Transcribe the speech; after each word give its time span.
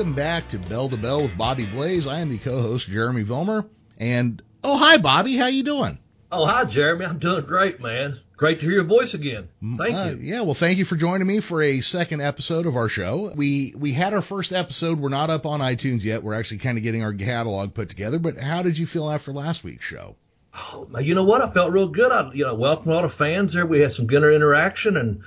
Welcome 0.00 0.14
back 0.16 0.48
to 0.48 0.58
Bell 0.58 0.88
to 0.88 0.96
Bell 0.96 1.20
with 1.20 1.36
Bobby 1.36 1.66
Blaze. 1.66 2.06
I 2.06 2.20
am 2.20 2.30
the 2.30 2.38
co-host 2.38 2.88
Jeremy 2.88 3.22
Vilmer, 3.22 3.68
and 3.98 4.42
oh 4.64 4.78
hi 4.78 4.96
Bobby, 4.96 5.36
how 5.36 5.48
you 5.48 5.62
doing? 5.62 5.98
Oh, 6.32 6.46
hi, 6.46 6.64
Jeremy. 6.64 7.04
I'm 7.04 7.18
doing 7.18 7.44
great, 7.44 7.82
man. 7.82 8.18
Great 8.34 8.60
to 8.60 8.64
hear 8.64 8.76
your 8.76 8.84
voice 8.84 9.12
again. 9.12 9.50
Thank 9.60 9.94
Uh, 9.94 10.12
you. 10.12 10.18
Yeah, 10.22 10.40
well, 10.40 10.54
thank 10.54 10.78
you 10.78 10.86
for 10.86 10.96
joining 10.96 11.26
me 11.26 11.40
for 11.40 11.62
a 11.62 11.80
second 11.80 12.22
episode 12.22 12.64
of 12.64 12.76
our 12.76 12.88
show. 12.88 13.30
We 13.36 13.74
we 13.76 13.92
had 13.92 14.14
our 14.14 14.22
first 14.22 14.54
episode. 14.54 14.98
We're 14.98 15.10
not 15.10 15.28
up 15.28 15.44
on 15.44 15.60
iTunes 15.60 16.02
yet. 16.02 16.22
We're 16.22 16.32
actually 16.32 16.58
kind 16.58 16.78
of 16.78 16.82
getting 16.82 17.02
our 17.04 17.12
catalog 17.12 17.74
put 17.74 17.90
together. 17.90 18.18
But 18.18 18.40
how 18.40 18.62
did 18.62 18.78
you 18.78 18.86
feel 18.86 19.10
after 19.10 19.32
last 19.32 19.64
week's 19.64 19.84
show? 19.84 20.16
Oh, 20.54 20.88
you 20.98 21.14
know 21.14 21.24
what? 21.24 21.42
I 21.42 21.50
felt 21.50 21.72
real 21.72 21.88
good. 21.88 22.10
I, 22.10 22.32
you 22.32 22.46
know, 22.46 22.54
welcomed 22.54 22.94
all 22.94 23.02
the 23.02 23.10
fans 23.10 23.52
there. 23.52 23.66
We 23.66 23.80
had 23.80 23.92
some 23.92 24.06
good 24.06 24.24
interaction, 24.24 24.96
and 24.96 25.24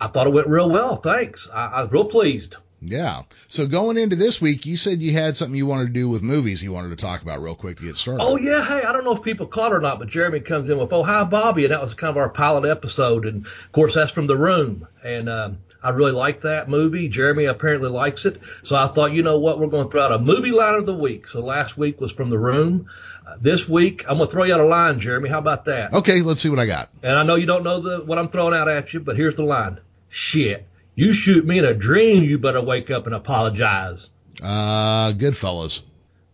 I 0.00 0.06
thought 0.06 0.26
it 0.26 0.32
went 0.32 0.48
real 0.48 0.70
well. 0.70 0.96
Thanks. 0.96 1.46
I, 1.52 1.66
I 1.72 1.82
was 1.82 1.92
real 1.92 2.06
pleased. 2.06 2.56
Yeah. 2.86 3.22
So 3.48 3.66
going 3.66 3.96
into 3.96 4.16
this 4.16 4.40
week, 4.40 4.66
you 4.66 4.76
said 4.76 5.00
you 5.00 5.12
had 5.12 5.36
something 5.36 5.56
you 5.56 5.66
wanted 5.66 5.86
to 5.86 5.92
do 5.92 6.08
with 6.08 6.22
movies. 6.22 6.62
You 6.62 6.72
wanted 6.72 6.90
to 6.90 6.96
talk 6.96 7.22
about 7.22 7.42
real 7.42 7.54
quick 7.54 7.78
to 7.78 7.82
get 7.82 7.96
started. 7.96 8.22
Oh 8.22 8.36
yeah, 8.36 8.64
hey, 8.64 8.82
I 8.86 8.92
don't 8.92 9.04
know 9.04 9.16
if 9.16 9.22
people 9.22 9.46
caught 9.46 9.72
it 9.72 9.76
or 9.76 9.80
not, 9.80 9.98
but 9.98 10.08
Jeremy 10.08 10.40
comes 10.40 10.68
in 10.68 10.78
with 10.78 10.92
"Oh 10.92 11.02
hi 11.02 11.24
Bobby," 11.24 11.64
and 11.64 11.72
that 11.72 11.80
was 11.80 11.94
kind 11.94 12.10
of 12.10 12.16
our 12.16 12.28
pilot 12.28 12.68
episode, 12.68 13.26
and 13.26 13.46
of 13.46 13.72
course 13.72 13.94
that's 13.94 14.12
from 14.12 14.26
The 14.26 14.36
Room, 14.36 14.86
and 15.02 15.28
um, 15.28 15.58
I 15.82 15.90
really 15.90 16.12
like 16.12 16.40
that 16.40 16.68
movie. 16.68 17.08
Jeremy 17.08 17.44
apparently 17.44 17.90
likes 17.90 18.24
it, 18.24 18.40
so 18.62 18.76
I 18.76 18.86
thought, 18.86 19.12
you 19.12 19.22
know 19.22 19.38
what, 19.38 19.58
we're 19.58 19.66
going 19.66 19.84
to 19.84 19.90
throw 19.90 20.02
out 20.02 20.12
a 20.12 20.18
movie 20.18 20.50
line 20.50 20.74
of 20.74 20.86
the 20.86 20.94
week. 20.94 21.28
So 21.28 21.40
last 21.40 21.76
week 21.76 22.00
was 22.00 22.10
from 22.10 22.30
The 22.30 22.38
Room. 22.38 22.86
Uh, 23.26 23.36
this 23.40 23.68
week 23.68 24.04
I'm 24.08 24.16
going 24.16 24.28
to 24.28 24.32
throw 24.32 24.44
you 24.44 24.54
out 24.54 24.60
a 24.60 24.64
line, 24.64 24.98
Jeremy. 24.98 25.28
How 25.28 25.38
about 25.38 25.66
that? 25.66 25.92
Okay, 25.92 26.22
let's 26.22 26.40
see 26.40 26.48
what 26.48 26.58
I 26.58 26.66
got. 26.66 26.88
And 27.02 27.16
I 27.16 27.22
know 27.22 27.34
you 27.34 27.46
don't 27.46 27.64
know 27.64 27.80
the 27.80 28.04
what 28.04 28.18
I'm 28.18 28.28
throwing 28.28 28.54
out 28.54 28.68
at 28.68 28.94
you, 28.94 29.00
but 29.00 29.16
here's 29.16 29.34
the 29.34 29.44
line: 29.44 29.78
Shit, 30.08 30.66
you 30.94 31.12
shoot 31.12 31.44
me 31.46 31.58
in 31.58 31.64
a 31.64 31.74
dream, 31.74 32.24
you 32.24 32.38
better 32.38 32.60
wake 32.62 32.90
up 32.90 33.06
and 33.06 33.14
apologize. 33.14 34.10
Uh, 34.42 35.12
Goodfellas. 35.12 35.82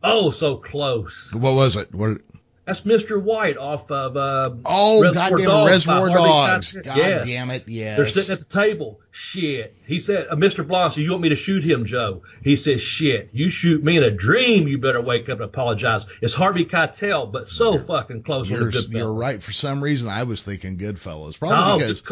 Oh, 0.03 0.31
so 0.31 0.57
close. 0.57 1.33
What 1.35 1.55
was 1.55 1.77
it? 1.77 1.95
What? 1.95 2.19
That's 2.67 2.83
Mr. 2.83 3.21
White 3.21 3.57
off 3.57 3.91
of 3.91 4.17
uh, 4.17 4.51
Oh, 4.65 5.03
Reservoir 5.03 5.31
goddamn 5.31 5.47
Dogs 5.49 5.71
Reservoir 5.73 6.09
Dogs. 6.11 6.73
God 6.73 6.97
Yes. 6.97 7.27
damn 7.27 7.51
it, 7.51 7.65
yes. 7.67 7.97
They're 7.97 8.07
sitting 8.07 8.33
at 8.33 8.39
the 8.39 8.45
table. 8.45 9.01
Shit. 9.11 9.75
He 9.87 9.99
said, 9.99 10.29
uh, 10.31 10.37
Mr. 10.37 10.93
Said, 10.93 11.03
you 11.03 11.11
want 11.11 11.23
me 11.23 11.31
to 11.31 11.37
shoot 11.37 11.65
him, 11.65 11.85
Joe? 11.85 12.23
He 12.45 12.55
says, 12.55 12.81
shit, 12.81 13.31
you 13.33 13.51
shoot 13.51 13.83
me 13.83 13.97
in 13.97 14.05
a 14.05 14.11
dream, 14.11 14.69
you 14.69 14.79
better 14.79 15.01
wake 15.01 15.29
up 15.29 15.39
and 15.39 15.43
apologize. 15.45 16.07
It's 16.23 16.35
Harvey 16.35 16.65
Keitel, 16.65 17.33
but 17.33 17.49
so 17.49 17.77
fucking 17.77 18.23
close 18.23 18.49
You're, 18.49 18.67
the 18.67 18.71
good 18.83 18.91
you're 18.93 19.13
right. 19.13 19.43
For 19.43 19.53
some 19.53 19.83
reason, 19.83 20.09
I 20.09 20.23
was 20.23 20.45
thinking 20.45 20.79
Goodfellas. 20.79 21.39
Probably 21.41 21.85
Oh, 21.85 21.89
because. 21.89 22.03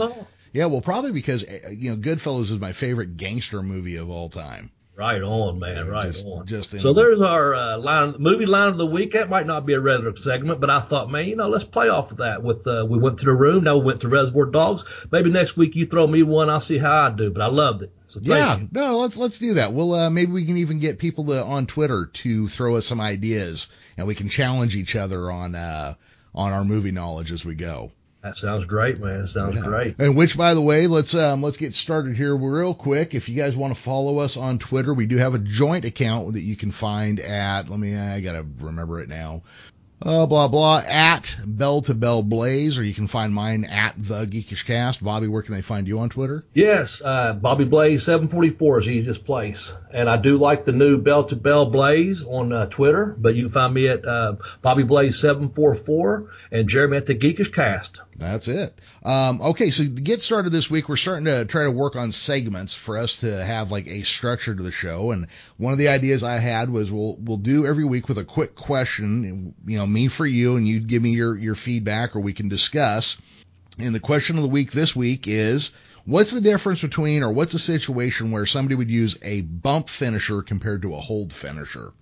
Yeah, 0.52 0.66
well, 0.66 0.80
probably 0.80 1.12
because, 1.12 1.44
uh, 1.44 1.70
you 1.70 1.90
know, 1.90 1.96
Goodfellas 1.96 2.50
is 2.50 2.58
my 2.58 2.72
favorite 2.72 3.16
gangster 3.16 3.62
movie 3.62 3.96
of 3.96 4.10
all 4.10 4.28
time. 4.28 4.70
Right 4.96 5.22
on, 5.22 5.60
man. 5.60 5.76
Yeah, 5.76 5.82
right 5.92 6.02
just- 6.02 6.26
on. 6.26 6.44
just 6.44 6.80
so 6.80 6.92
there's 6.92 7.20
our 7.20 7.54
uh, 7.54 7.78
line, 7.78 8.16
movie 8.18 8.46
line 8.46 8.66
of 8.66 8.78
the 8.78 8.86
week. 8.86 9.12
That 9.12 9.30
might 9.30 9.46
not 9.46 9.64
be 9.64 9.74
a 9.74 9.80
regular 9.80 10.16
segment, 10.16 10.60
but 10.60 10.70
I 10.70 10.80
thought, 10.80 11.08
man, 11.08 11.26
you 11.28 11.36
know, 11.36 11.48
let's 11.48 11.62
play 11.62 11.88
off 11.88 12.10
of 12.10 12.16
that. 12.16 12.42
With 12.42 12.66
uh, 12.66 12.84
we 12.88 12.98
went 12.98 13.20
to 13.20 13.26
the 13.26 13.32
room, 13.32 13.62
now 13.62 13.76
we 13.76 13.84
went 13.84 14.00
to 14.00 14.08
Reservoir 14.08 14.46
Dogs. 14.46 14.82
Maybe 15.12 15.30
next 15.30 15.56
week 15.56 15.76
you 15.76 15.86
throw 15.86 16.04
me 16.04 16.24
one, 16.24 16.50
I'll 16.50 16.60
see 16.60 16.78
how 16.78 16.92
I 17.06 17.10
do. 17.10 17.30
But 17.30 17.42
I 17.42 17.46
loved 17.46 17.82
it. 17.82 17.92
So 18.08 18.18
Yeah, 18.20 18.58
you. 18.58 18.68
no, 18.72 18.98
let's 18.98 19.16
let's 19.16 19.38
do 19.38 19.54
that. 19.54 19.72
Well, 19.72 19.94
uh, 19.94 20.10
maybe 20.10 20.32
we 20.32 20.44
can 20.44 20.56
even 20.56 20.80
get 20.80 20.98
people 20.98 21.26
to 21.26 21.44
on 21.44 21.66
Twitter 21.66 22.06
to 22.06 22.48
throw 22.48 22.74
us 22.74 22.84
some 22.86 23.00
ideas, 23.00 23.68
and 23.96 24.04
we 24.08 24.16
can 24.16 24.28
challenge 24.28 24.74
each 24.74 24.96
other 24.96 25.30
on 25.30 25.54
uh, 25.54 25.94
on 26.34 26.52
our 26.52 26.64
movie 26.64 26.90
knowledge 26.90 27.30
as 27.30 27.44
we 27.44 27.54
go. 27.54 27.92
That 28.28 28.36
sounds 28.36 28.66
great, 28.66 29.00
man. 29.00 29.26
Sounds 29.26 29.56
Yeah. 29.56 29.62
great. 29.62 29.98
And 29.98 30.14
which, 30.14 30.36
by 30.36 30.52
the 30.52 30.60
way, 30.60 30.86
let's 30.86 31.14
um, 31.14 31.42
let's 31.42 31.56
get 31.56 31.74
started 31.74 32.14
here 32.14 32.36
real 32.36 32.74
quick. 32.74 33.14
If 33.14 33.30
you 33.30 33.34
guys 33.34 33.56
want 33.56 33.74
to 33.74 33.80
follow 33.80 34.18
us 34.18 34.36
on 34.36 34.58
Twitter, 34.58 34.92
we 34.92 35.06
do 35.06 35.16
have 35.16 35.32
a 35.34 35.38
joint 35.38 35.86
account 35.86 36.34
that 36.34 36.42
you 36.42 36.54
can 36.54 36.70
find 36.70 37.20
at. 37.20 37.70
Let 37.70 37.80
me, 37.80 37.96
I 37.96 38.20
gotta 38.20 38.44
remember 38.60 39.00
it 39.00 39.08
now. 39.08 39.42
Uh, 40.00 40.26
blah 40.26 40.46
blah 40.46 40.80
at 40.88 41.36
Bell 41.44 41.80
to 41.82 41.94
Bell 41.94 42.22
Blaze, 42.22 42.78
or 42.78 42.84
you 42.84 42.94
can 42.94 43.08
find 43.08 43.34
mine 43.34 43.64
at 43.64 43.94
the 43.98 44.26
Geekish 44.26 44.64
Cast. 44.64 45.02
Bobby, 45.02 45.26
where 45.26 45.42
can 45.42 45.54
they 45.54 45.62
find 45.62 45.88
you 45.88 45.98
on 45.98 46.08
Twitter? 46.08 46.44
Yes, 46.54 47.02
uh, 47.04 47.32
Bobby 47.32 47.64
Blaze 47.64 48.04
744 48.04 48.78
is 48.78 48.86
the 48.86 48.92
easiest 48.92 49.24
place. 49.24 49.74
And 49.92 50.08
I 50.08 50.16
do 50.16 50.38
like 50.38 50.64
the 50.64 50.72
new 50.72 50.98
Bell 50.98 51.24
to 51.24 51.36
Bell 51.36 51.66
Blaze 51.66 52.24
on 52.24 52.52
uh, 52.52 52.66
Twitter, 52.66 53.16
but 53.18 53.34
you 53.34 53.44
can 53.44 53.52
find 53.52 53.74
me 53.74 53.88
at 53.88 54.04
uh, 54.06 54.36
Bobby 54.62 54.84
Blaze 54.84 55.18
744 55.18 56.30
and 56.52 56.68
Jeremy 56.68 56.96
at 56.96 57.06
the 57.06 57.16
Geekish 57.16 57.52
Cast. 57.52 58.00
That's 58.16 58.46
it. 58.46 58.78
Um, 59.04 59.40
okay, 59.40 59.70
so 59.70 59.84
to 59.84 59.88
get 59.88 60.22
started 60.22 60.50
this 60.50 60.70
week, 60.70 60.88
we're 60.88 60.96
starting 60.96 61.26
to 61.26 61.44
try 61.44 61.64
to 61.64 61.70
work 61.70 61.94
on 61.94 62.10
segments 62.10 62.74
for 62.74 62.98
us 62.98 63.20
to 63.20 63.44
have 63.44 63.70
like 63.70 63.86
a 63.86 64.02
structure 64.02 64.54
to 64.54 64.62
the 64.62 64.72
show. 64.72 65.12
And 65.12 65.28
one 65.56 65.72
of 65.72 65.78
the 65.78 65.88
ideas 65.88 66.22
I 66.22 66.38
had 66.38 66.68
was 66.68 66.90
we'll 66.90 67.16
we'll 67.18 67.36
do 67.36 67.66
every 67.66 67.84
week 67.84 68.08
with 68.08 68.18
a 68.18 68.24
quick 68.24 68.54
question, 68.54 69.54
you 69.66 69.78
know, 69.78 69.86
me 69.86 70.08
for 70.08 70.26
you, 70.26 70.56
and 70.56 70.66
you 70.66 70.80
give 70.80 71.02
me 71.02 71.10
your 71.10 71.36
your 71.36 71.54
feedback, 71.54 72.16
or 72.16 72.20
we 72.20 72.32
can 72.32 72.48
discuss. 72.48 73.20
And 73.80 73.94
the 73.94 74.00
question 74.00 74.36
of 74.36 74.42
the 74.42 74.48
week 74.48 74.72
this 74.72 74.94
week 74.96 75.26
is. 75.26 75.72
What's 76.04 76.32
the 76.32 76.40
difference 76.40 76.80
between, 76.80 77.22
or 77.22 77.30
what's 77.30 77.52
a 77.52 77.58
situation 77.58 78.30
where 78.30 78.46
somebody 78.46 78.76
would 78.76 78.90
use 78.90 79.18
a 79.22 79.42
bump 79.42 79.90
finisher 79.90 80.40
compared 80.40 80.80
to 80.80 80.94
a 80.94 80.98
hold 80.98 81.34
finisher? 81.34 81.92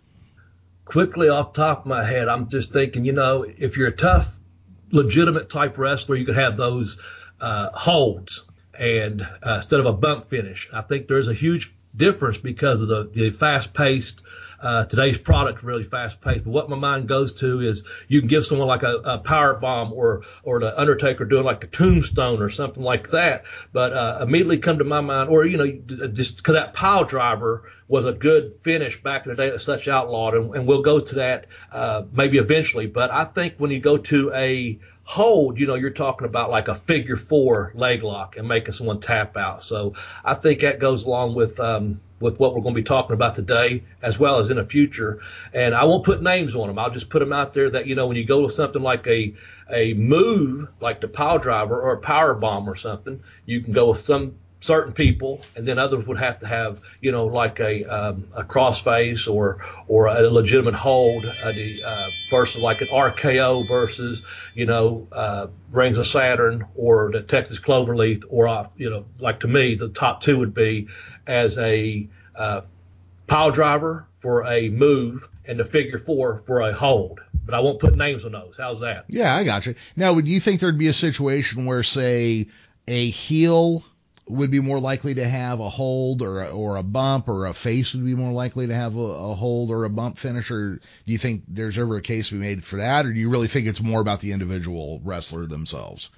Quickly 0.85 1.29
off 1.29 1.53
top 1.53 1.81
of 1.81 1.87
my 1.87 2.05
head, 2.05 2.29
I'm 2.29 2.47
just 2.47 2.73
thinking, 2.73 3.05
you 3.05 3.11
know, 3.11 3.43
if 3.43 3.77
you're 3.77 3.89
a 3.89 3.97
tough, 3.97 4.39
legitimate 4.91 5.51
type 5.51 5.79
wrestler, 5.79 6.17
you 6.17 6.25
could 6.25 6.37
have 6.37 6.57
those 6.57 6.99
uh, 7.41 7.71
holds 7.73 8.47
and 8.79 9.23
uh, 9.23 9.55
instead 9.57 9.81
of 9.81 9.87
a 9.87 9.93
bump 9.93 10.27
finish. 10.27 10.69
I 10.73 10.83
think 10.83 11.09
there's 11.09 11.29
a 11.29 11.35
huge 11.35 11.75
difference 11.97 12.39
because 12.39 12.83
of 12.83 12.89
the, 12.89 13.11
the 13.13 13.31
fast 13.31 13.73
paced 13.73 14.21
uh, 14.61 14.85
today's 14.87 15.19
product 15.19 15.63
really 15.63 15.83
fast 15.83 16.21
paced. 16.21 16.45
But 16.45 16.51
what 16.51 16.71
my 16.71 16.77
mind 16.77 17.09
goes 17.09 17.35
to 17.41 17.61
is 17.61 17.85
you 18.09 18.21
can 18.21 18.29
give 18.29 18.45
someone 18.45 18.69
like 18.69 18.83
a, 18.83 18.95
a 19.05 19.19
power 19.19 19.55
bomb 19.55 19.93
or 19.93 20.23
or 20.43 20.61
the 20.61 20.79
Undertaker 20.79 21.25
doing 21.25 21.45
like 21.45 21.65
a 21.65 21.67
tombstone 21.67 22.41
or 22.41 22.49
something 22.49 22.83
like 22.83 23.11
that. 23.11 23.45
But 23.73 23.93
uh, 23.93 24.19
immediately 24.23 24.59
come 24.59 24.79
to 24.79 24.85
my 24.85 25.01
mind, 25.01 25.31
or 25.31 25.45
you 25.45 25.59
know, 25.59 26.09
just 26.09 26.39
because 26.39 26.55
that 26.55 26.73
pile 26.73 27.05
driver 27.05 27.65
was 27.89 28.05
a 28.05 28.13
good 28.13 28.55
finish 28.55 29.01
back 29.01 29.27
in 29.27 29.31
the 29.31 29.37
day 29.37 29.51
that 29.51 29.61
such 29.61 29.87
outlawed, 29.89 30.35
and, 30.35 30.55
and 30.55 30.67
we'll 30.67 30.83
go 30.83 30.99
to 30.99 31.15
that 31.17 31.47
uh, 31.71 32.03
maybe 32.13 32.39
eventually. 32.39 32.87
But 32.87 33.13
I 33.13 33.25
think 33.25 33.55
when 33.59 33.71
you 33.71 33.81
go 33.81 33.97
to 33.97 34.33
a 34.35 34.79
hold, 35.05 35.61
you 35.61 35.67
know, 35.67 35.77
you're 35.77 35.91
talking 35.91 36.27
about 36.27 36.51
like 36.51 36.67
a 36.69 36.75
figure 36.75 37.17
four 37.17 37.73
leg 37.75 38.03
lock 38.03 38.37
and 38.37 38.49
making 38.49 38.73
someone 38.73 38.99
tap 38.99 39.37
out. 39.37 39.63
So 39.63 39.95
I 40.25 40.35
think 40.35 40.61
that 40.61 40.81
goes 40.81 41.05
along 41.05 41.35
with 41.37 41.61
um, 41.61 42.01
with 42.19 42.41
what 42.41 42.55
we're 42.55 42.63
going 42.63 42.75
to 42.75 42.81
be 42.81 42.85
talking 42.85 43.15
about 43.15 43.37
today, 43.37 43.85
as 44.03 44.19
well 44.19 44.39
as 44.39 44.51
in 44.51 44.57
the 44.57 44.65
future. 44.65 45.21
And 45.53 45.75
I 45.75 45.85
won't 45.85 46.05
put 46.05 46.23
names 46.23 46.55
on 46.57 46.67
them. 46.67 46.79
I'll 46.79 46.91
just 46.91 47.11
put 47.11 47.21
them 47.21 47.33
out 47.33 47.53
there 47.53 47.71
that 47.71 47.87
you 47.87 47.95
know 47.95 48.09
when 48.09 48.17
you 48.17 48.25
go 48.25 48.43
to 48.43 48.51
something 48.51 48.83
like 48.83 49.07
a 49.07 49.35
a 49.71 49.95
move 49.95 50.69
like 50.81 51.01
the 51.01 51.09
pile 51.09 51.39
driver 51.39 51.81
or 51.81 51.95
a 51.95 52.01
power 52.01 52.35
bomb 52.35 52.69
or 52.69 52.75
something, 52.75 53.23
you 53.45 53.61
can 53.61 53.73
go 53.73 53.91
with 53.91 53.99
some 53.99 54.35
certain 54.61 54.93
people, 54.93 55.41
and 55.55 55.67
then 55.67 55.79
others 55.79 56.07
would 56.07 56.19
have 56.19 56.39
to 56.41 56.47
have, 56.47 56.81
you 57.01 57.13
know, 57.13 57.27
like 57.27 57.61
a 57.61 57.85
um, 57.85 58.29
a 58.37 58.43
crossface 58.43 59.33
or 59.33 59.59
or 59.87 60.07
a 60.07 60.31
legitimate 60.31 60.75
hold, 60.75 61.25
uh, 61.25 61.53
uh, 61.87 62.09
versus 62.31 62.63
like 62.63 62.81
an 62.81 62.89
RKO 62.89 63.69
versus, 63.69 64.23
you 64.55 64.67
know, 64.67 65.07
uh, 65.13 65.47
Rings 65.71 65.99
of 65.99 66.07
Saturn 66.07 66.67
or 66.75 67.11
the 67.13 67.23
Texas 67.23 67.61
Cloverleaf, 67.61 68.25
or 68.29 68.49
uh, 68.49 68.69
you 68.77 68.91
know, 68.91 69.05
like 69.19 69.41
to 69.41 69.49
me, 69.49 69.75
the 69.75 69.89
top 69.89 70.23
two 70.23 70.39
would 70.39 70.55
be 70.55 70.89
as 71.27 71.59
a 71.59 72.09
uh, 72.35 72.63
pile 73.27 73.51
driver 73.51 74.07
for 74.17 74.47
a 74.47 74.69
move 74.69 75.29
and 75.45 75.61
the 75.61 75.65
figure 75.65 75.99
four 75.99 76.39
for 76.39 76.61
a 76.61 76.73
hold. 76.73 77.21
But 77.45 77.55
I 77.55 77.61
won't 77.61 77.79
put 77.79 77.95
names 77.95 78.25
on 78.25 78.33
those. 78.33 78.57
How's 78.59 78.81
that? 78.81 79.05
Yeah, 79.09 79.35
I 79.35 79.45
got 79.45 79.67
you. 79.67 79.77
Now, 79.95 80.15
would 80.15 80.27
you 80.27 80.41
think 80.41 80.61
there'd 80.61 80.79
be 80.79 80.89
a 80.89 80.93
situation 80.93 81.67
where, 81.67 81.85
say, 81.85 82.49
a 82.89 83.09
heel 83.11 83.85
would 84.29 84.51
be 84.51 84.61
more 84.61 84.81
likely 84.81 85.15
to 85.15 85.25
have 85.25 85.61
a 85.61 85.69
hold 85.69 86.21
or 86.21 86.43
a, 86.43 86.49
or 86.49 86.77
a 86.77 86.83
bump, 86.83 87.29
or 87.29 87.47
a 87.47 87.55
face 87.55 87.95
would 87.95 88.05
be 88.05 88.15
more 88.15 88.33
likely 88.33 88.67
to 88.67 88.75
have 88.75 88.97
a, 88.97 89.01
a 89.01 89.35
hold 89.35 89.71
or 89.71 89.85
a 89.85 89.91
bump 89.91 90.19
finish? 90.19 90.51
Or 90.51 90.77
do 90.77 90.81
you 91.07 91.19
think 91.19 91.45
there's 91.49 91.79
ever 91.79 91.97
a 91.97 92.03
case 92.03 92.29
to 92.29 92.35
be 92.35 92.41
made 92.41 92.65
for 92.65 92.77
that, 92.77 93.07
or 93.07 93.13
do 93.13 93.21
you 93.21 93.31
really 93.31 93.49
think 93.49 93.67
it's 93.67 93.83
more 93.83 94.01
about 94.01 94.21
the 94.21 94.33
individual 94.33 95.01
wrestler 95.05 95.47
themselves? 95.47 96.11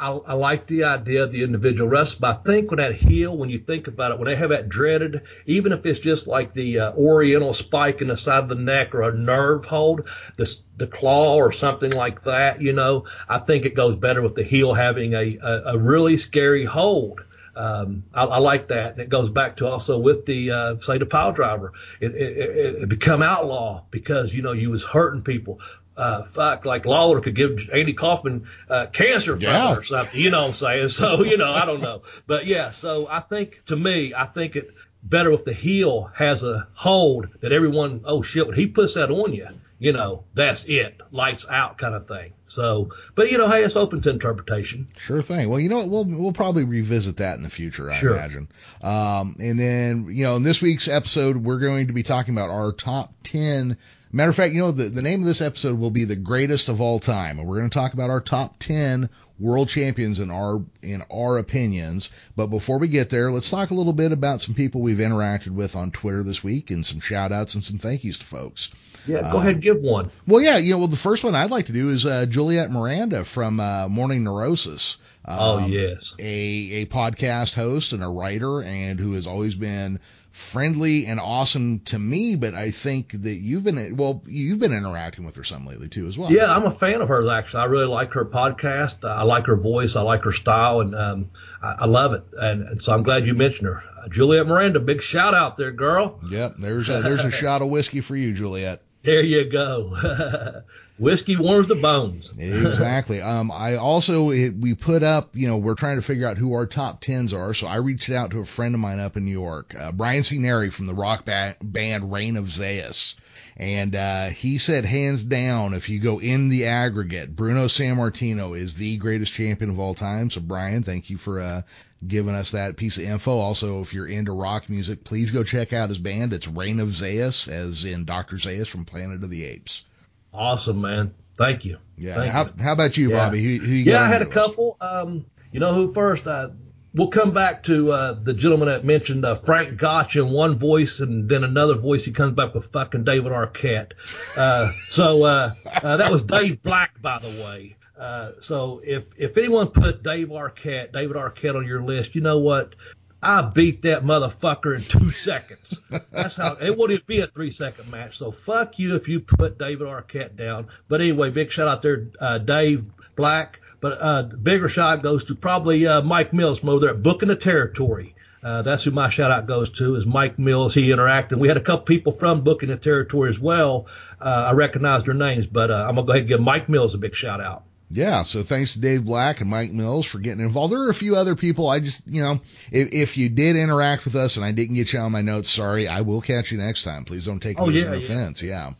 I, 0.00 0.10
I 0.10 0.34
like 0.34 0.66
the 0.66 0.84
idea 0.84 1.24
of 1.24 1.32
the 1.32 1.42
individual 1.42 1.90
wrestler, 1.90 2.20
but 2.20 2.30
I 2.30 2.42
think 2.42 2.70
when 2.70 2.78
that 2.78 2.94
heel, 2.94 3.36
when 3.36 3.50
you 3.50 3.58
think 3.58 3.88
about 3.88 4.12
it, 4.12 4.18
when 4.18 4.28
they 4.28 4.36
have 4.36 4.50
that 4.50 4.68
dreaded, 4.68 5.22
even 5.46 5.72
if 5.72 5.84
it's 5.86 5.98
just 5.98 6.28
like 6.28 6.54
the 6.54 6.78
uh, 6.80 6.92
oriental 6.94 7.52
spike 7.52 8.00
in 8.00 8.08
the 8.08 8.16
side 8.16 8.44
of 8.44 8.48
the 8.48 8.54
neck 8.54 8.94
or 8.94 9.02
a 9.02 9.16
nerve 9.16 9.64
hold, 9.64 10.08
the 10.36 10.56
the 10.76 10.86
claw 10.86 11.34
or 11.34 11.50
something 11.50 11.90
like 11.90 12.22
that, 12.22 12.62
you 12.62 12.72
know, 12.72 13.06
I 13.28 13.38
think 13.38 13.64
it 13.64 13.74
goes 13.74 13.96
better 13.96 14.22
with 14.22 14.36
the 14.36 14.44
heel 14.44 14.72
having 14.72 15.14
a 15.14 15.38
a, 15.42 15.62
a 15.74 15.78
really 15.78 16.16
scary 16.16 16.64
hold. 16.64 17.20
Um, 17.58 18.04
I, 18.14 18.24
I 18.24 18.38
like 18.38 18.68
that, 18.68 18.92
and 18.92 19.00
it 19.00 19.08
goes 19.08 19.30
back 19.30 19.56
to 19.56 19.66
also 19.68 19.98
with 19.98 20.26
the 20.26 20.50
uh, 20.52 20.78
say 20.78 20.98
the 20.98 21.06
pile 21.06 21.32
driver. 21.32 21.72
It, 22.00 22.14
it, 22.14 22.36
it, 22.36 22.82
it 22.84 22.88
become 22.88 23.22
outlaw 23.22 23.82
because 23.90 24.32
you 24.32 24.42
know 24.42 24.52
you 24.52 24.70
was 24.70 24.84
hurting 24.84 25.22
people 25.22 25.60
uh, 25.98 26.22
fuck, 26.22 26.64
like 26.64 26.86
Lawler 26.86 27.20
could 27.20 27.34
give 27.34 27.68
Andy 27.72 27.92
Kaufman 27.92 28.46
uh, 28.70 28.86
cancer 28.86 29.36
Yeah. 29.36 29.76
or 29.76 29.82
something. 29.82 30.18
You 30.20 30.30
know 30.30 30.42
what 30.42 30.48
I'm 30.48 30.52
saying? 30.54 30.88
So, 30.98 31.24
you 31.24 31.36
know, 31.36 31.50
I 31.52 31.66
don't 31.66 31.82
know. 31.82 32.02
But 32.26 32.46
yeah, 32.46 32.70
so 32.70 33.08
I 33.10 33.18
think, 33.20 33.64
to 33.66 33.76
me, 33.76 34.14
I 34.14 34.24
think 34.24 34.54
it 34.56 34.70
better 35.02 35.32
if 35.32 35.44
the 35.44 35.52
heel 35.52 36.10
has 36.14 36.44
a 36.44 36.68
hold 36.72 37.26
that 37.40 37.52
everyone, 37.52 38.02
oh 38.04 38.22
shit, 38.22 38.46
when 38.46 38.56
he 38.56 38.68
puts 38.68 38.94
that 38.94 39.10
on 39.10 39.32
you, 39.32 39.48
you 39.78 39.92
know, 39.92 40.24
that's 40.34 40.64
it. 40.64 41.00
Lights 41.12 41.48
out 41.48 41.78
kind 41.78 41.94
of 41.94 42.04
thing. 42.06 42.32
So, 42.46 42.90
but 43.14 43.30
you 43.30 43.38
know, 43.38 43.48
hey, 43.48 43.62
it's 43.62 43.76
open 43.76 44.00
to 44.02 44.10
interpretation. 44.10 44.88
Sure 44.96 45.22
thing. 45.22 45.48
Well, 45.48 45.60
you 45.60 45.68
know 45.68 45.78
what? 45.78 45.88
We'll 45.88 46.04
we'll 46.20 46.32
probably 46.32 46.64
revisit 46.64 47.18
that 47.18 47.36
in 47.36 47.42
the 47.42 47.50
future, 47.50 47.90
I 47.90 47.94
Sure. 47.94 48.14
imagine. 48.16 48.48
Um, 48.82 49.36
and 49.38 49.58
then 49.58 50.06
you 50.10 50.24
know, 50.24 50.36
in 50.36 50.42
this 50.42 50.60
week's 50.62 50.88
episode, 50.88 51.36
we're 51.36 51.58
going 51.60 51.86
to 51.88 51.92
be 51.92 52.02
talking 52.02 52.34
about 52.34 52.50
our 52.50 52.72
top 52.72 53.12
ten. 53.22 53.76
Matter 54.10 54.30
of 54.30 54.36
fact, 54.36 54.54
you 54.54 54.60
know, 54.60 54.70
the 54.70 54.84
the 54.84 55.02
name 55.02 55.20
of 55.20 55.26
this 55.26 55.42
episode 55.42 55.78
will 55.78 55.90
be 55.90 56.04
the 56.04 56.16
greatest 56.16 56.68
of 56.70 56.80
all 56.80 56.98
time, 56.98 57.38
and 57.38 57.46
we're 57.46 57.58
going 57.58 57.68
to 57.70 57.74
talk 57.78 57.92
about 57.92 58.08
our 58.10 58.20
top 58.22 58.56
ten 58.58 59.10
world 59.38 59.68
champions 59.68 60.20
in 60.20 60.30
our 60.30 60.62
in 60.82 61.02
our 61.12 61.38
opinions. 61.38 62.10
But 62.36 62.48
before 62.48 62.78
we 62.78 62.88
get 62.88 63.10
there, 63.10 63.30
let's 63.30 63.50
talk 63.50 63.70
a 63.70 63.74
little 63.74 63.92
bit 63.92 64.12
about 64.12 64.40
some 64.40 64.54
people 64.54 64.80
we've 64.80 64.98
interacted 64.98 65.50
with 65.50 65.76
on 65.76 65.90
Twitter 65.90 66.22
this 66.22 66.42
week, 66.42 66.70
and 66.70 66.84
some 66.84 67.00
shout 67.00 67.32
outs 67.32 67.54
and 67.54 67.62
some 67.64 67.78
thank 67.78 68.04
yous 68.04 68.18
to 68.18 68.24
folks. 68.24 68.70
Yeah, 69.06 69.22
go 69.22 69.28
Um, 69.28 69.36
ahead 69.36 69.54
and 69.54 69.62
give 69.62 69.78
one. 69.80 70.10
Well, 70.26 70.42
yeah, 70.42 70.58
you 70.58 70.72
know, 70.72 70.78
well, 70.78 70.88
the 70.88 70.96
first 70.96 71.24
one 71.24 71.34
I'd 71.34 71.50
like 71.50 71.66
to 71.66 71.72
do 71.72 71.90
is 71.90 72.04
uh, 72.04 72.26
Juliet 72.26 72.70
Miranda 72.70 73.24
from 73.24 73.58
uh, 73.60 73.88
Morning 73.88 74.24
Neurosis. 74.24 74.98
oh, 75.24 75.58
Um, 75.58 75.70
yes. 75.72 76.14
a 76.18 76.82
a 76.82 76.86
podcast 76.86 77.54
host 77.54 77.92
and 77.92 78.02
a 78.02 78.08
writer, 78.08 78.60
and 78.62 78.98
who 79.00 79.12
has 79.12 79.26
always 79.26 79.54
been 79.54 80.00
friendly 80.38 81.06
and 81.06 81.18
awesome 81.18 81.80
to 81.80 81.98
me. 81.98 82.36
But 82.36 82.54
I 82.54 82.70
think 82.70 83.12
that 83.12 83.34
you've 83.34 83.64
been 83.64 83.96
well, 83.96 84.22
you've 84.26 84.60
been 84.60 84.72
interacting 84.72 85.26
with 85.26 85.36
her 85.36 85.44
some 85.44 85.66
lately 85.66 85.88
too, 85.88 86.06
as 86.06 86.16
well. 86.16 86.30
Yeah, 86.32 86.54
I'm 86.54 86.64
a 86.64 86.70
fan 86.70 87.00
of 87.00 87.08
hers. 87.08 87.28
Actually, 87.28 87.62
I 87.62 87.66
really 87.66 87.86
like 87.86 88.12
her 88.14 88.24
podcast. 88.24 89.08
I 89.08 89.24
like 89.24 89.46
her 89.46 89.56
voice. 89.56 89.96
I 89.96 90.02
like 90.02 90.24
her 90.24 90.32
style, 90.32 90.80
and 90.80 90.94
um, 90.94 91.30
I, 91.62 91.76
I 91.80 91.86
love 91.86 92.12
it. 92.12 92.24
And, 92.38 92.62
and 92.62 92.82
so 92.82 92.94
I'm 92.94 93.02
glad 93.02 93.26
you 93.26 93.34
mentioned 93.34 93.68
her, 93.68 93.82
uh, 93.98 94.08
Juliet 94.08 94.46
Miranda. 94.46 94.80
Big 94.80 95.02
shout 95.02 95.34
out 95.34 95.56
there, 95.56 95.72
girl. 95.72 96.20
Yep. 96.30 96.54
There's 96.58 96.88
a, 96.88 97.00
there's 97.02 97.24
a 97.24 97.30
shot 97.32 97.60
of 97.62 97.68
whiskey 97.68 98.00
for 98.00 98.16
you, 98.16 98.32
Juliet. 98.32 98.80
There 99.02 99.22
you 99.22 99.50
go. 99.50 100.62
Whiskey 100.98 101.36
warms 101.36 101.66
the 101.66 101.76
bones. 101.76 102.34
Exactly. 102.38 103.22
Um, 103.28 103.50
I 103.52 103.76
also 103.76 104.30
it, 104.30 104.54
we 104.54 104.74
put 104.74 105.02
up, 105.02 105.36
you 105.36 105.48
know, 105.48 105.58
we're 105.58 105.74
trying 105.74 105.96
to 105.96 106.02
figure 106.02 106.26
out 106.26 106.38
who 106.38 106.54
our 106.54 106.66
top 106.66 107.00
tens 107.00 107.34
are. 107.34 107.52
So 107.52 107.66
I 107.66 107.76
reached 107.76 108.08
out 108.10 108.30
to 108.30 108.40
a 108.40 108.44
friend 108.44 108.74
of 108.74 108.80
mine 108.80 109.00
up 109.00 109.18
in 109.18 109.26
New 109.26 109.32
York, 109.32 109.74
uh, 109.78 109.92
Brian 109.92 110.22
Signeri 110.22 110.72
from 110.72 110.86
the 110.86 110.94
rock 110.94 111.26
ba- 111.26 111.56
band 111.62 112.10
Reign 112.10 112.36
of 112.36 112.48
Zeus. 112.48 113.16
And 113.58 113.94
uh, 113.96 114.26
he 114.26 114.58
said, 114.58 114.84
hands 114.84 115.24
down, 115.24 115.74
if 115.74 115.88
you 115.88 115.98
go 115.98 116.20
in 116.20 116.48
the 116.48 116.66
aggregate, 116.66 117.34
Bruno 117.34 117.66
Sammartino 117.66 118.56
is 118.56 118.76
the 118.76 118.96
greatest 118.98 119.32
champion 119.32 119.70
of 119.70 119.80
all 119.80 119.94
time. 119.94 120.30
So, 120.30 120.40
Brian, 120.40 120.84
thank 120.84 121.10
you 121.10 121.18
for 121.18 121.40
uh, 121.40 121.62
giving 122.06 122.36
us 122.36 122.52
that 122.52 122.76
piece 122.76 122.98
of 122.98 123.04
info. 123.04 123.38
Also, 123.38 123.82
if 123.82 123.92
you're 123.94 124.06
into 124.06 124.32
rock 124.32 124.68
music, 124.68 125.02
please 125.02 125.32
go 125.32 125.42
check 125.42 125.72
out 125.72 125.88
his 125.88 125.98
band. 125.98 126.32
It's 126.32 126.46
Reign 126.46 126.78
of 126.78 126.90
Zeus, 126.90 127.48
as 127.48 127.84
in 127.84 128.04
Dr. 128.04 128.38
Zeus 128.38 128.68
from 128.68 128.84
Planet 128.84 129.24
of 129.24 129.30
the 129.30 129.44
Apes. 129.44 129.84
Awesome, 130.32 130.80
man. 130.80 131.14
Thank 131.36 131.64
you. 131.64 131.78
Yeah. 131.96 132.14
Thank 132.14 132.32
How, 132.32 132.44
you. 132.44 132.52
how 132.60 132.72
about 132.72 132.96
you, 132.96 133.10
Yeah. 133.10 133.16
Bobby? 133.26 133.42
Who, 133.42 133.64
who 133.64 133.72
you 133.72 133.92
Yeah, 133.92 134.02
I 134.02 134.08
had 134.08 134.22
a 134.22 134.24
list? 134.24 134.34
couple. 134.34 134.76
Um, 134.80 135.26
you 135.52 135.60
know 135.60 135.72
who 135.72 135.92
first? 135.92 136.26
Uh, 136.26 136.50
we'll 136.94 137.08
come 137.08 137.32
back 137.32 137.62
to 137.64 137.92
uh, 137.92 138.12
the 138.14 138.34
gentleman 138.34 138.68
that 138.68 138.84
mentioned 138.84 139.24
uh, 139.24 139.34
Frank 139.34 139.78
Gotch 139.78 140.16
in 140.16 140.30
one 140.30 140.56
voice, 140.56 141.00
and 141.00 141.28
then 141.28 141.44
another 141.44 141.74
voice. 141.74 142.04
He 142.04 142.12
comes 142.12 142.34
back 142.34 142.54
with 142.54 142.66
fucking 142.72 143.04
David 143.04 143.32
Arquette. 143.32 143.92
Uh, 144.36 144.70
so 144.88 145.24
uh, 145.24 145.50
uh, 145.82 145.96
that 145.96 146.10
was 146.10 146.22
Dave 146.24 146.62
Black, 146.62 147.00
by 147.00 147.18
the 147.18 147.28
way. 147.28 147.76
Uh, 147.98 148.32
so 148.40 148.80
if 148.84 149.06
if 149.16 149.36
anyone 149.38 149.68
put 149.68 150.02
Dave 150.04 150.28
Arquette, 150.28 150.92
David 150.92 151.16
Arquette 151.16 151.56
on 151.56 151.66
your 151.66 151.82
list, 151.82 152.14
you 152.14 152.20
know 152.20 152.38
what? 152.38 152.74
I 153.22 153.42
beat 153.42 153.82
that 153.82 154.04
motherfucker 154.04 154.76
in 154.76 154.82
two 154.82 155.10
seconds. 155.10 155.80
That's 156.12 156.36
how 156.36 156.56
it 156.60 156.76
wouldn't 156.76 157.06
be 157.06 157.20
a 157.20 157.26
three 157.26 157.50
second 157.50 157.90
match. 157.90 158.18
So 158.18 158.30
fuck 158.30 158.78
you 158.78 158.94
if 158.94 159.08
you 159.08 159.20
put 159.20 159.58
David 159.58 159.88
Arquette 159.88 160.36
down. 160.36 160.68
But 160.88 161.00
anyway, 161.00 161.30
big 161.30 161.50
shout 161.50 161.66
out 161.66 161.82
there, 161.82 162.08
uh, 162.20 162.38
Dave 162.38 162.88
Black. 163.16 163.60
But 163.80 163.98
uh, 164.00 164.22
bigger 164.22 164.68
shout 164.68 165.02
goes 165.02 165.24
to 165.24 165.34
probably 165.34 165.86
uh, 165.86 166.02
Mike 166.02 166.32
Mills 166.32 166.64
over 166.64 166.80
there 166.80 166.90
at 166.90 167.02
Booking 167.02 167.28
the 167.28 167.36
Territory. 167.36 168.14
Uh, 168.42 168.62
that's 168.62 168.84
who 168.84 168.92
my 168.92 169.08
shout 169.08 169.32
out 169.32 169.46
goes 169.46 169.70
to 169.70 169.96
is 169.96 170.06
Mike 170.06 170.38
Mills. 170.38 170.74
He 170.74 170.90
interacted. 170.90 171.38
We 171.38 171.48
had 171.48 171.56
a 171.56 171.62
couple 171.62 171.84
people 171.86 172.12
from 172.12 172.42
Booking 172.42 172.68
the 172.68 172.76
Territory 172.76 173.30
as 173.30 173.38
well. 173.38 173.86
Uh, 174.20 174.46
I 174.48 174.52
recognize 174.52 175.04
their 175.04 175.14
names, 175.14 175.46
but 175.46 175.70
uh, 175.70 175.86
I'm 175.88 175.96
gonna 175.96 176.06
go 176.06 176.12
ahead 176.12 176.22
and 176.22 176.28
give 176.28 176.40
Mike 176.40 176.68
Mills 176.68 176.94
a 176.94 176.98
big 176.98 177.14
shout 177.14 177.40
out. 177.40 177.64
Yeah, 177.90 178.22
so 178.24 178.42
thanks 178.42 178.74
to 178.74 178.80
Dave 178.80 179.04
Black 179.06 179.40
and 179.40 179.48
Mike 179.48 179.70
Mills 179.72 180.04
for 180.04 180.18
getting 180.18 180.44
involved. 180.44 180.74
There 180.74 180.82
are 180.82 180.90
a 180.90 180.94
few 180.94 181.16
other 181.16 181.34
people. 181.34 181.68
I 181.70 181.80
just, 181.80 182.06
you 182.06 182.20
know, 182.22 182.40
if, 182.70 182.92
if 182.92 183.16
you 183.16 183.30
did 183.30 183.56
interact 183.56 184.04
with 184.04 184.14
us 184.14 184.36
and 184.36 184.44
I 184.44 184.52
didn't 184.52 184.74
get 184.74 184.92
you 184.92 184.98
on 184.98 185.10
my 185.12 185.22
notes, 185.22 185.50
sorry. 185.50 185.88
I 185.88 186.02
will 186.02 186.20
catch 186.20 186.52
you 186.52 186.58
next 186.58 186.84
time. 186.84 187.04
Please 187.04 187.24
don't 187.24 187.40
take 187.40 187.56
it 187.56 187.62
Oh, 187.62 187.70
as 187.70 187.82
an 187.82 187.90
yeah. 187.92 187.96
offense. 187.96 188.42
Yeah. 188.42 188.72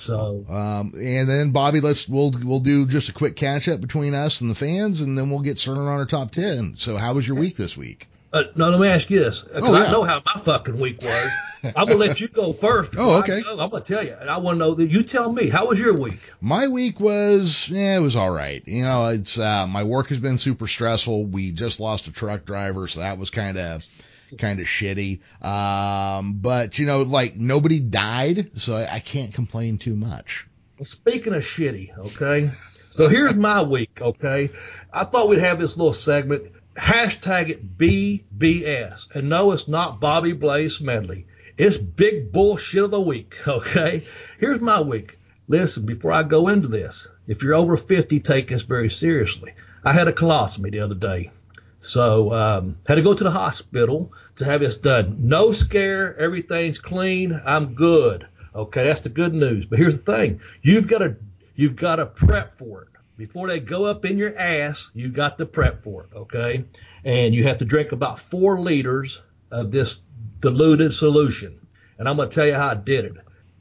So 0.00 0.44
Um, 0.48 0.92
and 0.96 1.28
then 1.28 1.52
Bobby, 1.52 1.80
let's 1.80 2.08
we'll 2.08 2.32
we'll 2.44 2.60
do 2.60 2.86
just 2.86 3.08
a 3.08 3.12
quick 3.12 3.36
catch 3.36 3.68
up 3.68 3.80
between 3.80 4.14
us 4.14 4.40
and 4.42 4.50
the 4.50 4.54
fans, 4.54 5.00
and 5.00 5.16
then 5.16 5.30
we'll 5.30 5.40
get 5.40 5.58
started 5.58 5.80
on 5.80 5.86
our 6.00 6.04
top 6.04 6.30
ten. 6.30 6.74
So, 6.76 6.96
how 6.98 7.14
was 7.14 7.26
your 7.26 7.38
week 7.38 7.56
this 7.56 7.76
week? 7.76 8.06
Uh, 8.34 8.42
no, 8.56 8.68
let 8.68 8.80
me 8.80 8.88
ask 8.88 9.08
you 9.10 9.20
this. 9.20 9.42
'cause 9.44 9.62
Oh. 9.62 9.74
I 9.74 9.90
know 9.92 10.02
how 10.02 10.20
my 10.26 10.40
fucking 10.40 10.78
week 10.80 11.00
was. 11.02 11.30
I'm 11.76 11.86
gonna 11.86 11.94
let 11.94 12.20
you 12.20 12.26
go 12.28 12.52
first. 12.52 12.92
Oh, 12.98 13.20
okay. 13.20 13.42
I'm 13.48 13.56
gonna 13.70 13.80
tell 13.80 14.04
you, 14.04 14.14
and 14.20 14.28
I 14.28 14.38
want 14.38 14.56
to 14.56 14.58
know 14.58 14.74
that 14.74 14.90
you 14.90 15.04
tell 15.04 15.32
me 15.32 15.48
how 15.48 15.66
was 15.68 15.78
your 15.78 15.94
week. 15.94 16.18
My 16.40 16.66
week 16.66 16.98
was, 16.98 17.68
yeah, 17.68 17.96
it 17.96 18.00
was 18.00 18.16
all 18.16 18.30
right. 18.30 18.60
You 18.66 18.82
know, 18.82 19.06
it's 19.06 19.38
uh, 19.38 19.66
my 19.68 19.84
work 19.84 20.08
has 20.08 20.18
been 20.18 20.36
super 20.36 20.66
stressful. 20.66 21.26
We 21.26 21.52
just 21.52 21.78
lost 21.78 22.08
a 22.08 22.12
truck 22.12 22.44
driver, 22.44 22.88
so 22.88 23.00
that 23.00 23.18
was 23.18 23.30
kind 23.30 23.56
of 23.56 23.82
kind 24.36 24.58
of 24.58 24.66
shitty. 24.66 25.20
Um, 25.44 26.34
but 26.34 26.78
you 26.80 26.86
know, 26.86 27.02
like 27.02 27.36
nobody 27.36 27.78
died, 27.78 28.58
so 28.58 28.74
I, 28.74 28.94
I 28.94 28.98
can't 28.98 29.32
complain 29.32 29.78
too 29.78 29.94
much. 29.94 30.48
Speaking 30.80 31.34
of 31.34 31.42
shitty, 31.42 31.96
okay. 31.98 32.50
So 32.90 33.08
here's 33.08 33.34
my 33.34 33.62
week, 33.62 33.98
okay. 34.00 34.50
I 34.92 35.04
thought 35.04 35.28
we'd 35.28 35.38
have 35.40 35.58
this 35.60 35.76
little 35.76 35.92
segment. 35.92 36.44
Hashtag 36.74 37.50
it 37.50 37.78
BBS. 37.78 39.14
And 39.14 39.28
no, 39.28 39.52
it's 39.52 39.68
not 39.68 40.00
Bobby 40.00 40.32
Blaze 40.32 40.80
Medley. 40.80 41.26
It's 41.56 41.76
big 41.76 42.32
bullshit 42.32 42.82
of 42.82 42.90
the 42.90 43.00
week, 43.00 43.36
okay? 43.48 44.02
Here's 44.40 44.60
my 44.60 44.80
week. 44.80 45.18
Listen, 45.46 45.86
before 45.86 46.12
I 46.12 46.22
go 46.22 46.48
into 46.48 46.68
this, 46.68 47.08
if 47.26 47.42
you're 47.42 47.54
over 47.54 47.76
50, 47.76 48.18
take 48.20 48.48
this 48.48 48.62
very 48.62 48.90
seriously. 48.90 49.52
I 49.84 49.92
had 49.92 50.08
a 50.08 50.12
colostomy 50.12 50.72
the 50.72 50.80
other 50.80 50.94
day. 50.94 51.30
So, 51.80 52.32
um, 52.32 52.78
had 52.88 52.94
to 52.94 53.02
go 53.02 53.12
to 53.12 53.24
the 53.24 53.30
hospital 53.30 54.12
to 54.36 54.44
have 54.46 54.60
this 54.60 54.78
done. 54.78 55.28
No 55.28 55.52
scare. 55.52 56.18
Everything's 56.18 56.78
clean. 56.78 57.38
I'm 57.44 57.74
good. 57.74 58.26
Okay. 58.54 58.84
That's 58.84 59.02
the 59.02 59.10
good 59.10 59.34
news. 59.34 59.66
But 59.66 59.78
here's 59.78 60.00
the 60.00 60.16
thing. 60.16 60.40
You've 60.62 60.88
got 60.88 60.98
to, 60.98 61.16
you've 61.54 61.76
got 61.76 61.96
to 61.96 62.06
prep 62.06 62.54
for 62.54 62.82
it. 62.82 62.88
Before 63.16 63.46
they 63.46 63.60
go 63.60 63.84
up 63.84 64.04
in 64.04 64.18
your 64.18 64.36
ass, 64.36 64.90
you 64.92 65.08
got 65.08 65.38
to 65.38 65.46
prep 65.46 65.82
for 65.84 66.04
it. 66.04 66.16
Okay. 66.16 66.64
And 67.04 67.34
you 67.34 67.44
have 67.44 67.58
to 67.58 67.64
drink 67.64 67.92
about 67.92 68.18
four 68.18 68.60
liters 68.60 69.22
of 69.50 69.70
this 69.70 70.00
diluted 70.40 70.92
solution. 70.92 71.66
And 71.98 72.08
I'm 72.08 72.16
going 72.16 72.28
to 72.28 72.34
tell 72.34 72.46
you 72.46 72.54
how 72.54 72.70
I 72.70 72.74
did 72.74 73.04
it. 73.04 73.14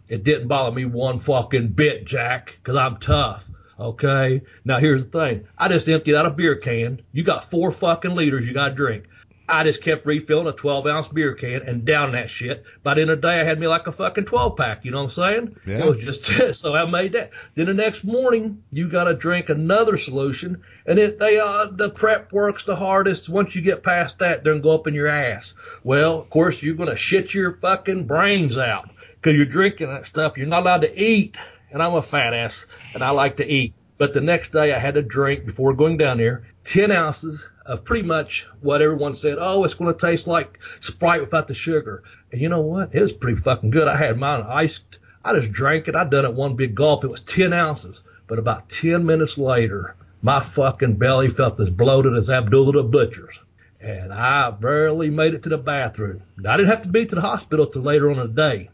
It 0.07 0.23
didn't 0.23 0.47
bother 0.47 0.75
me 0.75 0.85
one 0.85 1.19
fucking 1.19 1.69
bit, 1.69 2.05
Jack, 2.05 2.57
because 2.57 2.75
I'm 2.75 2.97
tough. 2.97 3.49
Okay. 3.79 4.41
Now 4.65 4.79
here's 4.79 5.05
the 5.05 5.19
thing. 5.19 5.47
I 5.57 5.67
just 5.67 5.87
emptied 5.87 6.15
out 6.15 6.25
a 6.25 6.31
beer 6.31 6.55
can. 6.55 7.01
You 7.11 7.23
got 7.23 7.45
four 7.45 7.71
fucking 7.71 8.15
liters 8.15 8.47
you 8.47 8.53
got 8.53 8.69
to 8.69 8.75
drink. 8.75 9.05
I 9.47 9.63
just 9.65 9.81
kept 9.81 10.05
refilling 10.05 10.47
a 10.47 10.53
12 10.53 10.87
ounce 10.87 11.07
beer 11.09 11.33
can 11.33 11.63
and 11.63 11.83
down 11.83 12.13
that 12.13 12.29
shit. 12.29 12.63
By 12.81 12.93
the 12.93 13.01
end 13.01 13.09
of 13.09 13.21
the 13.21 13.27
day, 13.27 13.41
I 13.41 13.43
had 13.43 13.59
me 13.59 13.67
like 13.67 13.87
a 13.87 13.91
fucking 13.91 14.25
12 14.25 14.55
pack. 14.55 14.85
You 14.85 14.91
know 14.91 14.97
what 14.97 15.03
I'm 15.03 15.09
saying? 15.09 15.57
Yeah. 15.65 15.85
It 15.85 15.89
was 15.89 15.97
just 15.97 16.55
so 16.59 16.73
I 16.73 16.85
made 16.85 17.13
that. 17.13 17.31
Then 17.55 17.65
the 17.65 17.73
next 17.73 18.05
morning, 18.05 18.63
you 18.71 18.87
got 18.87 19.05
to 19.05 19.13
drink 19.13 19.49
another 19.49 19.97
solution, 19.97 20.63
and 20.85 20.97
it 20.97 21.19
they 21.19 21.39
uh 21.39 21.67
the 21.71 21.89
prep 21.89 22.31
works 22.31 22.63
the 22.63 22.75
hardest. 22.75 23.27
Once 23.27 23.55
you 23.55 23.61
get 23.61 23.83
past 23.83 24.19
that, 24.19 24.43
they're 24.43 24.59
go 24.59 24.75
up 24.75 24.87
in 24.87 24.93
your 24.93 25.07
ass. 25.07 25.53
Well, 25.83 26.19
of 26.19 26.29
course, 26.29 26.63
you're 26.63 26.75
gonna 26.75 26.95
shit 26.95 27.33
your 27.33 27.57
fucking 27.57 28.05
brains 28.07 28.57
out 28.57 28.89
because 29.15 29.35
you're 29.35 29.45
drinking 29.45 29.87
that 29.87 30.05
stuff. 30.05 30.37
You're 30.37 30.47
not 30.47 30.61
allowed 30.61 30.81
to 30.81 31.01
eat, 31.01 31.35
and 31.71 31.83
I'm 31.83 31.95
a 31.95 32.01
fat 32.01 32.33
ass, 32.33 32.65
and 32.93 33.03
I 33.03 33.09
like 33.09 33.37
to 33.37 33.47
eat. 33.47 33.73
But 33.97 34.13
the 34.13 34.21
next 34.21 34.53
day, 34.53 34.73
I 34.73 34.79
had 34.79 34.95
to 34.95 35.01
drink 35.01 35.45
before 35.45 35.73
going 35.73 35.97
down 35.97 36.17
there 36.17 36.43
10 36.63 36.91
ounces 36.91 37.49
of 37.65 37.83
pretty 37.83 38.07
much 38.07 38.47
what 38.61 38.81
everyone 38.81 39.13
said. 39.13 39.37
Oh, 39.39 39.63
it's 39.63 39.73
going 39.73 39.93
to 39.93 39.99
taste 39.99 40.27
like 40.27 40.59
Sprite 40.79 41.21
without 41.21 41.47
the 41.47 41.53
sugar. 41.53 42.03
And 42.31 42.41
you 42.41 42.49
know 42.49 42.61
what? 42.61 42.93
It 42.93 43.01
was 43.01 43.13
pretty 43.13 43.39
fucking 43.39 43.69
good. 43.69 43.87
I 43.87 43.95
had 43.95 44.17
mine 44.17 44.43
iced. 44.47 44.99
I 45.23 45.33
just 45.33 45.51
drank 45.51 45.87
it. 45.87 45.95
I 45.95 46.03
done 46.03 46.25
it 46.25 46.33
one 46.33 46.55
big 46.55 46.75
gulp. 46.75 47.03
It 47.03 47.09
was 47.09 47.21
10 47.21 47.53
ounces. 47.53 48.01
But 48.27 48.39
about 48.39 48.69
10 48.69 49.05
minutes 49.05 49.37
later, 49.37 49.95
my 50.21 50.39
fucking 50.39 50.95
belly 50.95 51.29
felt 51.29 51.59
as 51.59 51.69
bloated 51.69 52.15
as 52.15 52.29
Abdullah 52.29 52.73
the 52.73 52.83
Butcher's. 52.83 53.39
And 53.81 54.13
I 54.13 54.49
barely 54.51 55.09
made 55.09 55.33
it 55.33 55.43
to 55.43 55.49
the 55.49 55.57
bathroom. 55.57 56.23
I 56.47 56.55
didn't 56.55 56.69
have 56.69 56.83
to 56.83 56.89
be 56.89 57.05
to 57.05 57.15
the 57.15 57.21
hospital 57.21 57.67
till 57.67 57.81
later 57.81 58.09
on 58.09 58.19
in 58.19 58.27
the 58.27 58.33
day. 58.33 58.69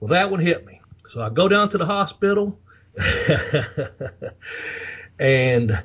Well, 0.00 0.08
that 0.08 0.30
one 0.30 0.40
hit 0.40 0.66
me. 0.66 0.80
So 1.08 1.22
I 1.22 1.30
go 1.30 1.48
down 1.48 1.68
to 1.70 1.78
the 1.78 1.86
hospital 1.86 2.58
and 5.18 5.82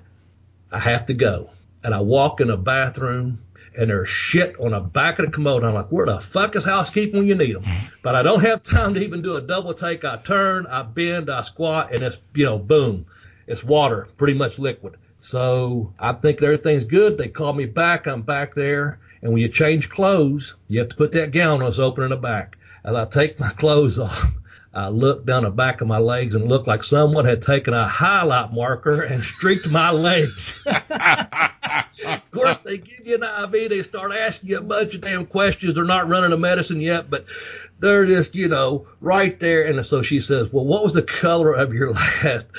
I 0.76 0.80
have 0.80 1.06
to 1.06 1.14
go. 1.14 1.50
And 1.86 1.96
I 1.96 2.02
walk 2.02 2.42
in 2.42 2.50
the 2.50 2.58
bathroom 2.58 3.40
and 3.78 3.90
there's 3.90 4.10
shit 4.10 4.60
on 4.60 4.72
the 4.72 4.82
back 4.82 5.20
of 5.20 5.26
the 5.26 5.32
commode. 5.32 5.64
I'm 5.64 5.74
like, 5.74 5.90
where 5.90 6.06
the 6.06 6.20
fuck 6.20 6.56
is 6.58 6.66
housekeeping 6.66 7.20
when 7.20 7.28
you 7.28 7.36
need 7.36 7.56
them? 7.56 7.64
Mm-hmm. 7.64 7.96
But 8.04 8.16
I 8.16 8.24
don't 8.24 8.44
have 8.44 8.62
time 8.62 8.94
to 8.96 9.00
even 9.02 9.22
do 9.22 9.38
a 9.38 9.42
double 9.42 9.74
take. 9.74 10.04
I 10.04 10.18
turn, 10.18 10.68
I 10.68 10.84
bend, 10.84 11.30
I 11.30 11.44
squat, 11.44 11.94
and 11.94 12.02
it's, 12.02 12.18
you 12.34 12.46
know, 12.46 12.58
boom. 12.58 13.06
It's 13.48 13.64
water, 13.64 14.10
pretty 14.18 14.34
much 14.34 14.60
liquid. 14.60 14.98
So 15.20 15.94
I 15.98 16.12
think 16.12 16.42
everything's 16.42 16.84
good. 16.84 17.18
They 17.18 17.30
call 17.30 17.54
me 17.54 17.66
back. 17.66 18.06
I'm 18.06 18.24
back 18.24 18.54
there. 18.54 19.00
And 19.22 19.32
when 19.32 19.42
you 19.42 19.48
change 19.48 19.90
clothes, 19.90 20.56
you 20.68 20.80
have 20.80 20.90
to 20.90 20.96
put 20.98 21.14
that 21.14 21.32
gown 21.32 21.62
on. 21.62 21.70
It's 21.70 21.80
open 21.80 22.04
in 22.04 22.10
the 22.10 22.18
back. 22.18 22.58
And 22.84 22.98
I 22.98 23.06
take 23.06 23.40
my 23.40 23.50
clothes 23.58 23.98
off, 23.98 24.26
I 24.76 24.90
looked 24.90 25.26
down 25.26 25.44
the 25.44 25.50
back 25.52 25.80
of 25.80 25.88
my 25.88 26.00
legs 26.00 26.36
and 26.36 26.50
looked 26.50 26.68
like 26.68 26.84
someone 26.84 27.24
had 27.24 27.42
taken 27.42 27.74
a 27.74 27.88
highlight 27.88 28.52
marker 28.52 29.02
and 29.02 29.24
streaked 29.24 29.70
my 29.70 29.92
legs. 29.92 30.62
of 30.68 32.32
course, 32.32 32.58
they 32.58 32.78
give 32.78 33.06
you 33.08 33.16
an 33.16 33.24
IV. 33.24 33.70
They 33.70 33.82
start 33.84 34.12
asking 34.14 34.50
you 34.50 34.58
a 34.58 34.62
bunch 34.62 34.96
of 34.96 35.02
damn 35.02 35.28
questions. 35.28 35.76
They're 35.76 35.86
not 35.86 36.10
running 36.10 36.34
a 36.34 36.38
medicine 36.38 36.82
yet, 36.82 37.10
but 37.10 37.26
they're 37.80 38.06
just, 38.06 38.36
you 38.36 38.50
know, 38.50 38.88
right 39.00 39.40
there. 39.40 39.64
And 39.64 39.86
so 39.86 40.02
she 40.02 40.20
says, 40.20 40.52
well, 40.52 40.66
what 40.66 40.84
was 40.84 40.94
the 40.94 41.04
color 41.04 41.54
of 41.54 41.74
your 41.74 41.92
last 41.94 42.50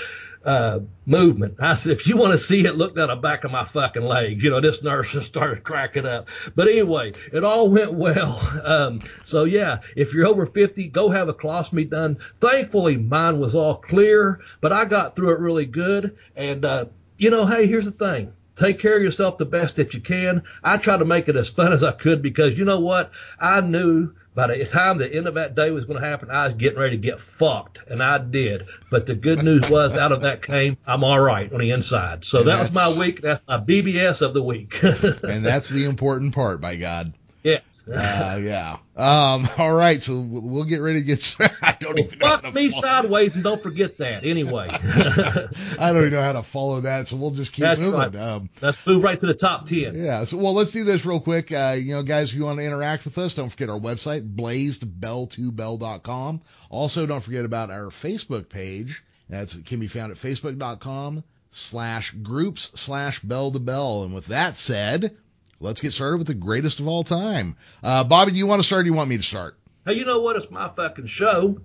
uh, 0.47 0.79
movement. 1.05 1.57
I 1.59 1.75
said, 1.75 1.93
if 1.93 2.07
you 2.07 2.17
want 2.17 2.33
to 2.33 2.39
see 2.39 2.65
it, 2.65 2.77
look 2.77 2.95
down 2.95 3.09
the 3.09 3.17
back 3.17 3.43
of 3.43 3.51
my 3.51 3.65
fucking 3.65 4.03
leg. 4.03 4.43
You 4.43 4.51
know, 4.51 4.61
this 4.61 4.83
nurse 4.83 5.11
just 5.11 5.27
started 5.27 5.65
cracking 5.65 6.07
up. 6.07 6.29
But 6.55 6.69
anyway, 6.69 7.15
it 7.33 7.45
all 7.45 7.69
went 7.69 7.93
well. 7.93 8.41
Um, 8.67 9.01
so 9.23 9.45
yeah, 9.45 9.81
if 9.95 10.13
you're 10.13 10.27
over 10.27 10.45
50, 10.45 10.89
go 10.89 11.09
have 11.11 11.29
a 11.29 11.35
colostomy 11.35 11.89
done. 11.89 12.19
Thankfully, 12.41 12.97
mine 12.97 13.39
was 13.39 13.55
all 13.55 13.77
clear, 13.77 14.41
but 14.61 14.73
I 14.73 14.87
got 14.87 15.15
through 15.15 15.35
it 15.35 15.41
really 15.41 15.67
good. 15.67 16.17
And, 16.35 16.65
uh, 16.65 16.87
you 17.17 17.31
know, 17.31 17.47
hey, 17.47 17.67
here's 17.67 17.85
the 17.85 17.93
thing. 17.93 18.33
Take 18.57 18.79
care 18.79 18.97
of 18.97 19.03
yourself 19.03 19.39
the 19.39 19.45
best 19.45 19.77
that 19.77 19.95
you 19.95 20.01
can. 20.01 20.43
I 20.65 20.79
try 20.79 20.97
to 20.97 21.05
make 21.05 21.29
it 21.29 21.37
as 21.37 21.51
fun 21.51 21.73
as 21.73 21.83
I 21.83 21.93
could 21.93 22.23
because 22.23 22.59
you 22.59 22.65
know 22.65 22.81
what? 22.81 23.13
I 23.39 23.61
knew 23.61 24.13
by 24.35 24.47
the 24.49 24.65
time 24.65 24.99
the 24.99 25.13
end 25.13 25.27
of 25.27 25.35
that 25.35 25.55
day 25.55 25.71
was 25.71 25.85
going 25.85 26.01
to 26.01 26.07
happen, 26.07 26.31
I 26.31 26.47
was 26.47 26.55
getting 26.55 26.79
ready 26.79 26.97
to 26.97 27.03
get 27.03 27.21
fucked, 27.21 27.83
and 27.89 28.03
I 28.03 28.19
did. 28.19 28.67
But 28.91 29.07
the 29.07 29.15
good 29.15 29.43
news 29.43 29.69
was, 29.69 29.97
out 29.97 30.13
of 30.13 30.23
that 30.23 30.43
came, 30.43 30.77
I'm 30.87 31.05
all 31.05 31.21
right 31.21 31.51
on 31.53 31.59
the 31.59 31.71
inside. 31.71 32.25
So 32.25 32.43
that 32.43 32.59
was 32.59 32.73
my 32.73 32.99
week. 32.99 33.23
That's 33.23 33.43
my 33.47 33.59
BBS 33.59 34.23
of 34.23 34.35
the 34.35 34.43
week. 34.43 34.83
and 34.83 35.43
that's 35.43 35.71
the 35.71 35.87
important 35.87 36.35
part, 36.35 36.61
by 36.61 36.77
God. 36.77 37.15
yes. 37.43 37.76
Uh, 37.93 38.39
yeah. 38.43 38.79
Um, 38.97 39.47
all 39.59 39.73
right. 39.73 40.03
So 40.03 40.21
we'll 40.21 40.43
we'll 40.49 40.65
get 40.65 40.81
ready 40.81 40.99
to 41.01 41.07
get. 41.07 41.37
I 41.63 41.77
don't 41.79 41.95
Well, 41.95 42.05
even 42.05 42.19
know 42.19 42.27
fuck 42.29 42.53
me 42.55 42.69
sideways 42.71 43.35
and 43.37 43.45
don't 43.45 43.63
forget 43.63 43.99
that. 43.99 44.25
Anyway, 44.25 44.67
I 44.71 45.93
don't 45.93 45.99
even 45.99 46.11
know 46.13 46.23
how 46.23 46.33
to 46.33 46.43
follow 46.43 46.81
that. 46.81 47.07
So 47.07 47.17
we'll 47.17 47.31
just 47.31 47.53
keep 47.53 47.63
That's 47.63 47.81
moving. 47.81 48.01
right. 48.01 48.17
Um, 48.17 48.51
let's 48.61 48.85
move 48.87 49.03
right 49.05 49.21
to 49.21 49.27
the 49.27 49.35
top 49.35 49.67
ten. 49.67 49.95
yeah. 49.95 50.25
So, 50.25 50.39
well, 50.39 50.55
let's 50.55 50.73
do 50.73 50.83
this 50.85 51.07
real 51.07 51.21
quick. 51.21 51.53
Uh, 51.53 51.77
you 51.79 51.95
know, 51.95 52.03
guys, 52.03 52.33
if 52.33 52.39
you 52.39 52.45
want 52.45 52.59
to 52.59 52.65
interact 52.65 53.05
with 53.05 53.17
us, 53.19 53.35
don't 53.35 53.49
forget 53.51 53.71
our 53.71 53.79
website, 53.79 54.35
blazedbell2bell.com. 54.35 56.41
Also, 56.71 57.07
don't 57.07 57.23
forget 57.23 57.45
about 57.45 57.71
our 57.71 57.87
Facebook 57.87 58.49
page. 58.49 59.03
That's, 59.29 59.57
it 59.57 59.67
can 59.67 59.81
be 59.81 59.89
found 59.89 60.13
at 60.13 60.19
facebook.com 60.19 61.25
slash 61.51 62.13
groups 62.13 62.73
slash 62.81 63.19
bell 63.21 63.51
to 63.53 63.59
bell. 63.59 64.05
And 64.05 64.15
with 64.15 64.27
that 64.27 64.57
said, 64.57 65.17
let's 65.61 65.81
get 65.81 65.93
started 65.93 66.19
with 66.19 66.27
the 66.27 66.35
greatest 66.35 66.81
of 66.81 66.89
all 66.89 67.05
time. 67.05 67.57
Uh, 67.83 68.05
Bobby, 68.05 68.33
do 68.33 68.39
you 68.39 68.47
want 68.47 68.61
to 68.61 68.67
start 68.67 68.81
or 68.81 68.83
do 68.85 68.91
you 68.91 68.97
want 68.97 69.09
me 69.09 69.17
to 69.17 69.23
start? 69.23 69.59
Hey, 69.85 69.95
you 69.95 70.05
know 70.05 70.21
what? 70.21 70.37
It's 70.37 70.51
my 70.51 70.69
fucking 70.69 71.07
show. 71.07 71.61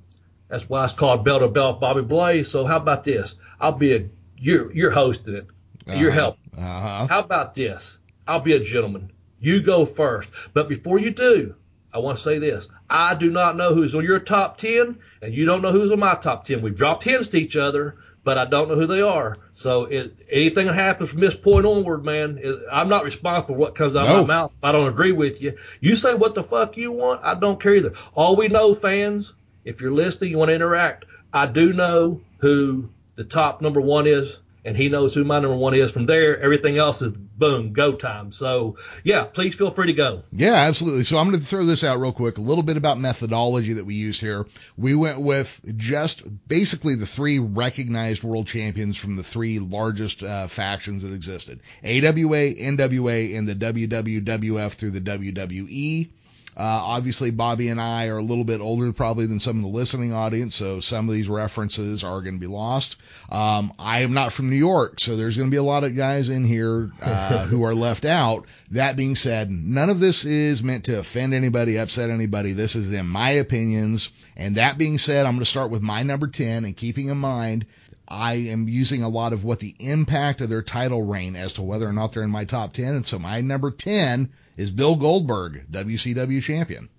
That's 0.48 0.68
why 0.70 0.84
it's 0.84 0.94
called 0.94 1.24
Bell 1.24 1.40
to 1.40 1.48
Bell 1.48 1.74
Bobby 1.74 2.02
Blaze. 2.02 2.50
So 2.50 2.66
how 2.66 2.78
about 2.78 3.04
this? 3.04 3.36
I'll 3.60 3.72
be 3.78 3.96
a 3.96 4.10
you're 4.38 4.72
you're 4.74 4.92
hosting 4.92 5.36
it. 5.36 5.48
You're 5.88 6.10
Uh-huh. 6.12 6.20
helping. 6.20 6.52
Uh-huh. 6.64 7.08
How 7.08 7.20
about 7.20 7.54
this? 7.54 8.00
I'll 8.28 8.40
be 8.42 8.54
a 8.54 8.60
gentleman. 8.60 9.12
You 9.40 9.62
go 9.64 9.86
first. 9.86 10.30
But 10.54 10.68
before 10.70 11.00
you 11.00 11.12
do, 11.12 11.56
I 11.94 12.00
want 12.00 12.18
to 12.18 12.24
say 12.24 12.38
this. 12.40 12.68
I 12.90 13.16
do 13.16 13.32
not 13.32 13.56
know 13.58 13.74
who's 13.74 13.96
on 13.96 14.04
your 14.04 14.20
top 14.20 14.58
10, 14.58 15.00
and 15.22 15.34
you 15.34 15.46
don't 15.46 15.62
know 15.62 15.72
who's 15.72 15.92
on 15.92 16.00
my 16.00 16.14
top 16.16 16.46
10. 16.46 16.62
We've 16.62 16.76
dropped 16.76 17.04
hints 17.04 17.30
to 17.30 17.40
each 17.40 17.56
other, 17.56 17.96
but 18.24 18.38
I 18.38 18.46
don't 18.46 18.70
know 18.70 18.76
who 18.76 18.88
they 18.88 19.02
are. 19.02 19.38
So 19.52 19.86
it, 19.86 20.14
anything 20.32 20.68
that 20.68 20.74
happens 20.76 21.10
from 21.12 21.22
this 21.22 21.36
point 21.36 21.66
onward, 21.66 22.04
man, 22.06 22.40
it, 22.42 22.56
I'm 22.72 22.90
not 22.90 23.04
responsible 23.04 23.56
for 23.56 23.60
what 23.60 23.76
comes 23.76 23.96
out 23.96 24.08
No. 24.08 24.22
of 24.22 24.28
my 24.28 24.34
mouth 24.36 24.54
if 24.58 24.64
I 24.64 24.72
don't 24.72 24.88
agree 24.90 25.12
with 25.12 25.42
you. 25.42 25.58
You 25.80 25.96
say 25.96 26.14
what 26.14 26.36
the 26.36 26.44
fuck 26.44 26.78
you 26.78 26.92
want, 26.92 27.22
I 27.24 27.36
don't 27.36 27.60
care 27.60 27.76
either. 27.76 27.94
All 28.14 28.36
we 28.36 28.48
know, 28.48 28.74
fans, 28.74 29.34
if 29.66 29.82
you're 29.82 29.92
listening, 29.92 30.32
you 30.32 30.38
want 30.38 30.50
to 30.50 30.56
interact, 30.56 31.06
I 31.34 31.48
do 31.48 31.74
know 31.74 32.22
who 32.38 32.90
the 33.16 33.24
top 33.24 33.62
number 33.62 33.82
one 33.82 34.08
is, 34.08 34.38
and 34.64 34.78
he 34.78 34.90
knows 34.90 35.14
who 35.14 35.24
my 35.24 35.40
number 35.40 35.56
one 35.56 35.74
is. 35.74 35.92
From 35.92 36.06
there, 36.06 36.40
everything 36.40 36.78
else 36.78 37.02
is 37.02 37.12
boom, 37.12 37.74
go 37.74 37.94
time. 37.94 38.32
So 38.32 38.78
yeah, 39.04 39.24
please 39.24 39.56
feel 39.56 39.72
free 39.72 39.88
to 39.88 39.94
go. 39.94 40.24
Yeah, 40.32 40.54
absolutely. 40.54 41.04
So 41.04 41.18
I'm 41.18 41.30
going 41.30 41.40
to 41.40 41.46
throw 41.46 41.66
this 41.66 41.84
out 41.84 42.00
real 42.00 42.12
quick. 42.12 42.38
A 42.38 42.42
little 42.42 42.64
bit 42.64 42.78
about 42.78 43.00
methodology 43.00 43.74
that 43.74 43.86
we 43.86 43.96
used 43.96 44.22
here. 44.22 44.46
We 44.78 44.96
went 44.96 45.20
with 45.20 45.62
just 45.78 46.24
basically 46.48 46.96
the 46.96 47.06
three 47.06 47.40
recognized 47.40 48.24
world 48.24 48.48
champions 48.48 48.98
from 48.98 49.16
the 49.16 49.24
three 49.24 49.60
largest 49.60 50.24
uh, 50.24 50.48
factions 50.48 51.04
that 51.04 51.14
existed: 51.14 51.62
AWA, 51.84 52.54
NWA, 52.54 53.38
and 53.38 53.48
the 53.48 53.56
WWWF 53.56 54.74
through 54.74 54.92
the 54.92 55.02
WWE. 55.02 56.10
Uh, 56.56 56.64
obviously, 56.64 57.32
Bobby 57.32 57.70
and 57.70 57.80
I 57.80 58.08
are 58.08 58.18
a 58.18 58.24
little 58.24 58.44
bit 58.44 58.60
older 58.60 58.92
probably 58.92 59.26
than 59.26 59.40
some 59.40 59.58
of 59.58 59.64
the 59.64 59.78
listening 59.78 60.14
audience, 60.14 60.54
so 60.54 60.80
some 60.82 61.08
of 61.08 61.16
these 61.16 61.30
references 61.30 62.04
are 62.04 62.22
going 62.22 62.36
to 62.36 62.40
be 62.40 62.48
lost. 62.48 62.98
Um, 63.30 63.74
I 63.80 64.02
am 64.02 64.14
not 64.14 64.34
from 64.34 64.50
New 64.50 64.58
York, 64.58 65.00
so 65.00 65.16
there's 65.16 65.38
going 65.38 65.50
to 65.50 65.54
be 65.54 65.58
a 65.58 65.64
lot 65.64 65.86
of 65.86 65.96
guys 65.96 66.30
in 66.30 66.44
here 66.44 66.92
uh, 67.02 67.46
who 67.48 67.64
are 67.64 67.74
left 67.74 68.04
out. 68.04 68.46
That 68.72 68.98
being 68.98 69.16
said, 69.16 69.50
none 69.50 69.90
of 69.90 70.00
this 70.00 70.26
is 70.26 70.62
meant 70.62 70.86
to 70.86 71.00
offend 71.00 71.34
anybody, 71.34 71.78
upset 71.78 72.10
anybody. 72.10 72.52
This 72.52 72.76
is 72.76 72.92
in 72.92 73.08
my 73.08 73.32
opinions. 73.32 74.12
And 74.36 74.56
that 74.56 74.78
being 74.78 74.98
said, 74.98 75.26
I'm 75.26 75.34
going 75.34 75.40
to 75.40 75.46
start 75.46 75.72
with 75.72 75.82
my 75.82 76.04
number 76.04 76.28
10 76.28 76.66
and 76.66 76.76
keeping 76.76 77.08
in 77.08 77.18
mind 77.18 77.66
I 78.12 78.34
am 78.34 78.68
using 78.68 79.04
a 79.04 79.10
lot 79.10 79.32
of 79.32 79.46
what 79.46 79.62
the 79.62 79.74
impact 79.80 80.42
of 80.42 80.50
their 80.50 80.62
title 80.62 81.02
reign 81.02 81.38
as 81.38 81.54
to 81.54 81.62
whether 81.62 81.88
or 81.88 81.94
not 81.94 82.12
they're 82.12 82.24
in 82.24 82.30
my 82.30 82.44
top 82.44 82.74
10. 82.74 82.94
And 82.96 83.06
so 83.06 83.18
my 83.18 83.40
number 83.40 83.72
10 83.72 84.30
is 84.58 84.70
Bill 84.70 84.98
Goldberg, 84.98 85.72
WCW 85.72 86.42
champion. 86.44 86.90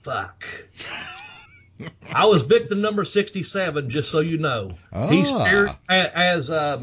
Fuck. 0.00 0.44
I 2.12 2.26
was 2.26 2.42
victim 2.42 2.80
number 2.80 3.04
67, 3.04 3.88
just 3.88 4.10
so 4.10 4.18
you 4.18 4.38
know. 4.38 4.72
Ah. 4.92 5.06
He 5.06 5.24
speared, 5.24 5.70
a- 5.88 6.18
as 6.18 6.50
um, 6.50 6.82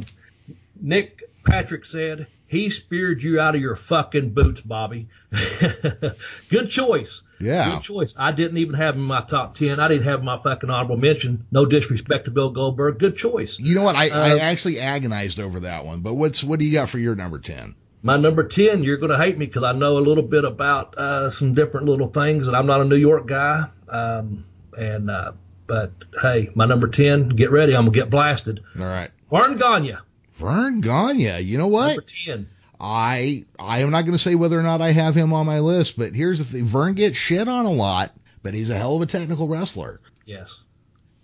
Nick 0.79 1.24
Patrick 1.44 1.84
said, 1.86 2.27
he 2.56 2.70
speared 2.70 3.22
you 3.22 3.40
out 3.40 3.56
of 3.56 3.62
your 3.62 3.76
fucking 3.76 4.30
boots, 4.34 4.62
Bobby. 4.62 5.08
Good 6.50 6.70
choice. 6.70 7.22
Yeah. 7.40 7.72
Good 7.72 7.84
choice. 7.84 8.16
I 8.18 8.32
didn't 8.32 8.58
even 8.58 8.76
have 8.76 8.96
him 8.96 9.02
in 9.02 9.08
my 9.08 9.22
top 9.22 9.56
10. 9.56 9.80
I 9.80 9.88
didn't 9.88 10.06
have 10.06 10.24
my 10.24 10.38
fucking 10.38 10.70
honorable 10.70 10.98
mention. 10.98 11.46
No 11.52 11.66
disrespect 11.66 12.26
to 12.26 12.32
Bill 12.32 12.50
Goldberg. 12.52 13.00
Good 13.00 13.18
choice. 13.18 13.60
You 13.60 13.76
know 13.76 13.84
what? 13.84 13.96
I, 13.96 14.10
I 14.10 14.32
Uh, 14.34 14.38
actually 14.40 14.80
agonized 14.80 15.40
over 15.40 15.62
that 15.62 15.86
one, 15.86 16.02
but 16.02 16.14
what's, 16.14 16.44
what 16.44 16.60
do 16.60 16.66
you 16.66 16.74
got 16.74 16.90
for 16.90 17.00
your 17.00 17.16
number 17.16 17.40
10? 17.40 17.76
My 18.02 18.18
number 18.18 18.44
10, 18.44 18.84
you're 18.84 18.98
going 18.98 19.12
to 19.12 19.18
hate 19.18 19.38
me 19.38 19.48
because 19.48 19.64
I 19.64 19.72
know 19.72 19.98
a 19.98 20.00
little 20.00 20.24
bit 20.24 20.46
about 20.46 20.96
uh, 20.98 21.30
some 21.30 21.54
different 21.54 21.88
little 21.88 22.08
things, 22.08 22.48
and 22.48 22.56
I'm 22.56 22.68
not 22.68 22.82
a 22.82 22.86
New 22.86 22.96
York 22.98 23.26
guy. 23.28 23.64
Um, 23.90 24.46
and 24.78 25.10
uh, 25.10 25.32
But 25.68 25.92
hey, 26.22 26.50
my 26.54 26.66
number 26.66 26.88
10, 26.88 27.30
get 27.30 27.50
ready. 27.52 27.76
I'm 27.76 27.84
going 27.86 27.94
to 27.94 28.00
get 28.00 28.10
blasted. 28.12 28.62
All 28.80 28.86
right. 28.86 29.10
Verne 29.32 29.58
Gagne, 29.58 29.98
Verne 30.36 30.82
Gagne. 30.82 31.42
You 31.42 31.58
know 31.58 31.68
what? 31.68 31.88
number 31.88 32.04
10. 32.25 32.50
I 32.80 33.46
I 33.58 33.80
am 33.80 33.92
not 33.92 34.01
going 34.01 34.13
to 34.13 34.18
say 34.18 34.36
whether 34.36 34.60
or 34.60 34.63
not 34.63 34.82
I 34.82 34.92
have 34.92 35.15
him 35.15 35.34
on 35.34 35.46
my 35.46 35.60
list, 35.60 35.98
but 35.98 36.13
here's 36.13 36.39
the 36.39 36.46
thing: 36.46 36.65
Verne 36.65 36.94
gets 36.94 37.18
shit 37.18 37.48
on 37.48 37.65
a 37.65 37.72
lot, 37.72 38.12
but 38.44 38.54
he's 38.54 38.70
a 38.70 38.77
hell 38.77 38.98
of 38.98 39.01
a 39.01 39.06
technical 39.06 39.48
wrestler. 39.48 40.01
Yes. 40.25 40.62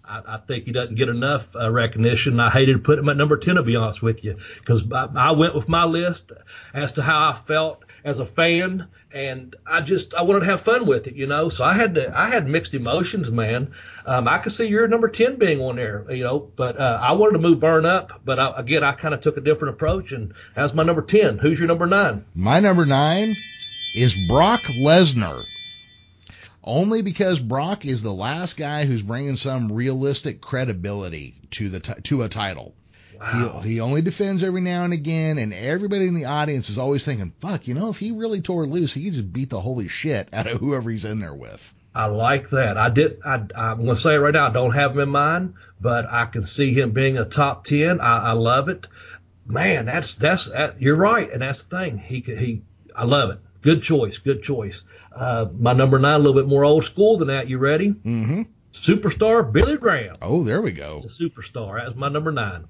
I, 0.03 0.21
I 0.27 0.37
think 0.37 0.65
he 0.65 0.71
doesn't 0.71 0.95
get 0.95 1.09
enough 1.09 1.55
uh, 1.55 1.71
recognition. 1.71 2.39
I 2.39 2.49
hated 2.49 2.73
to 2.73 2.79
put 2.79 2.99
him 2.99 3.09
at 3.09 3.17
number 3.17 3.37
10, 3.37 3.55
to 3.55 3.63
be 3.63 3.75
honest 3.75 4.01
with 4.01 4.23
you, 4.23 4.37
because 4.59 4.89
I, 4.91 5.07
I 5.15 5.31
went 5.31 5.55
with 5.55 5.69
my 5.69 5.85
list 5.85 6.31
as 6.73 6.93
to 6.93 7.01
how 7.01 7.29
I 7.29 7.33
felt 7.33 7.83
as 8.03 8.19
a 8.19 8.25
fan, 8.25 8.87
and 9.13 9.55
I 9.65 9.81
just 9.81 10.13
I 10.13 10.23
wanted 10.23 10.41
to 10.41 10.45
have 10.47 10.61
fun 10.61 10.85
with 10.85 11.07
it, 11.07 11.15
you 11.15 11.27
know. 11.27 11.49
So 11.49 11.63
I 11.63 11.73
had 11.73 11.95
to 11.95 12.17
I 12.17 12.27
had 12.27 12.47
mixed 12.47 12.73
emotions, 12.73 13.31
man. 13.31 13.73
Um, 14.05 14.27
I 14.27 14.37
could 14.39 14.51
see 14.51 14.67
your 14.67 14.87
number 14.87 15.07
10 15.07 15.37
being 15.37 15.61
on 15.61 15.75
there, 15.75 16.05
you 16.09 16.23
know, 16.23 16.39
but 16.39 16.79
uh, 16.79 16.99
I 17.01 17.13
wanted 17.13 17.33
to 17.33 17.39
move 17.39 17.61
Verne 17.61 17.85
up, 17.85 18.21
but 18.25 18.39
I, 18.39 18.53
again 18.57 18.83
I 18.83 18.93
kind 18.93 19.13
of 19.13 19.21
took 19.21 19.37
a 19.37 19.41
different 19.41 19.75
approach, 19.75 20.11
and 20.11 20.33
that's 20.55 20.73
my 20.73 20.83
number 20.83 21.01
10. 21.01 21.37
Who's 21.37 21.59
your 21.59 21.67
number 21.67 21.85
nine? 21.85 22.25
My 22.33 22.59
number 22.59 22.85
nine 22.85 23.33
is 23.95 24.27
Brock 24.27 24.61
Lesnar. 24.61 25.39
Only 26.63 27.01
because 27.01 27.39
Brock 27.39 27.85
is 27.85 28.03
the 28.03 28.13
last 28.13 28.55
guy 28.55 28.85
who's 28.85 29.01
bringing 29.01 29.35
some 29.35 29.71
realistic 29.71 30.41
credibility 30.41 31.33
to 31.51 31.69
the 31.69 31.79
t- 31.79 32.01
to 32.03 32.21
a 32.21 32.29
title. 32.29 32.75
Wow. 33.21 33.61
He, 33.63 33.73
he 33.73 33.79
only 33.81 34.01
defends 34.01 34.43
every 34.43 34.61
now 34.61 34.83
and 34.83 34.93
again, 34.93 35.37
and 35.37 35.53
everybody 35.53 36.07
in 36.07 36.15
the 36.15 36.25
audience 36.25 36.69
is 36.69 36.79
always 36.79 37.05
thinking, 37.05 37.33
"Fuck, 37.39 37.67
you 37.67 37.75
know, 37.75 37.89
if 37.89 37.97
he 37.99 38.11
really 38.11 38.41
tore 38.41 38.65
loose, 38.65 38.93
he 38.93 39.03
could 39.05 39.13
just 39.13 39.31
beat 39.31 39.49
the 39.51 39.59
holy 39.61 39.87
shit 39.87 40.29
out 40.33 40.47
of 40.47 40.59
whoever 40.59 40.89
he's 40.89 41.05
in 41.05 41.17
there 41.19 41.33
with." 41.35 41.73
I 41.93 42.05
like 42.05 42.49
that. 42.51 42.77
I 42.77 42.89
did. 42.89 43.19
I, 43.23 43.35
I'm 43.55 43.77
going 43.77 43.87
to 43.89 43.95
say 43.95 44.15
it 44.15 44.19
right 44.19 44.33
now. 44.33 44.47
I 44.47 44.51
don't 44.51 44.73
have 44.73 44.93
him 44.93 44.99
in 45.01 45.09
mind, 45.09 45.53
but 45.79 46.05
I 46.09 46.25
can 46.25 46.45
see 46.45 46.73
him 46.73 46.91
being 46.91 47.17
a 47.17 47.25
top 47.25 47.63
ten. 47.63 48.01
I, 48.01 48.29
I 48.29 48.31
love 48.31 48.69
it. 48.69 48.87
Man, 49.45 49.85
that's 49.85 50.15
that's 50.15 50.49
that, 50.49 50.81
you're 50.81 50.95
right, 50.95 51.29
and 51.31 51.41
that's 51.41 51.63
the 51.63 51.77
thing. 51.77 51.97
He 51.99 52.21
he. 52.21 52.63
I 52.95 53.05
love 53.05 53.29
it. 53.31 53.39
Good 53.61 53.83
choice. 53.83 54.17
Good 54.17 54.41
choice. 54.41 54.83
Uh, 55.15 55.47
my 55.59 55.73
number 55.73 55.99
nine, 55.99 56.15
a 56.15 56.17
little 56.23 56.41
bit 56.41 56.47
more 56.49 56.63
old 56.65 56.83
school 56.85 57.17
than 57.17 57.27
that. 57.27 57.47
You 57.49 57.57
ready? 57.59 57.89
Mm-hmm. 57.91 58.41
Superstar 58.73 59.51
Billy 59.51 59.77
Graham, 59.77 60.15
Oh, 60.21 60.43
there 60.43 60.61
we 60.61 60.71
go. 60.71 61.01
the 61.01 61.07
superstar. 61.09 61.83
That's 61.83 61.95
my 61.95 62.07
number 62.09 62.31
nine. 62.31 62.65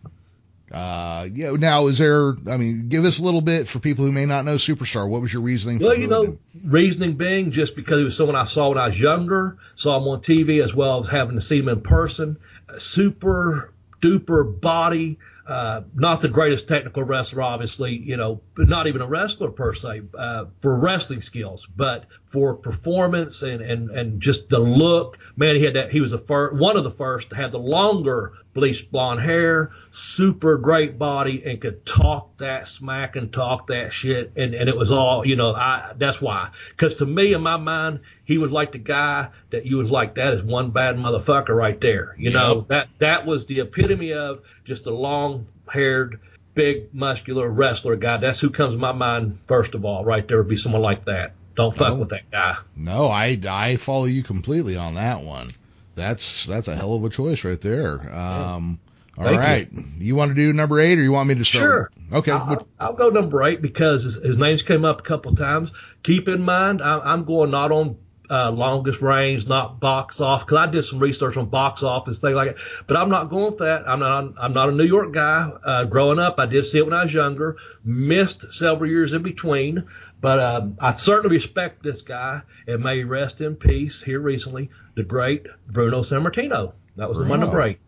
Uh, 0.72 1.28
yeah. 1.34 1.52
Now, 1.52 1.88
is 1.88 1.98
there? 1.98 2.30
I 2.48 2.58
mean, 2.58 2.88
give 2.88 3.04
us 3.04 3.20
a 3.20 3.24
little 3.24 3.42
bit 3.42 3.68
for 3.68 3.80
people 3.80 4.06
who 4.06 4.12
may 4.12 4.26
not 4.26 4.46
know 4.46 4.56
Superstar. 4.56 5.08
What 5.08 5.22
was 5.22 5.34
your 5.34 5.42
reasoning? 5.42 5.80
Well, 5.80 5.98
you 5.98 6.08
know, 6.08 6.24
him? 6.24 6.40
reasoning 6.64 7.18
being 7.18 7.52
just 7.52 7.76
because 7.76 7.98
he 7.98 8.04
was 8.04 8.16
someone 8.16 8.36
I 8.36 8.46
saw 8.46 8.70
when 8.70 8.78
I 8.78 8.88
was 8.88 9.00
younger, 9.00 9.58
saw 9.76 9.98
him 9.98 10.08
on 10.08 10.22
TV 10.22 10.64
as 10.64 10.74
well 10.74 11.00
as 11.00 11.08
having 11.08 11.36
to 11.36 11.42
see 11.42 11.60
him 11.60 11.68
in 11.68 11.82
person. 11.82 12.38
Super 12.78 13.74
duper 14.02 14.60
body, 14.62 15.20
uh, 15.52 15.84
not 15.94 16.22
the 16.22 16.30
greatest 16.30 16.68
technical 16.70 17.04
wrestler, 17.04 17.42
obviously, 17.44 17.94
you 17.98 18.16
know, 18.16 18.42
but 18.56 18.70
not 18.70 18.88
even 18.88 19.02
a 19.02 19.08
wrestler 19.08 19.52
per 19.52 19.74
se, 19.74 20.02
uh, 20.18 20.46
for 20.62 20.80
wrestling 20.80 21.22
skills, 21.22 21.68
but 21.68 22.06
for 22.26 22.56
performance 22.56 23.42
and, 23.44 23.62
and, 23.62 23.90
and 23.90 24.22
just 24.22 24.48
the 24.48 24.60
look, 24.60 25.18
man, 25.36 25.56
he 25.56 25.64
had 25.66 25.74
that, 25.76 25.92
he 25.92 26.00
was 26.00 26.12
the 26.12 26.18
first, 26.18 26.60
one 26.60 26.78
of 26.78 26.86
the 26.86 26.90
first 26.92 27.32
to 27.32 27.36
have 27.36 27.52
the 27.52 27.60
longer 27.60 28.34
bleached 28.54 28.92
blonde 28.92 29.20
hair, 29.20 29.72
super 29.92 30.58
great 30.58 30.98
body, 30.98 31.44
and 31.46 31.60
could 31.60 31.86
talk 31.86 32.38
that 32.38 32.68
smack 32.68 33.16
and 33.18 33.32
talk 33.34 33.68
that 33.68 33.92
shit. 33.94 34.32
And, 34.38 34.54
and 34.54 34.70
it 34.70 34.76
was 34.76 34.92
all, 34.92 35.26
you 35.28 35.36
know, 35.36 35.54
I, 35.54 35.94
that's 35.98 36.22
why. 36.22 36.50
Cause 36.78 36.96
to 36.96 37.06
me, 37.06 37.34
in 37.34 37.42
my 37.42 37.58
mind, 37.58 38.02
he 38.24 38.38
was 38.38 38.52
like 38.54 38.72
the 38.72 38.78
guy 38.78 39.30
that 39.50 39.66
you 39.66 39.78
was 39.78 39.92
like, 39.92 40.16
that 40.16 40.34
is 40.34 40.44
one 40.44 40.72
bad 40.72 40.96
motherfucker 40.96 41.56
right 41.56 41.80
there. 41.80 42.16
You 42.18 42.32
know, 42.32 42.56
Yep. 42.56 42.68
that, 42.68 42.88
that 43.00 43.26
was 43.26 43.46
the 43.48 43.60
epitome 43.62 44.14
of 44.14 44.42
just 44.64 44.86
a 44.86 44.94
long 44.94 45.41
haired, 45.72 46.20
big, 46.54 46.94
muscular 46.94 47.50
wrestler 47.50 47.96
guy. 47.96 48.18
That's 48.18 48.40
who 48.40 48.50
comes 48.50 48.74
to 48.74 48.80
my 48.80 48.92
mind 48.92 49.40
first 49.48 49.76
of 49.76 49.86
all, 49.86 50.04
right 50.06 50.28
there 50.28 50.38
would 50.38 50.48
be 50.50 50.58
someone 50.58 50.82
like 50.82 51.06
that. 51.06 51.34
Don't 51.56 51.76
fuck 51.76 51.94
Oh. 51.94 51.96
with 51.96 52.10
that 52.10 52.30
guy. 52.32 52.56
No, 52.76 53.08
I 53.10 53.40
I 53.50 53.76
follow 53.76 54.06
you 54.06 54.24
completely 54.24 54.78
on 54.78 54.96
that 54.96 55.22
one. 55.22 55.50
That's 55.96 56.46
that's 56.46 56.68
a 56.70 56.76
hell 56.76 56.94
of 56.94 57.04
a 57.04 57.10
choice 57.10 57.44
right 57.44 57.60
there. 57.60 58.00
Um, 58.14 58.80
all 59.18 59.26
Thank 59.26 59.36
you. 59.36 59.40
right, 59.42 59.70
you. 60.00 60.16
want 60.16 60.30
to 60.30 60.36
do 60.36 60.54
number 60.54 60.80
eight, 60.80 60.98
or 60.98 61.04
you 61.04 61.12
want 61.12 61.28
me 61.28 61.36
to 61.36 61.44
start? 61.46 61.62
Sure. 61.62 61.92
Okay. 62.20 62.32
I'll, 62.32 62.66
I'll 62.80 62.94
go 62.94 63.10
number 63.10 63.44
eight 63.44 63.62
because 63.62 64.04
his, 64.04 64.16
his 64.16 64.38
name's 64.38 64.64
came 64.64 64.86
up 64.86 65.02
a 65.02 65.04
couple 65.04 65.34
of 65.34 65.38
times. 65.38 65.74
Keep 66.04 66.30
in 66.30 66.42
mind, 66.42 66.82
I, 66.82 67.00
I'm 67.00 67.26
going 67.26 67.52
not 67.52 67.72
on 67.74 67.98
uh, 68.32 68.50
longest 68.52 69.02
range, 69.02 69.48
not 69.48 69.80
box 69.80 70.22
off, 70.22 70.46
because 70.46 70.58
I 70.58 70.72
did 70.72 70.84
some 70.84 71.00
research 71.00 71.36
on 71.36 71.48
box 71.48 71.84
office 71.84 72.20
things 72.20 72.36
like 72.36 72.56
that. 72.56 72.84
But 72.88 72.98
I'm 72.98 73.10
not 73.10 73.30
going 73.30 73.48
with 73.48 73.58
that. 73.58 73.88
I'm 73.88 74.00
not. 74.00 74.34
I'm 74.42 74.54
not 74.54 74.70
a 74.70 74.72
New 74.72 74.86
York 74.86 75.12
guy. 75.12 75.52
Uh, 75.64 75.84
growing 75.84 76.20
up, 76.20 76.40
I 76.40 76.46
did 76.46 76.64
see 76.64 76.78
it 76.78 76.86
when 76.86 76.94
I 76.94 77.04
was 77.04 77.14
younger. 77.14 77.58
Missed 77.84 78.52
several 78.52 78.90
years 78.90 79.14
in 79.14 79.22
between, 79.22 79.88
but 80.22 80.40
um, 80.40 80.78
I 80.80 80.94
certainly 80.94 81.36
respect 81.36 81.84
this 81.84 82.02
guy 82.02 82.42
and 82.68 82.84
may 82.84 83.04
rest 83.04 83.42
in 83.42 83.56
peace. 83.56 84.02
Here 84.02 84.20
recently, 84.20 84.70
the 84.96 85.04
great 85.04 85.48
Bruno 85.68 86.00
Sammartino. 86.00 86.74
That 86.96 87.10
was 87.10 87.18
Bruno. 87.18 87.36
number 87.36 87.62
eight. 87.62 87.80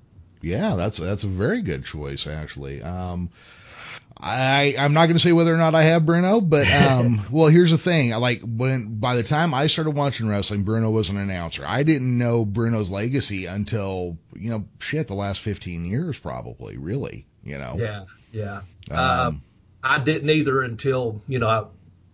yeah, 0.41 0.75
that's 0.75 0.97
that's 0.97 1.23
a 1.23 1.27
very 1.27 1.61
good 1.61 1.85
choice 1.85 2.27
actually. 2.27 2.81
Um, 2.81 3.29
I 4.25 4.75
I'm 4.79 4.93
not 4.93 5.07
going 5.07 5.15
to 5.15 5.19
say 5.19 5.33
whether 5.33 5.53
or 5.53 5.57
not 5.57 5.75
I 5.75 5.83
have 5.83 6.05
Bruno, 6.05 6.39
but 6.39 6.65
um, 6.71 7.25
well, 7.31 7.47
here's 7.47 7.71
the 7.71 7.77
thing. 7.77 8.13
I 8.13 8.17
Like 8.17 8.41
when 8.41 8.99
by 8.99 9.15
the 9.17 9.23
time 9.23 9.53
I 9.53 9.67
started 9.67 9.91
watching 9.91 10.29
wrestling, 10.29 10.63
Bruno 10.63 10.91
was 10.91 11.09
an 11.09 11.17
announcer. 11.17 11.65
I 11.67 11.83
didn't 11.83 12.17
know 12.17 12.45
Bruno's 12.45 12.89
legacy 12.89 13.47
until 13.47 14.17
you 14.33 14.51
know 14.51 14.65
shit 14.79 15.07
the 15.07 15.13
last 15.13 15.41
15 15.41 15.85
years 15.85 16.17
probably. 16.17 16.77
Really, 16.77 17.25
you 17.43 17.57
know. 17.57 17.73
Yeah, 17.77 18.03
yeah. 18.31 18.61
Um, 18.89 18.97
Um, 18.97 19.41
I 19.83 19.99
didn't 19.99 20.29
either 20.29 20.61
until 20.61 21.21
you 21.27 21.39
know 21.39 21.47
I, 21.47 21.65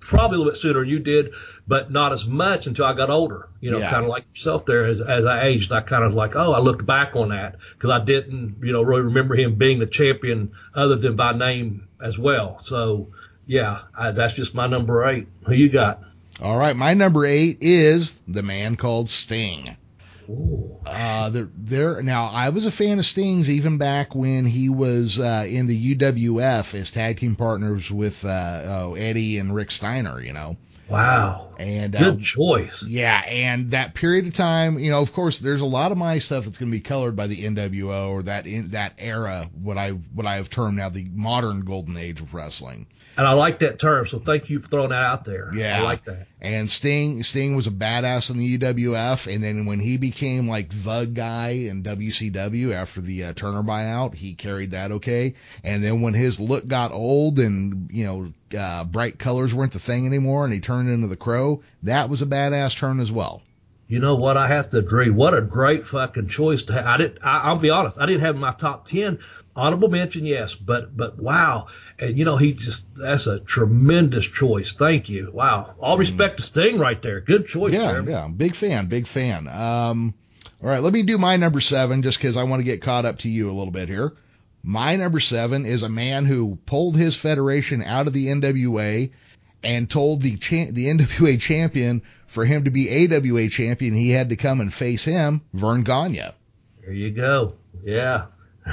probably 0.09 0.35
a 0.35 0.37
little 0.39 0.51
bit 0.51 0.57
sooner 0.59 0.79
than 0.81 0.89
you 0.89 0.99
did, 0.99 1.33
but 1.67 1.91
not 1.91 2.11
as 2.11 2.27
much 2.27 2.67
until 2.67 2.85
I 2.85 2.93
got 2.93 3.09
older. 3.09 3.47
You 3.61 3.71
know, 3.71 3.79
Yeah. 3.79 3.89
kind 3.91 4.03
of 4.03 4.09
like 4.09 4.25
yourself 4.29 4.65
there. 4.65 4.85
As 4.85 4.99
as 4.99 5.25
I 5.25 5.45
aged, 5.45 5.71
I 5.71 5.81
kind 5.81 6.03
of 6.03 6.13
like, 6.13 6.35
oh, 6.35 6.51
I 6.53 6.59
looked 6.59 6.85
back 6.85 7.15
on 7.15 7.29
that 7.29 7.55
because 7.73 7.91
I 7.91 8.03
didn't, 8.03 8.57
you 8.61 8.73
know, 8.73 8.81
really 8.81 9.03
remember 9.03 9.35
him 9.35 9.55
being 9.55 9.79
the 9.79 9.85
champion 9.87 10.51
other 10.73 10.95
than 10.95 11.15
by 11.15 11.33
name 11.33 11.87
as 12.01 12.17
well. 12.17 12.59
So 12.59 13.09
yeah, 13.45 13.79
I, 13.95 14.11
that's 14.11 14.33
just 14.33 14.53
my 14.53 14.67
number 14.67 15.07
eight. 15.07 15.27
Who 15.45 15.53
you 15.53 15.69
got? 15.69 16.03
All 16.41 16.57
right, 16.57 16.75
my 16.75 16.93
number 16.93 17.25
eight 17.25 17.57
is 17.61 18.21
the 18.27 18.43
man 18.43 18.75
called 18.77 19.09
Sting. 19.09 19.75
Uh, 20.85 21.29
there, 21.29 21.49
there. 21.55 22.01
Now, 22.01 22.27
I 22.27 22.49
was 22.49 22.65
a 22.65 22.71
fan 22.71 22.99
of 22.99 23.05
Sting's 23.05 23.49
even 23.49 23.77
back 23.77 24.13
when 24.15 24.45
he 24.45 24.69
was 24.69 25.19
uh, 25.19 25.45
in 25.47 25.67
the 25.67 25.95
UWF 25.95 26.73
as 26.75 26.91
tag 26.91 27.17
team 27.17 27.35
partners 27.35 27.91
with 27.91 28.25
uh, 28.25 28.61
oh, 28.65 28.95
Eddie 28.95 29.39
and 29.39 29.53
Rick 29.53 29.71
Steiner. 29.71 30.21
You 30.21 30.33
know, 30.33 30.57
Wow, 30.89 31.53
and 31.59 31.95
uh, 31.95 32.11
good 32.11 32.21
choice. 32.21 32.83
yeah, 32.87 33.21
and 33.27 33.71
that 33.71 33.93
period 33.93 34.25
of 34.25 34.33
time, 34.33 34.79
you 34.79 34.89
know, 34.89 35.01
of 35.01 35.13
course, 35.13 35.39
there's 35.39 35.61
a 35.61 35.65
lot 35.65 35.91
of 35.91 35.99
my 35.99 36.17
stuff 36.17 36.45
that's 36.45 36.57
going 36.57 36.71
to 36.71 36.77
be 36.77 36.81
colored 36.81 37.15
by 37.15 37.27
the 37.27 37.43
NWO 37.43 38.09
or 38.09 38.23
that 38.23 38.47
in 38.47 38.69
that 38.69 38.93
era, 38.97 39.49
what 39.53 39.77
I 39.77 39.91
what 39.91 40.25
I 40.25 40.37
have 40.37 40.49
termed 40.49 40.77
now 40.77 40.89
the 40.89 41.07
modern 41.13 41.61
golden 41.61 41.95
age 41.95 42.21
of 42.21 42.33
wrestling. 42.33 42.87
And 43.19 43.27
I 43.27 43.33
like 43.33 43.59
that 43.59 43.79
term, 43.79 44.07
so 44.07 44.17
thank 44.17 44.49
you 44.49 44.59
for 44.59 44.69
throwing 44.69 44.91
that 44.91 45.03
out 45.03 45.25
there. 45.25 45.51
Yeah. 45.53 45.79
I 45.79 45.83
like 45.83 46.05
that. 46.05 46.27
And 46.39 46.71
Sting, 46.71 47.21
Sting 47.23 47.53
was 47.53 47.67
a 47.67 47.71
badass 47.71 48.31
in 48.31 48.37
the 48.37 48.57
UWF, 48.57 49.27
and 49.27 49.43
then 49.43 49.65
when 49.65 49.81
he 49.81 49.97
became 49.97 50.47
like 50.47 50.69
the 50.69 51.03
guy 51.03 51.49
in 51.49 51.83
WCW 51.83 52.71
after 52.71 53.01
the 53.01 53.25
uh, 53.25 53.33
Turner 53.33 53.61
buyout, 53.61 54.15
he 54.15 54.35
carried 54.35 54.71
that 54.71 54.93
okay. 54.93 55.35
And 55.65 55.83
then 55.83 55.99
when 55.99 56.13
his 56.13 56.39
look 56.39 56.65
got 56.65 56.93
old 56.93 57.39
and 57.39 57.89
you 57.91 58.05
know 58.05 58.57
uh, 58.57 58.85
bright 58.85 59.19
colors 59.19 59.53
weren't 59.53 59.73
the 59.73 59.79
thing 59.79 60.05
anymore, 60.05 60.45
and 60.45 60.53
he 60.53 60.61
turned 60.61 60.87
into 60.89 61.07
the 61.07 61.17
Crow, 61.17 61.61
that 61.83 62.09
was 62.09 62.21
a 62.21 62.25
badass 62.25 62.77
turn 62.77 63.01
as 63.01 63.11
well. 63.11 63.41
You 63.89 63.97
know 63.97 64.17
what? 64.17 64.37
I 64.37 64.47
have 64.47 64.67
to 64.67 64.77
agree. 64.77 65.09
What 65.09 65.33
a 65.33 65.41
great 65.41 65.87
fucking 65.87 66.27
choice 66.27 66.61
to 66.63 66.73
have. 66.73 66.85
I 66.85 66.97
didn't. 66.97 67.17
I, 67.23 67.39
I'll 67.39 67.57
be 67.57 67.71
honest. 67.71 67.99
I 67.99 68.05
didn't 68.05 68.21
have 68.21 68.35
my 68.35 68.51
top 68.51 68.85
ten. 68.85 69.17
Honorable 69.55 69.89
mention, 69.89 70.27
yes, 70.27 70.53
but 70.53 70.95
but 70.95 71.17
wow. 71.17 71.67
And 71.97 72.15
you 72.15 72.23
know 72.23 72.37
he 72.37 72.53
just 72.53 72.93
that's 72.95 73.25
a 73.25 73.39
tremendous 73.39 74.29
choice. 74.29 74.73
Thank 74.73 75.09
you. 75.09 75.31
Wow. 75.33 75.73
All 75.79 75.97
respect 75.97 76.37
to 76.37 76.43
Sting 76.43 76.77
right 76.77 77.01
there. 77.01 77.19
Good 77.19 77.47
choice. 77.47 77.73
yeah, 77.73 77.91
Jeremy. 77.91 78.11
yeah, 78.11 78.27
big 78.27 78.53
fan, 78.53 78.85
big 78.85 79.07
fan. 79.07 79.47
Um, 79.47 80.13
all 80.61 80.69
right, 80.69 80.83
let 80.83 80.93
me 80.93 81.01
do 81.01 81.17
my 81.17 81.37
number 81.37 81.59
seven 81.59 82.03
just 82.03 82.19
because 82.19 82.37
I 82.37 82.43
want 82.43 82.59
to 82.59 82.65
get 82.65 82.83
caught 82.83 83.05
up 83.05 83.17
to 83.19 83.29
you 83.29 83.49
a 83.49 83.53
little 83.53 83.71
bit 83.73 83.89
here. 83.89 84.13
My 84.61 84.97
number 84.97 85.19
seven 85.19 85.65
is 85.65 85.81
a 85.81 85.89
man 85.89 86.25
who 86.25 86.59
pulled 86.67 86.95
his 86.95 87.15
federation 87.15 87.81
out 87.81 88.05
of 88.05 88.13
the 88.13 88.27
NWA 88.27 89.11
and 89.63 89.89
told 89.89 90.21
the 90.21 90.37
cha- 90.37 90.71
the 90.71 90.87
NWA 90.93 91.39
champion 91.39 92.01
for 92.27 92.45
him 92.45 92.65
to 92.65 92.71
be 92.71 93.07
AWA 93.07 93.49
champion, 93.49 93.93
he 93.93 94.11
had 94.11 94.29
to 94.29 94.35
come 94.35 94.61
and 94.61 94.73
face 94.73 95.05
him, 95.05 95.41
Verne 95.53 95.83
Gagne. 95.83 96.31
There 96.81 96.93
you 96.93 97.11
go. 97.11 97.53
Yeah. 97.83 98.25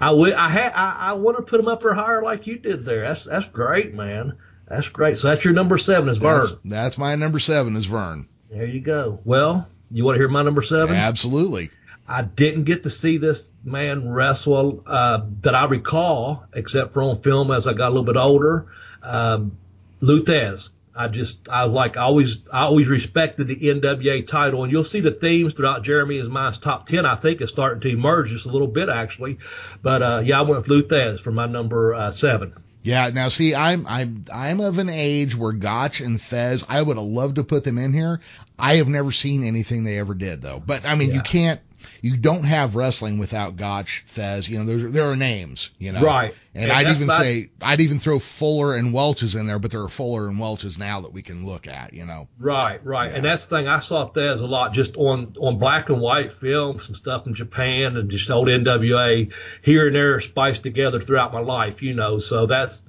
I 0.00 0.10
would. 0.10 0.32
I 0.34 0.48
had. 0.48 0.72
I, 0.72 0.96
I 0.98 1.12
want 1.14 1.36
to 1.38 1.42
put 1.42 1.58
him 1.58 1.68
up 1.68 1.80
there 1.80 1.94
higher 1.94 2.22
like 2.22 2.46
you 2.46 2.58
did 2.58 2.84
there. 2.84 3.00
That's 3.02 3.24
that's 3.24 3.48
great, 3.48 3.94
man. 3.94 4.36
That's 4.68 4.88
great. 4.88 5.18
So 5.18 5.28
that's 5.28 5.44
your 5.44 5.54
number 5.54 5.78
seven 5.78 6.08
is 6.08 6.18
Verne. 6.18 6.40
That's, 6.40 6.56
that's 6.64 6.98
my 6.98 7.14
number 7.16 7.38
seven 7.38 7.74
is 7.76 7.86
Verne. 7.86 8.28
There 8.50 8.66
you 8.66 8.80
go. 8.80 9.18
Well, 9.24 9.66
you 9.90 10.04
want 10.04 10.16
to 10.16 10.20
hear 10.20 10.28
my 10.28 10.42
number 10.42 10.62
seven? 10.62 10.94
Absolutely. 10.94 11.70
I 12.06 12.22
didn't 12.22 12.64
get 12.64 12.84
to 12.84 12.90
see 12.90 13.18
this 13.18 13.52
man 13.64 14.08
wrestle 14.08 14.82
uh, 14.86 15.20
that 15.42 15.54
I 15.54 15.66
recall, 15.66 16.44
except 16.54 16.94
for 16.94 17.02
on 17.02 17.16
film 17.16 17.50
as 17.50 17.66
I 17.66 17.74
got 17.74 17.88
a 17.88 17.90
little 17.90 18.04
bit 18.04 18.16
older. 18.16 18.68
Um, 19.02 19.56
Lou 20.00 20.20
Thesz. 20.20 20.70
I 20.94 21.06
just, 21.06 21.48
I 21.48 21.62
was 21.62 21.72
like, 21.72 21.96
I 21.96 22.02
always, 22.02 22.48
I 22.48 22.62
always 22.62 22.88
respected 22.88 23.46
the 23.46 23.54
NWA 23.54 24.26
title, 24.26 24.64
and 24.64 24.72
you'll 24.72 24.82
see 24.82 24.98
the 24.98 25.12
themes 25.12 25.54
throughout 25.54 25.84
Jeremy 25.84 26.18
and 26.18 26.28
mine's 26.28 26.58
top 26.58 26.86
ten. 26.86 27.06
I 27.06 27.14
think 27.14 27.40
is 27.40 27.50
starting 27.50 27.80
to 27.82 27.88
emerge 27.88 28.30
just 28.30 28.46
a 28.46 28.48
little 28.48 28.66
bit 28.66 28.88
actually, 28.88 29.38
but 29.80 30.02
uh, 30.02 30.22
yeah, 30.24 30.40
I 30.40 30.42
went 30.42 30.56
with 30.56 30.68
Lou 30.68 30.82
Thesz 30.82 31.20
for 31.20 31.30
my 31.30 31.46
number 31.46 31.94
uh, 31.94 32.10
seven. 32.10 32.52
Yeah, 32.82 33.10
now 33.10 33.28
see, 33.28 33.54
I'm 33.54 33.86
I'm 33.86 34.24
I'm 34.32 34.60
of 34.60 34.78
an 34.78 34.88
age 34.88 35.36
where 35.36 35.52
Gotch 35.52 36.00
and 36.00 36.18
Thesz, 36.18 36.64
I 36.68 36.80
would 36.80 36.96
have 36.96 37.06
loved 37.06 37.36
to 37.36 37.44
put 37.44 37.62
them 37.62 37.78
in 37.78 37.92
here. 37.92 38.20
I 38.58 38.76
have 38.76 38.88
never 38.88 39.12
seen 39.12 39.44
anything 39.44 39.84
they 39.84 39.98
ever 39.98 40.14
did 40.14 40.40
though. 40.40 40.60
But 40.64 40.86
I 40.86 40.94
mean, 40.94 41.12
you 41.12 41.20
can't, 41.20 41.60
you 42.02 42.16
don't 42.16 42.44
have 42.44 42.76
wrestling 42.76 43.18
without 43.18 43.56
Gotch, 43.56 44.04
Thesz. 44.08 44.48
You 44.48 44.58
know, 44.58 44.64
there 44.64 44.90
there 44.90 45.10
are 45.10 45.16
names, 45.16 45.70
you 45.78 45.92
know. 45.92 46.00
Right. 46.00 46.34
And, 46.54 46.64
And 46.64 46.72
I'd 46.72 46.88
even 46.94 47.06
not- 47.06 47.16
say 47.20 47.50
I'd 47.60 47.80
even 47.80 47.98
throw 47.98 48.18
Fuller 48.18 48.74
and 48.76 48.92
Welch's 48.92 49.34
in 49.34 49.46
there, 49.46 49.58
but 49.58 49.70
there 49.70 49.82
are 49.82 49.88
Fuller 49.88 50.26
and 50.28 50.38
Welch's 50.38 50.78
now 50.78 51.02
that 51.02 51.12
we 51.12 51.22
can 51.22 51.46
look 51.46 51.68
at, 51.68 51.94
you 51.94 52.04
know. 52.04 52.28
Right, 52.38 52.84
right, 52.84 53.10
Yeah. 53.10 53.16
and 53.16 53.24
that's 53.24 53.46
the 53.46 53.56
thing. 53.56 53.68
I 53.68 53.80
saw 53.80 54.08
Thesz 54.08 54.40
a 54.40 54.46
lot 54.46 54.72
just 54.74 54.96
on 54.96 55.34
on 55.40 55.58
black 55.58 55.88
and 55.90 56.00
white 56.00 56.32
film, 56.32 56.80
some 56.80 56.94
stuff 56.94 57.24
from 57.24 57.34
Japan, 57.34 57.96
and 57.96 58.10
just 58.10 58.30
old 58.30 58.48
NWA 58.48 59.32
here 59.62 59.86
and 59.86 59.94
there 59.96 60.20
spiced 60.20 60.62
together 60.62 61.00
throughout 61.00 61.32
my 61.32 61.40
life, 61.40 61.82
you 61.82 61.94
know. 61.94 62.18
So 62.18 62.46
that's 62.46 62.88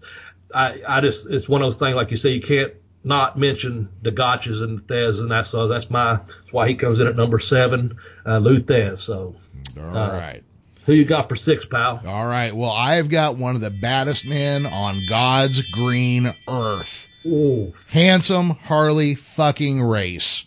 I 0.53 0.81
I 0.87 1.01
just 1.01 1.29
it's 1.29 1.47
one 1.47 1.61
of 1.61 1.67
those 1.67 1.75
things 1.75 1.95
like 1.95 2.11
you 2.11 2.17
say 2.17 2.31
you 2.31 2.41
can't 2.41 2.73
not 3.03 3.37
mention 3.37 3.89
the 4.01 4.11
Gotches 4.11 4.61
and 4.61 4.79
Thesz, 4.85 5.19
and 5.21 5.31
that's 5.31 5.49
so 5.49 5.67
that's 5.67 5.89
my 5.89 6.15
that's 6.15 6.51
why 6.53 6.67
he 6.67 6.75
comes 6.75 6.99
in 6.99 7.07
at 7.07 7.15
number 7.15 7.39
seven, 7.39 7.97
uh, 8.25 8.37
Lou 8.39 8.59
Thesz. 8.59 8.99
So 8.99 9.35
All 9.77 9.83
Uh, 9.83 10.11
right. 10.11 10.43
who 10.85 10.93
you 10.93 11.05
got 11.05 11.29
for 11.29 11.35
six, 11.35 11.65
pal? 11.65 12.01
All 12.05 12.25
right. 12.25 12.53
Well, 12.55 12.71
I've 12.71 13.09
got 13.09 13.37
one 13.37 13.55
of 13.55 13.61
the 13.61 13.69
baddest 13.69 14.27
men 14.27 14.65
on 14.65 14.95
God's 15.07 15.69
green 15.71 16.33
earth. 16.47 17.07
Ooh, 17.25 17.73
Handsome 17.87 18.51
Harley 18.51 19.15
fucking 19.15 19.81
Race. 19.81 20.45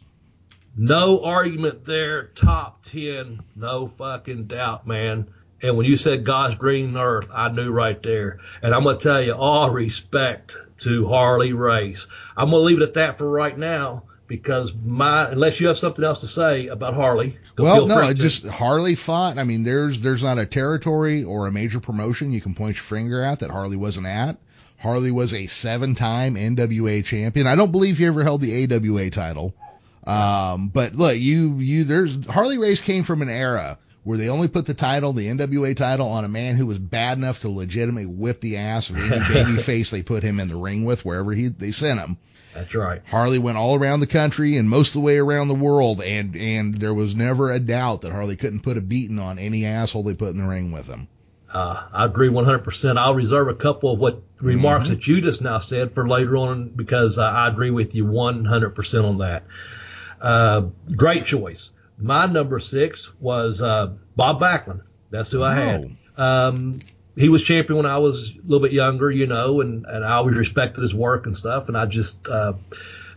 No 0.76 1.22
argument 1.22 1.84
there. 1.84 2.24
Top 2.28 2.82
10. 2.82 3.40
No 3.56 3.86
fucking 3.86 4.44
doubt, 4.44 4.86
man. 4.86 5.28
And 5.62 5.76
when 5.76 5.86
you 5.86 5.96
said 5.96 6.24
God's 6.24 6.54
green 6.56 6.96
earth, 6.96 7.28
I 7.32 7.50
knew 7.50 7.70
right 7.70 8.02
there. 8.02 8.38
And 8.62 8.74
I'm 8.74 8.82
going 8.82 8.96
to 8.98 9.02
tell 9.02 9.22
you, 9.22 9.34
all 9.34 9.70
respect 9.70 10.56
to 10.82 11.08
Harley 11.08 11.52
Race. 11.52 12.06
I'm 12.36 12.50
going 12.50 12.60
to 12.60 12.66
leave 12.66 12.80
it 12.80 12.84
at 12.84 12.94
that 12.94 13.18
for 13.18 13.28
right 13.28 13.56
now 13.56 14.04
because 14.26 14.74
my, 14.74 15.30
unless 15.30 15.60
you 15.60 15.66
have 15.68 15.76
something 15.76 16.04
else 16.04 16.20
to 16.20 16.26
say 16.26 16.68
about 16.68 16.94
Harley. 16.94 17.38
Well, 17.58 17.86
no, 17.86 18.14
just 18.14 18.46
Harley 18.46 18.94
fought. 18.94 19.38
I 19.38 19.44
mean, 19.44 19.62
there's 19.62 20.00
there's 20.00 20.24
not 20.24 20.38
a 20.38 20.46
territory 20.46 21.24
or 21.24 21.46
a 21.46 21.52
major 21.52 21.80
promotion 21.80 22.32
you 22.32 22.40
can 22.40 22.54
point 22.54 22.76
your 22.76 22.84
finger 22.84 23.22
at 23.22 23.40
that 23.40 23.50
Harley 23.50 23.76
wasn't 23.76 24.06
at. 24.06 24.38
Harley 24.78 25.10
was 25.10 25.32
a 25.34 25.46
seven-time 25.46 26.34
NWA 26.34 27.04
champion. 27.04 27.46
I 27.46 27.56
don't 27.56 27.72
believe 27.72 27.98
he 27.98 28.06
ever 28.06 28.22
held 28.24 28.40
the 28.40 28.64
AWA 28.64 29.10
title. 29.10 29.54
Um, 30.04 30.68
but 30.68 30.94
look, 30.94 31.16
you 31.16 31.56
you 31.58 31.84
there's 31.84 32.26
Harley 32.26 32.58
Race 32.58 32.80
came 32.80 33.04
from 33.04 33.22
an 33.22 33.28
era 33.28 33.78
where 34.04 34.18
they 34.18 34.28
only 34.28 34.48
put 34.48 34.66
the 34.66 34.74
title, 34.74 35.12
the 35.12 35.28
NWA 35.28 35.76
title, 35.76 36.08
on 36.08 36.24
a 36.24 36.28
man 36.28 36.56
who 36.56 36.66
was 36.66 36.78
bad 36.78 37.18
enough 37.18 37.40
to 37.40 37.48
legitimately 37.48 38.06
whip 38.06 38.40
the 38.40 38.56
ass 38.56 38.90
of 38.90 38.96
any 38.98 39.20
baby 39.32 39.56
face 39.56 39.90
they 39.90 40.02
put 40.02 40.22
him 40.22 40.40
in 40.40 40.48
the 40.48 40.56
ring 40.56 40.84
with 40.84 41.04
wherever 41.04 41.32
he 41.32 41.48
they 41.48 41.70
sent 41.70 42.00
him. 42.00 42.16
That's 42.54 42.74
right. 42.74 43.00
Harley 43.06 43.38
went 43.38 43.56
all 43.56 43.76
around 43.78 44.00
the 44.00 44.06
country 44.06 44.58
and 44.58 44.68
most 44.68 44.88
of 44.90 44.94
the 44.94 45.06
way 45.06 45.16
around 45.18 45.48
the 45.48 45.54
world, 45.54 46.02
and 46.02 46.36
and 46.36 46.74
there 46.74 46.92
was 46.92 47.14
never 47.16 47.50
a 47.50 47.58
doubt 47.58 48.02
that 48.02 48.12
Harley 48.12 48.36
couldn't 48.36 48.60
put 48.60 48.76
a 48.76 48.82
beating 48.82 49.18
on 49.18 49.38
any 49.38 49.64
asshole 49.64 50.02
they 50.02 50.14
put 50.14 50.34
in 50.34 50.42
the 50.42 50.46
ring 50.48 50.70
with 50.72 50.86
him. 50.86 51.08
Uh, 51.54 51.82
I 51.92 52.06
agree 52.06 52.28
100%. 52.30 52.96
I'll 52.96 53.14
reserve 53.14 53.48
a 53.48 53.54
couple 53.54 53.92
of 53.92 53.98
what 53.98 54.22
remarks 54.40 54.86
Mm-hmm. 54.86 54.94
that 54.94 55.06
you 55.06 55.20
just 55.20 55.42
now 55.42 55.58
said 55.58 55.92
for 55.92 56.08
later 56.08 56.36
on 56.38 56.68
because 56.70 57.18
uh, 57.18 57.24
I 57.24 57.46
agree 57.48 57.70
with 57.70 57.94
you 57.94 58.06
100% 58.06 59.04
on 59.08 59.18
that. 59.18 59.44
Uh, 60.20 60.62
great 60.96 61.26
choice. 61.26 61.72
My 62.02 62.26
number 62.26 62.58
six 62.58 63.12
was 63.20 63.62
uh, 63.62 63.94
Bob 64.16 64.40
Backlund. 64.40 64.82
That's 65.10 65.30
who 65.30 65.42
I 65.42 65.54
had. 65.54 65.96
Um, 66.16 66.80
he 67.16 67.28
was 67.28 67.42
champion 67.42 67.76
when 67.76 67.86
I 67.86 67.98
was 67.98 68.34
a 68.34 68.42
little 68.42 68.60
bit 68.60 68.72
younger, 68.72 69.10
you 69.10 69.26
know, 69.26 69.60
and, 69.60 69.84
and 69.86 70.04
I 70.04 70.14
always 70.14 70.36
respected 70.36 70.80
his 70.80 70.94
work 70.94 71.26
and 71.26 71.36
stuff. 71.36 71.68
And 71.68 71.76
I 71.76 71.86
just, 71.86 72.28
uh, 72.28 72.54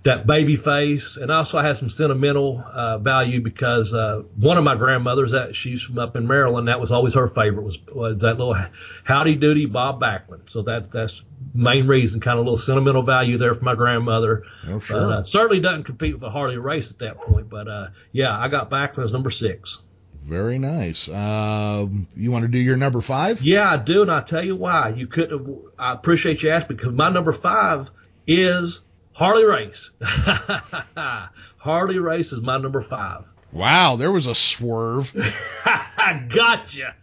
that 0.05 0.25
baby 0.25 0.55
face. 0.55 1.17
And 1.17 1.31
also 1.31 1.57
I 1.57 1.63
had 1.63 1.77
some 1.77 1.89
sentimental, 1.89 2.63
uh, 2.65 2.97
value 2.97 3.41
because, 3.41 3.93
uh, 3.93 4.23
one 4.35 4.57
of 4.57 4.63
my 4.63 4.75
grandmothers 4.75 5.31
that 5.31 5.55
she's 5.55 5.81
from 5.81 5.99
up 5.99 6.15
in 6.15 6.27
Maryland, 6.27 6.67
that 6.67 6.79
was 6.79 6.91
always 6.91 7.15
her 7.15 7.27
favorite 7.27 7.63
was, 7.63 7.79
was 7.87 8.17
that 8.19 8.37
little 8.37 8.55
howdy 9.03 9.35
doody 9.35 9.65
Bob 9.65 9.99
Backlund. 9.99 10.49
So 10.49 10.61
that, 10.63 10.91
that's 10.91 11.23
main 11.53 11.87
reason, 11.87 12.21
kind 12.21 12.39
of 12.39 12.45
a 12.45 12.49
little 12.49 12.57
sentimental 12.57 13.01
value 13.01 13.37
there 13.37 13.53
for 13.53 13.65
my 13.65 13.75
grandmother. 13.75 14.43
Oh, 14.67 14.79
sure. 14.79 14.99
But, 14.99 15.11
uh, 15.11 15.23
certainly 15.23 15.59
doesn't 15.59 15.83
compete 15.83 16.13
with 16.13 16.23
a 16.23 16.29
Harley 16.29 16.57
Race 16.57 16.91
at 16.91 16.99
that 16.99 17.17
point. 17.17 17.49
But, 17.49 17.67
uh, 17.67 17.87
yeah, 18.11 18.37
I 18.37 18.47
got 18.47 18.69
Backlund 18.69 19.03
as 19.03 19.13
number 19.13 19.31
six. 19.31 19.81
Very 20.23 20.57
nice. 20.57 21.07
Um, 21.07 22.07
you 22.15 22.31
want 22.31 22.43
to 22.43 22.47
do 22.47 22.57
your 22.57 22.77
number 22.77 22.99
five? 22.99 23.41
Yeah, 23.43 23.69
I 23.69 23.77
do, 23.77 24.01
and 24.01 24.11
I'll 24.11 24.23
tell 24.23 24.43
you 24.43 24.55
why. 24.55 24.89
You 24.89 25.05
couldn't. 25.05 25.45
Have, 25.45 25.57
I 25.77 25.93
appreciate 25.93 26.41
you 26.41 26.49
asking 26.49 26.77
because 26.77 26.93
my 26.93 27.09
number 27.09 27.31
five 27.31 27.91
is 28.25 28.81
Harley 29.15 29.45
Race. 29.45 29.91
Harley 31.57 31.99
Race 31.99 32.33
is 32.33 32.41
my 32.41 32.57
number 32.57 32.81
five. 32.81 33.25
Wow, 33.53 33.95
there 33.95 34.11
was 34.11 34.27
a 34.27 34.35
swerve. 34.35 35.09
I 35.65 36.25
gotcha. 36.29 36.95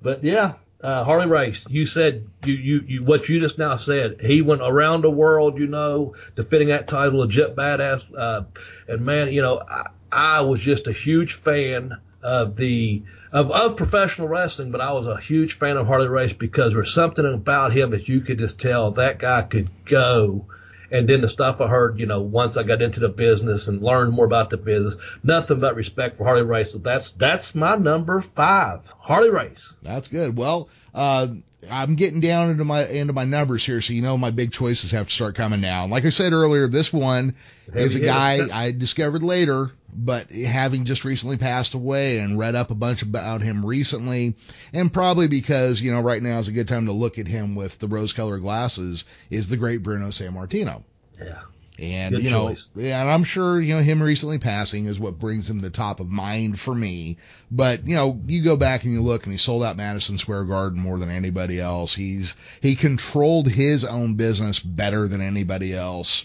but 0.00 0.24
yeah, 0.24 0.54
uh, 0.80 1.04
Harley 1.04 1.26
Race. 1.26 1.66
You 1.68 1.84
said 1.84 2.26
you, 2.44 2.54
you 2.54 2.80
you 2.86 3.04
what 3.04 3.28
you 3.28 3.40
just 3.40 3.58
now 3.58 3.76
said. 3.76 4.22
He 4.22 4.40
went 4.40 4.62
around 4.62 5.02
the 5.02 5.10
world, 5.10 5.58
you 5.58 5.66
know, 5.66 6.14
defending 6.34 6.68
that 6.68 6.88
title, 6.88 7.20
legit 7.20 7.54
badass. 7.54 8.10
Uh, 8.16 8.44
and 8.88 9.04
man, 9.04 9.30
you 9.30 9.42
know, 9.42 9.60
I, 9.60 9.90
I 10.10 10.40
was 10.40 10.60
just 10.60 10.86
a 10.86 10.92
huge 10.92 11.34
fan 11.34 12.00
of 12.22 12.56
the 12.56 13.02
of, 13.32 13.50
of 13.50 13.76
professional 13.76 14.28
wrestling, 14.28 14.70
but 14.70 14.80
I 14.80 14.92
was 14.92 15.06
a 15.06 15.18
huge 15.18 15.54
fan 15.54 15.76
of 15.76 15.86
Harley 15.86 16.08
Race 16.08 16.34
because 16.34 16.74
there's 16.74 16.92
something 16.92 17.24
about 17.24 17.72
him 17.72 17.90
that 17.90 18.08
you 18.08 18.20
could 18.20 18.38
just 18.38 18.60
tell 18.60 18.92
that 18.92 19.18
guy 19.18 19.42
could 19.42 19.68
go. 19.84 20.46
And 20.90 21.08
then 21.08 21.22
the 21.22 21.28
stuff 21.28 21.62
I 21.62 21.68
heard, 21.68 21.98
you 21.98 22.04
know, 22.04 22.20
once 22.20 22.58
I 22.58 22.64
got 22.64 22.82
into 22.82 23.00
the 23.00 23.08
business 23.08 23.66
and 23.66 23.82
learned 23.82 24.12
more 24.12 24.26
about 24.26 24.50
the 24.50 24.58
business, 24.58 24.96
nothing 25.24 25.58
but 25.58 25.74
respect 25.74 26.18
for 26.18 26.24
Harley 26.24 26.42
Race. 26.42 26.72
So 26.72 26.78
that's 26.78 27.12
that's 27.12 27.54
my 27.54 27.76
number 27.76 28.20
five, 28.20 28.86
Harley 28.98 29.30
Race. 29.30 29.74
That's 29.82 30.08
good. 30.08 30.36
Well, 30.36 30.68
uh, 30.94 31.28
I'm 31.70 31.94
getting 31.94 32.20
down 32.20 32.50
into 32.50 32.64
my 32.64 32.86
into 32.86 33.12
my 33.12 33.24
numbers 33.24 33.64
here, 33.64 33.80
so 33.80 33.92
you 33.92 34.02
know 34.02 34.18
my 34.18 34.30
big 34.30 34.52
choices 34.52 34.90
have 34.90 35.08
to 35.08 35.12
start 35.14 35.36
coming 35.36 35.60
now. 35.60 35.86
Like 35.86 36.04
I 36.04 36.08
said 36.08 36.32
earlier, 36.32 36.66
this 36.66 36.92
one 36.92 37.34
is 37.72 37.94
a 37.94 38.00
guy. 38.00 38.48
I 38.52 38.72
discovered 38.72 39.22
later, 39.22 39.70
but 39.92 40.30
having 40.30 40.84
just 40.84 41.04
recently 41.04 41.36
passed 41.36 41.74
away 41.74 42.18
and 42.18 42.38
read 42.38 42.54
up 42.54 42.70
a 42.70 42.74
bunch 42.74 43.02
about 43.02 43.42
him 43.42 43.64
recently, 43.64 44.34
and 44.72 44.92
probably 44.92 45.28
because 45.28 45.80
you 45.80 45.92
know 45.92 46.00
right 46.00 46.22
now 46.22 46.38
is 46.40 46.48
a 46.48 46.52
good 46.52 46.68
time 46.68 46.86
to 46.86 46.92
look 46.92 47.18
at 47.18 47.28
him 47.28 47.54
with 47.54 47.78
the 47.78 47.88
rose-colored 47.88 48.40
glasses, 48.40 49.04
is 49.30 49.48
the 49.48 49.56
great 49.56 49.82
Bruno 49.82 50.08
Sammartino. 50.08 50.82
Yeah. 51.20 51.42
And 51.82 52.14
Good 52.14 52.22
you 52.22 52.30
know, 52.30 52.48
choice. 52.50 52.70
and 52.78 53.10
I'm 53.10 53.24
sure 53.24 53.60
you 53.60 53.74
know 53.74 53.82
him 53.82 54.00
recently 54.00 54.38
passing 54.38 54.86
is 54.86 55.00
what 55.00 55.18
brings 55.18 55.50
him 55.50 55.56
to 55.56 55.62
the 55.62 55.70
top 55.70 55.98
of 55.98 56.08
mind 56.08 56.60
for 56.60 56.72
me. 56.72 57.16
But 57.50 57.88
you 57.88 57.96
know, 57.96 58.20
you 58.28 58.44
go 58.44 58.56
back 58.56 58.84
and 58.84 58.92
you 58.92 59.02
look, 59.02 59.24
and 59.24 59.32
he 59.32 59.38
sold 59.38 59.64
out 59.64 59.76
Madison 59.76 60.16
Square 60.16 60.44
Garden 60.44 60.78
more 60.78 60.96
than 60.96 61.10
anybody 61.10 61.58
else. 61.58 61.92
He's 61.92 62.34
he 62.60 62.76
controlled 62.76 63.48
his 63.48 63.84
own 63.84 64.14
business 64.14 64.60
better 64.60 65.08
than 65.08 65.20
anybody 65.20 65.74
else, 65.74 66.24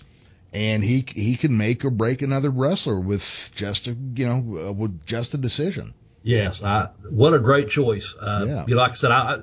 and 0.54 0.84
he 0.84 1.04
he 1.16 1.36
can 1.36 1.58
make 1.58 1.84
or 1.84 1.90
break 1.90 2.22
another 2.22 2.52
wrestler 2.52 3.00
with 3.00 3.52
just 3.56 3.88
a 3.88 3.98
you 4.16 4.28
know 4.28 4.68
uh, 4.68 4.72
with 4.74 5.08
just 5.08 5.34
a 5.34 5.38
decision. 5.40 5.96
Yes, 6.28 6.62
I, 6.62 6.90
what 7.10 7.34
a 7.34 7.40
great 7.40 7.70
choice. 7.70 8.14
Uh, 8.20 8.46
Yeah. 8.48 8.66
you 8.68 8.76
know, 8.76 8.82
like 8.82 8.92
I 8.92 8.96
said, 8.96 9.12
I, 9.12 9.40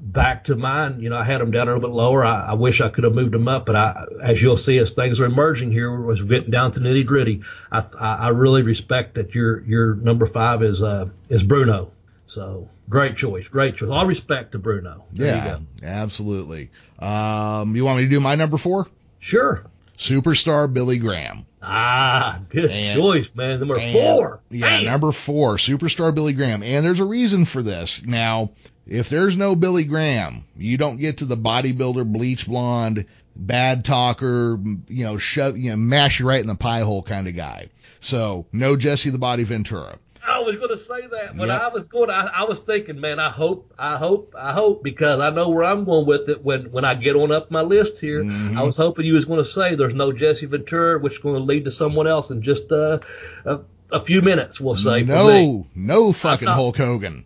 back 0.00 0.44
to 0.44 0.54
mine, 0.54 1.00
you 1.00 1.10
know, 1.10 1.16
I 1.16 1.24
had 1.24 1.40
them 1.40 1.50
down 1.50 1.66
a 1.68 1.74
little 1.74 1.88
bit 1.88 1.94
lower. 1.94 2.24
I, 2.24 2.50
I 2.50 2.54
wish 2.54 2.80
I 2.80 2.88
could 2.88 3.02
have 3.02 3.14
moved 3.14 3.32
them 3.32 3.48
up, 3.48 3.66
but 3.66 3.74
I, 3.74 4.04
as 4.22 4.40
you'll 4.40 4.56
see, 4.56 4.78
as 4.78 4.92
things 4.92 5.18
are 5.18 5.26
emerging 5.26 5.72
here, 5.72 6.00
was 6.00 6.22
getting 6.22 6.50
down 6.50 6.70
to 6.72 6.80
nitty 6.80 7.04
gritty. 7.04 7.42
I, 7.72 7.82
I, 7.98 8.14
I 8.14 8.28
really 8.28 8.62
respect 8.62 9.14
that 9.14 9.34
your, 9.34 9.60
your 9.62 9.96
number 9.96 10.24
five 10.24 10.62
is, 10.62 10.82
uh, 10.84 11.08
is 11.28 11.42
Bruno. 11.42 11.90
So 12.26 12.68
great 12.88 13.16
choice, 13.16 13.48
great 13.48 13.76
choice. 13.76 13.90
All 13.90 14.06
respect 14.06 14.52
to 14.52 14.60
Bruno. 14.60 15.04
There 15.12 15.26
yeah, 15.26 15.58
you 15.58 15.66
go. 15.82 15.86
absolutely. 15.88 16.70
Um, 17.00 17.74
you 17.74 17.84
want 17.84 17.98
me 17.98 18.04
to 18.04 18.08
do 18.08 18.20
my 18.20 18.36
number 18.36 18.56
four? 18.56 18.86
Sure. 19.18 19.64
Superstar 20.00 20.72
Billy 20.72 20.96
Graham. 20.96 21.44
Ah, 21.62 22.40
good 22.48 22.70
And- 22.70 22.98
choice, 22.98 23.30
man. 23.34 23.58
Number 23.58 23.78
And- 23.78 23.92
four. 23.92 24.40
Yeah, 24.50 24.70
Man. 24.78 24.84
number 24.86 25.12
four, 25.12 25.56
superstar 25.58 26.14
Billy 26.14 26.32
Graham. 26.32 26.62
And 26.62 26.82
there's 26.82 27.00
a 27.00 27.04
reason 27.04 27.44
for 27.44 27.62
this. 27.62 28.02
Now, 28.06 28.50
if 28.86 29.10
there's 29.10 29.36
no 29.36 29.54
Billy 29.54 29.84
Graham, 29.84 30.44
you 30.56 30.78
don't 30.78 30.96
get 30.96 31.18
to 31.18 31.26
the 31.26 31.36
bodybuilder, 31.36 32.10
bleach 32.10 32.46
blonde, 32.46 33.04
bad 33.36 33.84
talker, 33.84 34.58
you 34.88 35.04
know, 35.04 35.18
shove, 35.18 35.58
you 35.58 35.68
know, 35.70 35.76
mash 35.76 36.18
you 36.20 36.26
right 36.26 36.40
in 36.40 36.46
the 36.46 36.54
pie 36.54 36.80
hole 36.80 37.02
kind 37.02 37.28
of 37.28 37.36
guy. 37.36 37.68
So, 38.00 38.46
no 38.54 38.76
Jesse 38.76 39.10
the 39.10 39.18
Body 39.18 39.44
Ventura. 39.44 39.98
I 40.26 40.40
was 40.40 40.56
going 40.56 40.68
to 40.70 40.76
say 40.76 41.06
that 41.06 41.36
when 41.36 41.48
Yep. 41.48 41.60
I 41.62 41.68
was 41.68 41.88
going. 41.88 42.10
I, 42.10 42.30
I 42.38 42.44
was 42.44 42.60
thinking, 42.60 43.00
man, 43.00 43.18
I 43.18 43.30
hope, 43.30 43.72
I 43.78 43.96
hope, 43.96 44.34
I 44.38 44.52
hope, 44.52 44.82
because 44.84 45.20
I 45.20 45.30
know 45.30 45.48
where 45.48 45.64
I'm 45.64 45.84
going 45.84 46.06
with 46.06 46.28
it 46.28 46.44
when 46.44 46.70
when 46.72 46.84
I 46.84 46.94
get 46.94 47.16
on 47.16 47.32
up 47.32 47.50
my 47.50 47.62
list 47.62 48.00
here. 48.00 48.22
Mhm. 48.22 48.56
I 48.56 48.62
was 48.62 48.76
hoping 48.76 49.06
you 49.06 49.14
was 49.14 49.24
going 49.24 49.38
to 49.40 49.44
say 49.44 49.74
there's 49.74 49.94
no 49.94 50.12
Jesse 50.12 50.46
Ventura, 50.46 50.98
which 50.98 51.14
is 51.14 51.18
going 51.20 51.36
to 51.36 51.42
lead 51.42 51.64
to 51.64 51.70
someone 51.70 52.06
else 52.06 52.30
in 52.30 52.42
just 52.42 52.70
uh, 52.70 52.98
a 53.44 53.60
a 53.92 54.00
few 54.00 54.22
minutes. 54.22 54.60
We'll 54.60 54.74
say. 54.74 55.00
For 55.04 55.12
me. 55.12 55.14
no, 55.14 55.66
no 55.74 56.12
fucking 56.12 56.46
not- 56.46 56.54
Hulk 56.56 56.76
Hogan. 56.76 57.24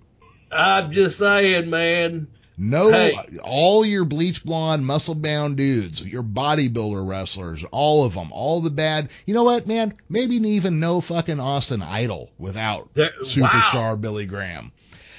I'm 0.52 0.92
just 0.92 1.18
saying, 1.18 1.68
man. 1.70 2.28
No, 2.56 2.90
Hey. 2.92 3.18
all 3.42 3.84
your 3.84 4.04
bleach 4.04 4.44
blonde, 4.44 4.86
muscle 4.86 5.16
bound 5.16 5.56
dudes, 5.56 6.06
your 6.06 6.22
bodybuilder 6.22 7.06
wrestlers, 7.06 7.64
all 7.72 8.04
of 8.04 8.14
them, 8.14 8.30
all 8.32 8.60
the 8.60 8.70
bad. 8.70 9.10
You 9.26 9.34
know 9.34 9.42
what, 9.42 9.66
man? 9.66 9.94
Maybe 10.08 10.36
even 10.36 10.78
no 10.78 11.00
fucking 11.00 11.40
Austin 11.40 11.82
Idol 11.82 12.30
without 12.38 12.94
There- 12.94 13.12
superstar 13.24 14.00
Billy 14.00 14.26
Graham. 14.26 14.70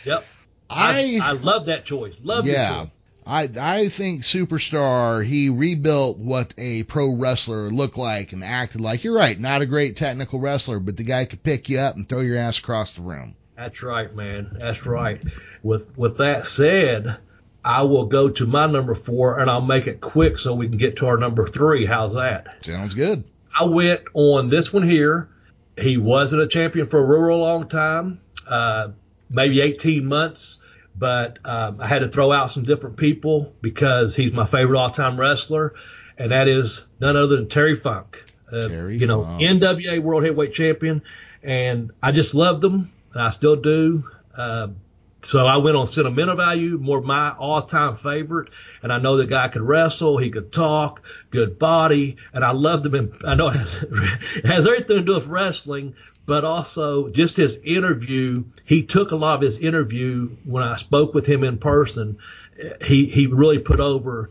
Yep. 0.06 0.26
I, 0.70 1.20
I, 1.22 1.30
I 1.30 1.32
love 1.34 1.66
that 1.66 1.84
choice. 1.86 2.16
Love 2.24 2.48
yeah, 2.48 2.84
choice. 2.84 2.90
I 3.28 3.50
I 3.60 3.88
think 3.90 4.22
superstar 4.22 5.24
he 5.26 5.50
rebuilt 5.50 6.18
what 6.18 6.54
a 6.58 6.84
pro 6.84 7.16
wrestler 7.16 7.70
looked 7.70 7.98
like 7.98 8.34
and 8.34 8.44
acted 8.44 8.82
like. 8.82 9.04
You're 9.04 9.16
right, 9.16 9.40
not 9.40 9.62
a 9.62 9.66
great 9.66 9.96
technical 9.96 10.40
wrestler, 10.40 10.80
but 10.80 10.96
the 10.98 11.04
guy 11.04 11.26
could 11.26 11.44
pick 11.44 11.70
you 11.70 11.80
up 11.80 11.96
and 11.96 12.08
throw 12.08 12.22
your 12.22 12.38
ass 12.38 12.60
across 12.60 12.94
the 12.94 13.02
room. 13.02 13.36
That's 13.56 13.84
right, 13.84 14.14
man. 14.14 14.58
That's 14.60 14.86
right. 14.86 15.22
With 15.64 15.98
with 15.98 16.18
that 16.18 16.46
said, 16.46 17.18
I 17.64 17.82
will 17.82 18.06
go 18.06 18.30
to 18.30 18.46
my 18.46 18.68
number 18.68 18.94
four 18.94 19.40
and 19.40 19.50
I'll 19.50 19.62
make 19.62 19.88
it 19.88 20.02
quick 20.02 20.38
so 20.38 20.54
we 20.54 20.68
can 20.68 20.78
get 20.78 20.98
to 20.98 21.08
our 21.08 21.18
number 21.18 21.48
three. 21.48 21.86
How's 21.86 22.14
that? 22.14 22.64
Sounds 22.66 22.94
good. 22.94 23.24
I 23.58 23.64
went 23.66 24.02
on 24.14 24.50
this 24.50 24.72
one 24.72 24.84
here. 24.84 25.30
He 25.78 25.98
wasn't 25.98 26.42
a 26.42 26.48
champion 26.48 26.88
for 26.88 27.00
a 27.00 27.28
real, 27.28 27.40
long 27.40 27.68
time, 27.68 28.22
uh, 28.48 28.90
maybe 29.30 29.62
18 29.62 30.06
months, 30.06 30.62
but 30.96 31.40
um, 31.44 31.82
I 31.82 31.88
had 31.88 32.00
to 32.00 32.08
throw 32.08 32.32
out 32.32 32.52
some 32.52 32.64
different 32.64 32.98
people 32.98 33.54
because 33.62 34.16
he's 34.16 34.32
my 34.32 34.46
favorite 34.46 34.80
all 34.80 34.90
time 34.90 35.20
wrestler, 35.20 35.74
and 36.18 36.32
that 36.32 36.48
is 36.48 36.86
none 37.00 37.18
other 37.18 37.36
than 37.36 37.48
Terry 37.48 37.76
Funk. 37.76 38.24
Uh, 38.52 38.68
Terry 38.68 38.98
you 38.98 39.08
know, 39.08 39.24
Funk. 39.24 39.42
NWA 39.42 40.02
World 40.02 40.24
Heavyweight 40.24 40.54
Champion, 40.54 41.02
and 41.44 41.92
I 42.02 42.12
just 42.12 42.36
loved 42.36 42.64
him, 42.64 42.92
I 43.22 43.30
still 43.30 43.56
do. 43.56 44.04
Uh, 44.36 44.68
so 45.26 45.48
I 45.48 45.58
went 45.58 45.76
on 45.76 45.88
sentimental 45.88 46.36
value, 46.36 46.78
more 46.78 47.02
my 47.02 47.32
all-time 47.32 47.96
favorite, 47.96 48.50
and 48.84 48.94
I 48.94 49.00
know 49.00 49.18
the 49.18 49.26
guy 49.26 49.48
could 49.48 49.64
wrestle, 49.64 50.18
he 50.18 50.30
could 50.30 50.52
talk, 50.52 51.02
good 51.32 51.58
body, 51.58 52.18
and 52.32 52.46
I 52.46 52.52
loved 52.52 52.86
him. 52.86 52.94
And 52.94 53.16
I 53.24 53.34
know 53.34 53.48
it 53.48 53.56
has, 53.56 53.84
it 54.36 54.46
has 54.46 54.68
everything 54.68 54.98
to 54.98 55.02
do 55.02 55.16
with 55.16 55.26
wrestling, 55.26 55.96
but 56.28 56.46
also 56.46 57.10
just 57.10 57.38
his 57.38 57.58
interview. 57.64 58.44
He 58.66 58.84
took 58.84 59.12
a 59.12 59.16
lot 59.16 59.36
of 59.36 59.42
his 59.42 59.58
interview 59.58 60.30
when 60.44 60.64
I 60.64 60.76
spoke 60.76 61.16
with 61.16 61.26
him 61.26 61.44
in 61.44 61.58
person. 61.58 62.20
He 62.84 63.08
he 63.08 63.28
really 63.28 63.60
put 63.60 63.80
over 63.80 64.30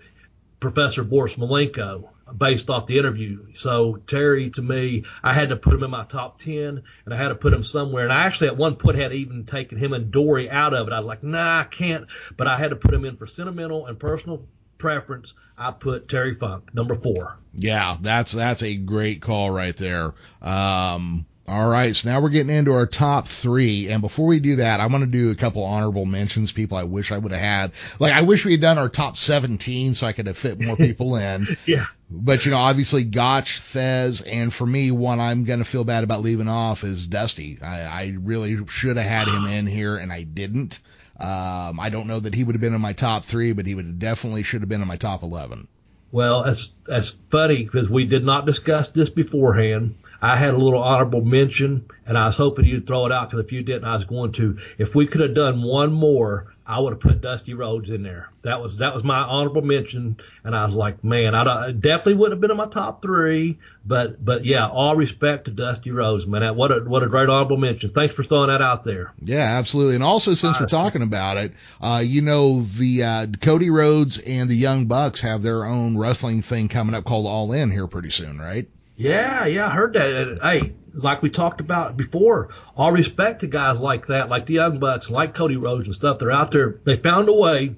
Professor 0.60 1.02
Boris 1.02 1.34
Malenko 1.34 2.08
based 2.36 2.70
off 2.70 2.86
the 2.86 2.98
interview. 2.98 3.52
So 3.54 3.96
Terry, 3.96 4.50
to 4.50 4.62
me, 4.62 5.04
I 5.22 5.32
had 5.32 5.50
to 5.50 5.56
put 5.56 5.74
him 5.74 5.82
in 5.82 5.90
my 5.90 6.04
top 6.04 6.38
ten, 6.38 6.82
and 7.04 7.14
I 7.14 7.16
had 7.16 7.28
to 7.28 7.34
put 7.34 7.52
him 7.52 7.64
somewhere. 7.64 8.04
And 8.04 8.12
I 8.12 8.24
actually 8.24 8.48
at 8.48 8.56
one 8.56 8.76
point 8.76 8.96
had 8.96 9.12
even 9.12 9.44
taken 9.44 9.78
him 9.78 9.92
and 9.92 10.10
Dory 10.10 10.50
out 10.50 10.74
of 10.74 10.86
it. 10.86 10.92
I 10.92 10.98
was 10.98 11.06
like, 11.06 11.22
nah, 11.22 11.60
I 11.60 11.64
can't. 11.64 12.06
But 12.36 12.46
I 12.46 12.56
had 12.56 12.70
to 12.70 12.76
put 12.76 12.94
him 12.94 13.04
in 13.04 13.16
for 13.16 13.26
sentimental 13.26 13.86
and 13.86 13.98
personal 13.98 14.46
preference. 14.78 15.34
I 15.56 15.70
put 15.70 16.08
Terry 16.08 16.34
Funk 16.34 16.74
number 16.74 16.94
four. 16.94 17.38
Yeah, 17.54 17.96
that's 18.00 18.32
that's 18.32 18.62
a 18.62 18.76
great 18.76 19.22
call 19.22 19.50
right 19.50 19.76
there. 19.76 20.14
Um, 20.42 21.26
all 21.46 21.68
right, 21.68 21.94
so 21.94 22.08
now 22.08 22.22
we're 22.22 22.30
getting 22.30 22.54
into 22.54 22.72
our 22.72 22.86
top 22.86 23.28
three, 23.28 23.90
and 23.90 24.00
before 24.00 24.26
we 24.26 24.40
do 24.40 24.56
that, 24.56 24.80
I 24.80 24.86
want 24.86 25.04
to 25.04 25.10
do 25.10 25.30
a 25.30 25.34
couple 25.34 25.62
honorable 25.62 26.06
mentions. 26.06 26.52
People 26.52 26.78
I 26.78 26.84
wish 26.84 27.12
I 27.12 27.18
would 27.18 27.32
have 27.32 27.40
had. 27.40 27.72
Like 28.00 28.14
I 28.14 28.22
wish 28.22 28.46
we 28.46 28.52
had 28.52 28.62
done 28.62 28.78
our 28.78 28.88
top 28.88 29.18
17 29.18 29.92
so 29.92 30.06
I 30.06 30.12
could 30.12 30.26
have 30.26 30.38
fit 30.38 30.64
more 30.64 30.76
people 30.76 31.16
in. 31.16 31.46
Yeah. 31.66 31.84
But 32.10 32.46
you 32.46 32.50
know, 32.50 32.56
obviously 32.56 33.04
Gotch, 33.04 33.60
Thesz, 33.60 34.22
and 34.26 34.54
for 34.54 34.66
me, 34.66 34.90
one 34.90 35.20
I'm 35.20 35.44
going 35.44 35.58
to 35.58 35.66
feel 35.66 35.84
bad 35.84 36.02
about 36.02 36.22
leaving 36.22 36.48
off 36.48 36.82
is 36.82 37.06
Dusty. 37.06 37.58
I, 37.62 37.82
I 37.82 38.16
really 38.18 38.66
should 38.68 38.96
have 38.96 39.06
had 39.06 39.28
him 39.28 39.46
in 39.46 39.66
here, 39.66 39.96
and 39.96 40.10
I 40.10 40.22
didn't. 40.22 40.80
Um, 41.20 41.78
I 41.78 41.90
don't 41.90 42.06
know 42.06 42.20
that 42.20 42.34
he 42.34 42.42
would 42.42 42.54
have 42.54 42.62
been 42.62 42.74
in 42.74 42.80
my 42.80 42.94
top 42.94 43.24
three, 43.24 43.52
but 43.52 43.66
he 43.66 43.74
would 43.74 43.98
definitely 43.98 44.44
should 44.44 44.62
have 44.62 44.68
been 44.70 44.82
in 44.82 44.88
my 44.88 44.96
top 44.96 45.22
11. 45.22 45.68
Well, 46.10 46.44
that's 46.44 46.68
that's 46.86 47.10
funny 47.10 47.64
because 47.64 47.90
we 47.90 48.04
did 48.04 48.24
not 48.24 48.46
discuss 48.46 48.90
this 48.90 49.10
beforehand. 49.10 49.96
I 50.22 50.36
had 50.36 50.54
a 50.54 50.58
little 50.58 50.82
honorable 50.82 51.22
mention, 51.24 51.86
and 52.06 52.16
I 52.16 52.26
was 52.26 52.36
hoping 52.36 52.64
you'd 52.64 52.86
throw 52.86 53.06
it 53.06 53.12
out 53.12 53.30
because 53.30 53.44
if 53.46 53.52
you 53.52 53.62
didn't, 53.62 53.84
I 53.84 53.94
was 53.94 54.04
going 54.04 54.32
to. 54.32 54.58
If 54.78 54.94
we 54.94 55.06
could 55.06 55.20
have 55.20 55.34
done 55.34 55.62
one 55.62 55.92
more, 55.92 56.52
I 56.66 56.80
would 56.80 56.94
have 56.94 57.00
put 57.00 57.20
Dusty 57.20 57.52
Rhodes 57.52 57.90
in 57.90 58.02
there. 58.02 58.30
That 58.42 58.62
was 58.62 58.78
that 58.78 58.94
was 58.94 59.04
my 59.04 59.18
honorable 59.18 59.60
mention, 59.62 60.16
and 60.44 60.56
I 60.56 60.64
was 60.64 60.74
like, 60.74 61.04
man, 61.04 61.34
I, 61.34 61.42
I 61.66 61.72
definitely 61.72 62.14
wouldn't 62.14 62.34
have 62.34 62.40
been 62.40 62.50
in 62.50 62.56
my 62.56 62.66
top 62.68 63.02
three, 63.02 63.58
but 63.84 64.24
but 64.24 64.46
yeah, 64.46 64.66
all 64.68 64.96
respect 64.96 65.44
to 65.46 65.50
Dusty 65.50 65.90
Rhodes, 65.90 66.26
man. 66.26 66.40
That- 66.40 66.56
What 66.56 66.72
a 66.72 66.80
what 66.80 67.02
a 67.02 67.06
great 67.08 67.28
honorable 67.28 67.58
mention. 67.58 67.90
Thanks 67.90 68.14
for 68.14 68.22
throwing 68.22 68.48
that 68.48 68.62
out 68.62 68.84
there. 68.84 69.12
Yeah, 69.20 69.58
absolutely. 69.58 69.96
And 69.96 70.04
also, 70.04 70.32
since 70.32 70.58
we're 70.58 70.66
talking 70.66 71.02
about 71.02 71.36
it, 71.36 71.52
uh, 71.82 72.02
you 72.04 72.22
know, 72.22 72.62
the 72.62 73.02
uh, 73.04 73.26
Cody 73.42 73.68
Rhodes 73.68 74.18
and 74.18 74.48
the 74.48 74.54
Young 74.56 74.86
Bucks 74.86 75.20
have 75.20 75.42
their 75.42 75.64
own 75.64 75.98
wrestling 75.98 76.40
thing 76.40 76.68
coming 76.68 76.94
up 76.94 77.04
called 77.04 77.26
All 77.26 77.52
In 77.52 77.70
here 77.70 77.86
pretty 77.86 78.10
soon, 78.10 78.38
right? 78.38 78.66
Yeah, 78.96 79.46
yeah, 79.46 79.66
I 79.66 79.70
heard 79.70 79.94
that. 79.94 80.38
Hey, 80.42 80.72
like 80.92 81.22
we 81.22 81.30
talked 81.30 81.60
about 81.60 81.96
before, 81.96 82.50
all 82.76 82.92
respect 82.92 83.40
to 83.40 83.46
guys 83.46 83.80
like 83.80 84.06
that, 84.06 84.28
like 84.28 84.46
the 84.46 84.54
Young 84.54 84.78
Bucks, 84.78 85.10
like 85.10 85.34
Cody 85.34 85.56
Rhodes 85.56 85.86
and 85.86 85.94
stuff. 85.94 86.18
They're 86.18 86.30
out 86.30 86.52
there. 86.52 86.78
They 86.84 86.96
found 86.96 87.28
a 87.28 87.32
way 87.32 87.74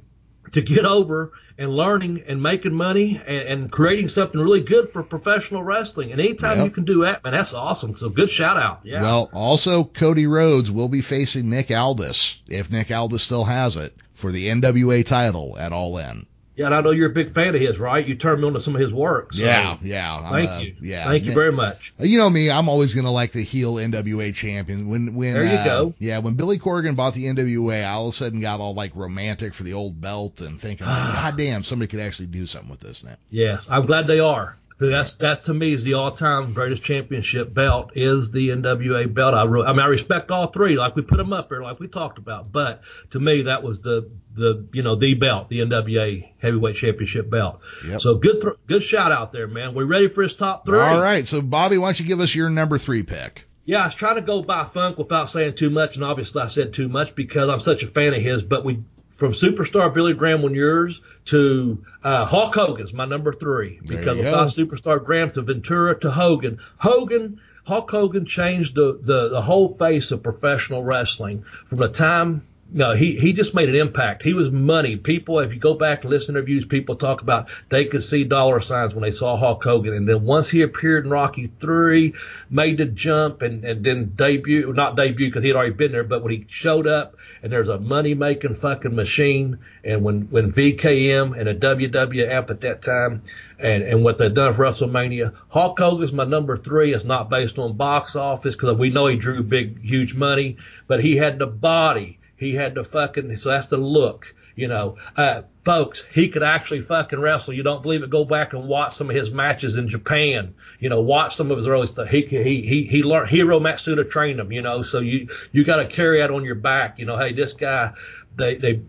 to 0.53 0.61
get 0.61 0.85
over 0.85 1.33
and 1.59 1.75
learning 1.75 2.23
and 2.29 2.43
making 2.43 2.75
money 2.75 3.21
and, 3.27 3.49
and 3.49 3.73
creating 3.73 4.09
something 4.09 4.39
really 4.39 4.61
good 4.61 4.91
for 4.91 5.03
professional 5.03 5.63
wrestling. 5.65 6.13
And 6.13 6.21
anytime 6.21 6.59
Yep. 6.59 6.65
you 6.67 6.71
can 6.71 6.85
do 6.85 7.01
that, 7.05 7.25
man, 7.25 7.33
that's 7.33 7.55
awesome. 7.55 7.97
So 7.97 8.11
good 8.11 8.31
shout 8.31 8.59
out. 8.59 8.81
Yeah. 8.85 9.01
Well, 9.01 9.31
also 9.33 9.85
Cody 9.85 10.27
Rhodes 10.27 10.71
will 10.71 10.89
be 10.89 11.01
facing 11.01 11.49
Nick 11.49 11.71
Aldis 11.71 12.43
if 12.49 12.71
Nick 12.71 12.91
Aldis 12.91 13.23
still 13.23 13.45
has 13.45 13.77
it 13.77 13.95
for 14.13 14.31
the 14.31 14.49
NWA 14.49 15.05
title 15.05 15.57
at 15.59 15.73
All 15.73 15.97
In. 15.97 16.27
Yeah, 16.57 16.67
and 16.67 16.75
I 16.75 16.81
know 16.81 16.91
you're 16.91 17.11
a 17.11 17.15
big 17.15 17.35
fan 17.35 17.55
of 17.55 17.61
his, 17.61 17.79
right? 17.79 18.07
You 18.07 18.15
turned 18.15 18.41
me 18.41 18.47
on 18.47 18.55
to 18.55 18.61
some 18.61 18.75
of 18.75 18.81
his 18.81 18.91
work. 18.91 19.35
So 19.35 19.45
yeah, 19.45 19.77
yeah. 19.83 20.31
Thank 20.31 20.51
uh, 20.51 20.59
you. 20.61 20.75
Yeah, 20.81 21.05
Thank 21.05 21.25
you 21.25 21.33
very 21.35 21.53
much. 21.53 21.93
You 21.99 22.17
know 22.17 22.31
me, 22.31 22.51
I'm 22.51 22.71
always 22.71 22.95
gonna 22.95 23.11
like 23.11 23.33
the 23.33 23.43
heel 23.43 23.75
NWA 23.75 24.35
champion. 24.35 24.89
When 24.89 25.15
when 25.15 25.35
There 25.35 25.45
you 25.45 25.59
uh, 25.59 25.65
go. 25.65 25.95
yeah, 25.99 26.19
when 26.19 26.35
Billy 26.35 26.59
Corgan 26.59 26.97
bought 26.97 27.13
the 27.13 27.25
NWA, 27.25 27.85
I 27.85 27.91
all 27.91 28.09
of 28.09 28.15
a 28.15 28.17
sudden 28.17 28.41
got 28.41 28.61
all 28.61 28.75
like 28.75 28.97
romantic 28.97 29.53
for 29.53 29.65
the 29.65 29.75
old 29.75 30.01
belt 30.01 30.41
and 30.41 30.59
thinking, 30.59 30.87
like, 30.87 30.97
God 31.13 31.37
damn, 31.37 31.63
somebody 31.63 31.91
could 31.91 32.01
actually 32.01 32.29
do 32.29 32.47
something 32.47 32.71
with 32.71 32.81
this 32.81 33.05
now. 33.05 33.17
Yes, 33.31 33.71
I'm 33.71 33.85
glad 33.85 34.07
they 34.07 34.21
are. 34.21 34.57
That's 34.79 35.15
that's 35.15 35.47
to 35.47 35.55
me 35.55 35.73
is 35.73 35.85
the 35.85 35.95
all-time 35.95 36.53
greatest 36.53 36.83
championship 36.83 37.55
belt 37.55 37.93
is 37.95 38.31
the 38.31 38.51
NWA 38.51 39.13
belt. 39.13 39.33
I, 39.35 39.45
re- 39.45 39.65
I 39.65 39.73
mean 39.73 39.81
I 39.81 39.87
respect 39.87 40.31
all 40.31 40.49
three, 40.49 40.77
like 40.77 40.95
we 40.95 41.03
put 41.03 41.17
them 41.17 41.33
up 41.33 41.49
there, 41.49 41.63
like 41.63 41.81
we 41.81 41.89
talked 41.89 42.19
about. 42.19 42.53
But 42.53 42.83
to 43.11 43.21
me 43.21 43.43
that 43.43 43.63
was 43.63 43.81
the 43.81 44.11
the 44.35 44.69
you 44.73 44.83
know 44.83 44.95
the 44.95 45.15
belt, 45.15 45.49
the 45.49 45.61
NWA 45.61 46.29
heavyweight 46.39 46.77
championship 46.77 47.31
belt. 47.31 47.61
Yep. 47.87 48.01
So 48.03 48.17
good 48.17 48.43
th- 48.43 48.57
good 48.67 48.83
shout 48.83 49.13
out 49.13 49.33
there, 49.33 49.47
man. 49.47 49.75
We 49.75 49.85
ready 49.85 50.09
for 50.09 50.23
his 50.23 50.35
top 50.35 50.67
three? 50.67 50.79
All 50.79 51.01
right, 51.01 51.27
so 51.27 51.41
Bobby, 51.41 51.79
why 51.79 51.87
don't 51.87 52.01
you 52.01 52.07
give 52.07 52.21
us 52.21 52.35
your 52.35 52.51
number 52.51 52.77
three 52.77 53.03
pick? 53.03 53.47
Yeah, 53.65 53.83
I 53.83 53.87
was 53.87 53.95
trying 53.97 54.15
to 54.15 54.21
go 54.21 54.43
by 54.43 54.65
Funk 54.65 54.97
without 54.97 55.29
saying 55.29 55.57
too 55.57 55.71
much, 55.71 55.97
and 55.97 56.05
obviously 56.05 56.41
I 56.41 56.47
said 56.47 56.73
too 56.73 56.89
much 56.89 57.17
because 57.17 57.49
I'm 57.49 57.59
such 57.59 57.83
a 57.83 57.89
fan 57.89 58.15
of 58.15 58.23
his. 58.23 58.45
But 58.45 58.65
we, 58.65 58.85
from 59.17 59.33
superstar 59.33 59.93
Billy 59.93 60.15
Graham 60.15 60.45
on 60.45 60.55
yours 60.55 61.01
to 61.27 61.85
uh, 62.05 62.25
Hulk 62.25 62.55
Hogan's 62.55 62.93
my 62.93 63.05
number 63.05 63.33
three 63.33 63.81
because 63.85 64.17
you 64.17 64.25
without 64.25 64.49
superstar 64.49 65.03
Graham 65.03 65.31
to 65.33 65.43
Ventura 65.43 65.99
to 66.01 66.11
Hogan, 66.11 66.59
Hogan, 66.77 67.41
Hulk 67.67 67.91
Hogan 67.91 68.27
changed 68.27 68.75
the, 68.75 68.99
the 69.03 69.29
the 69.29 69.43
whole 69.43 69.75
face 69.77 70.11
of 70.11 70.23
professional 70.23 70.85
wrestling 70.85 71.45
from 71.67 71.79
the 71.79 71.89
time. 71.89 72.47
No, 72.73 72.95
he, 72.95 73.17
he 73.17 73.33
just 73.33 73.55
made 73.55 73.69
an 73.69 73.77
impact. 73.77 74.25
He 74.25 74.35
was 74.35 74.51
money. 74.51 74.97
People, 74.97 75.39
if 75.39 75.55
you 75.55 75.61
go 75.61 75.75
back 75.75 76.03
and 76.03 76.11
listen 76.11 76.35
to 76.35 76.41
interviews, 76.41 76.65
people 76.65 76.97
talk 76.97 77.23
about 77.23 77.49
they 77.69 77.85
could 77.85 78.03
see 78.03 78.25
dollar 78.25 78.59
signs 78.61 78.93
when 78.93 79.03
they 79.03 79.13
saw 79.13 79.37
Hulk 79.37 79.63
Hogan. 79.63 79.95
And 79.95 80.09
then 80.09 80.25
once 80.25 80.51
he 80.51 80.63
appeared 80.63 81.05
in 81.05 81.11
Rocky 81.11 81.47
3, 81.47 82.13
made 82.51 82.79
the 82.79 82.87
jump 82.87 83.43
and, 83.43 83.65
and 83.65 83.85
then 83.85 84.13
debut, 84.17 84.73
not 84.73 84.97
debut 84.97 85.29
because 85.29 85.45
he 85.45 85.49
had 85.49 85.57
already 85.57 85.75
been 85.75 85.93
there, 85.93 86.03
but 86.03 86.25
when 86.25 86.33
he 86.33 86.45
showed 86.49 86.89
up 86.89 87.17
and 87.41 87.53
there's 87.53 87.69
a 87.69 87.79
money 87.79 88.15
making 88.15 88.55
fucking 88.55 88.97
machine. 88.97 89.59
And 89.85 90.03
when, 90.03 90.23
when 90.23 90.53
VKM 90.53 91.39
and 91.39 91.49
a 91.49 91.55
WWF 91.55 92.51
at 92.51 92.61
that 92.63 92.83
time 92.83 93.23
and, 93.61 93.85
and 93.85 94.03
what 94.03 94.19
they've 94.19 94.35
done 94.35 94.53
for 94.55 94.65
WrestleMania, 94.65 95.35
Hulk 95.51 95.79
Hogan's 95.79 96.13
my 96.13 96.25
number 96.25 96.57
three. 96.57 96.93
It's 96.93 97.05
not 97.05 97.31
based 97.31 97.61
on 97.61 97.77
box 97.77 98.17
office 98.17 98.57
because 98.57 98.77
we 98.77 98.91
know 98.91 99.07
he 99.07 99.17
drew 99.17 99.45
big, 99.45 99.81
huge 99.83 100.17
money, 100.17 100.57
but 100.89 101.03
he 101.03 101.17
had 101.17 101.39
the 101.39 101.47
body. 101.47 102.19
He 102.37 102.55
had 102.55 102.75
to 102.75 102.85
fucking, 102.85 103.35
so 103.37 103.51
that's 103.51 103.67
the 103.67 103.79
look, 103.79 104.35
you 104.55 104.69
know. 104.69 104.97
Uh, 105.17 105.43
folks, 105.65 106.07
he 106.13 106.29
could 106.29 106.43
actually 106.43 106.81
fucking 106.81 107.19
wrestle. 107.19 107.55
You 107.55 107.63
don't 107.63 107.83
believe 107.83 108.03
it? 108.03 108.11
Go 108.11 108.27
back 108.27 108.53
and 108.53 108.69
watch 108.69 108.95
some 108.95 109.09
of 109.09 109.17
his 109.17 109.31
matches 109.31 109.77
in 109.77 109.89
Japan. 109.89 110.55
You 110.79 110.91
know, 110.91 111.01
watch 111.01 111.35
some 111.35 111.51
of 111.51 111.57
his 111.57 111.67
early 111.67 111.87
stuff. 111.87 112.09
He 112.09 112.23
he 112.23 112.61
he 112.63 112.85
he 112.85 113.03
learned 113.03 113.31
Hiro 113.31 113.59
Matsuda 113.59 114.09
trained 114.09 114.39
him. 114.39 114.53
You 114.53 114.61
know, 114.61 114.83
so 114.83 115.01
you 115.01 115.29
you 115.51 115.65
got 115.65 115.77
to 115.77 115.87
carry 115.87 116.19
that 116.19 116.31
on 116.31 116.45
your 116.45 116.57
back. 116.57 116.99
You 116.99 117.07
know, 117.07 117.17
hey, 117.17 117.33
this 117.33 117.55
guy, 117.55 117.93
they 118.35 118.57
they. 118.57 118.83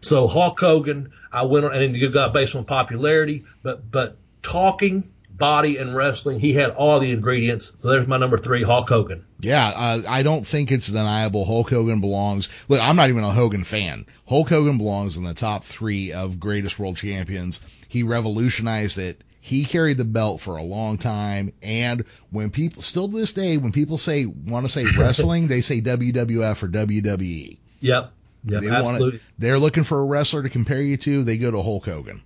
So 0.00 0.26
Hulk 0.26 0.58
Hogan, 0.58 1.10
I 1.32 1.42
went 1.44 1.66
on, 1.66 1.74
and 1.74 1.96
you 1.96 2.08
got 2.10 2.32
based 2.32 2.56
on 2.56 2.64
popularity, 2.64 3.44
but 3.62 3.88
but 3.88 4.16
talking, 4.42 5.10
body, 5.38 5.78
and 5.78 5.94
wrestling, 5.94 6.40
he 6.40 6.52
had 6.52 6.70
all 6.70 7.00
the 7.00 7.12
ingredients. 7.12 7.72
So 7.78 7.90
there's 7.90 8.06
my 8.06 8.18
number 8.18 8.36
three, 8.36 8.62
Hulk 8.62 8.88
Hogan. 8.88 9.24
Yeah, 9.40 9.66
uh, 9.68 10.02
I 10.08 10.22
don't 10.22 10.46
think 10.46 10.72
it's 10.72 10.88
deniable. 10.88 11.44
Hulk 11.44 11.70
Hogan 11.70 12.00
belongs. 12.00 12.48
Look, 12.68 12.80
I'm 12.80 12.96
not 12.96 13.10
even 13.10 13.24
a 13.24 13.30
Hogan 13.30 13.64
fan. 13.64 14.06
Hulk 14.28 14.48
Hogan 14.48 14.78
belongs 14.78 15.16
in 15.16 15.24
the 15.24 15.34
top 15.34 15.64
three 15.64 16.12
of 16.12 16.40
greatest 16.40 16.78
world 16.78 16.96
champions. 16.96 17.60
He 17.88 18.02
revolutionized 18.02 18.98
it. 18.98 19.22
He 19.40 19.64
carried 19.64 19.96
the 19.96 20.04
belt 20.04 20.40
for 20.40 20.56
a 20.56 20.62
long 20.62 20.98
time. 20.98 21.52
And 21.62 22.04
when 22.30 22.50
people, 22.50 22.82
still 22.82 23.08
to 23.08 23.16
this 23.16 23.32
day, 23.32 23.56
when 23.56 23.72
people 23.72 23.96
say, 23.96 24.26
want 24.26 24.66
to 24.66 24.72
say 24.72 24.84
wrestling, 24.98 25.46
they 25.46 25.60
say 25.60 25.80
WWF 25.80 26.62
or 26.62 26.68
WWE. 26.68 27.58
Yep. 27.80 28.12
Yep. 28.44 28.62
They 28.62 28.70
absolutely. 28.70 29.20
they're 29.38 29.58
looking 29.58 29.84
for 29.84 30.00
a 30.00 30.04
wrestler 30.04 30.42
to 30.42 30.48
compare 30.48 30.80
you 30.80 30.96
to. 30.98 31.24
They 31.24 31.38
go 31.38 31.50
to 31.50 31.62
Hulk 31.62 31.84
Hogan. 31.86 32.22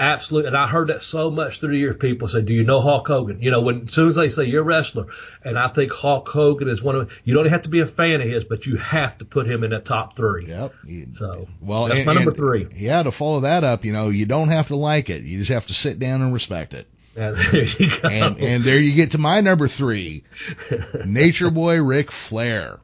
Absolutely. 0.00 0.48
And 0.48 0.56
I 0.56 0.66
heard 0.66 0.88
that 0.88 1.02
so 1.02 1.30
much 1.30 1.60
through 1.60 1.70
the 1.70 1.76
years. 1.78 1.96
People 1.96 2.26
say, 2.26 2.42
Do 2.42 2.52
you 2.52 2.64
know 2.64 2.80
Hulk 2.80 3.06
Hogan? 3.06 3.40
You 3.40 3.50
know, 3.52 3.60
when 3.60 3.84
as 3.86 3.92
soon 3.92 4.08
as 4.08 4.16
they 4.16 4.28
say 4.28 4.44
you're 4.44 4.62
a 4.62 4.64
wrestler, 4.64 5.06
and 5.44 5.58
I 5.58 5.68
think 5.68 5.92
Hulk 5.92 6.28
Hogan 6.28 6.68
is 6.68 6.82
one 6.82 6.96
of 6.96 7.20
you 7.24 7.34
don't 7.34 7.46
have 7.48 7.62
to 7.62 7.68
be 7.68 7.80
a 7.80 7.86
fan 7.86 8.20
of 8.20 8.28
his, 8.28 8.44
but 8.44 8.66
you 8.66 8.76
have 8.76 9.18
to 9.18 9.24
put 9.24 9.46
him 9.46 9.62
in 9.62 9.70
the 9.70 9.78
top 9.78 10.16
three. 10.16 10.46
Yep. 10.48 10.74
So 11.12 11.46
Well, 11.60 11.84
that's 11.84 11.98
and- 11.98 12.06
my 12.06 12.14
number 12.14 12.32
three. 12.32 12.66
Yeah, 12.74 13.02
to 13.04 13.12
follow 13.12 13.40
that 13.40 13.62
up, 13.62 13.84
you 13.84 13.92
know, 13.92 14.08
you 14.08 14.26
don't 14.26 14.48
have 14.48 14.68
to 14.68 14.76
like 14.76 15.08
it. 15.10 15.22
You 15.22 15.38
just 15.38 15.52
have 15.52 15.66
to 15.66 15.74
sit 15.74 15.98
down 15.98 16.22
and 16.22 16.34
respect 16.34 16.74
it. 16.74 16.88
And 17.14 17.36
there 17.52 17.64
you 17.64 17.90
go. 18.00 18.08
And 18.08 18.38
and 18.38 18.62
there 18.64 18.78
you 18.78 18.94
get 18.94 19.12
to 19.12 19.18
my 19.18 19.40
number 19.42 19.68
three, 19.68 20.24
Nature 21.06 21.50
Boy 21.50 21.80
Ric 21.82 22.10
Flair. 22.10 22.80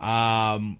Um, 0.00 0.78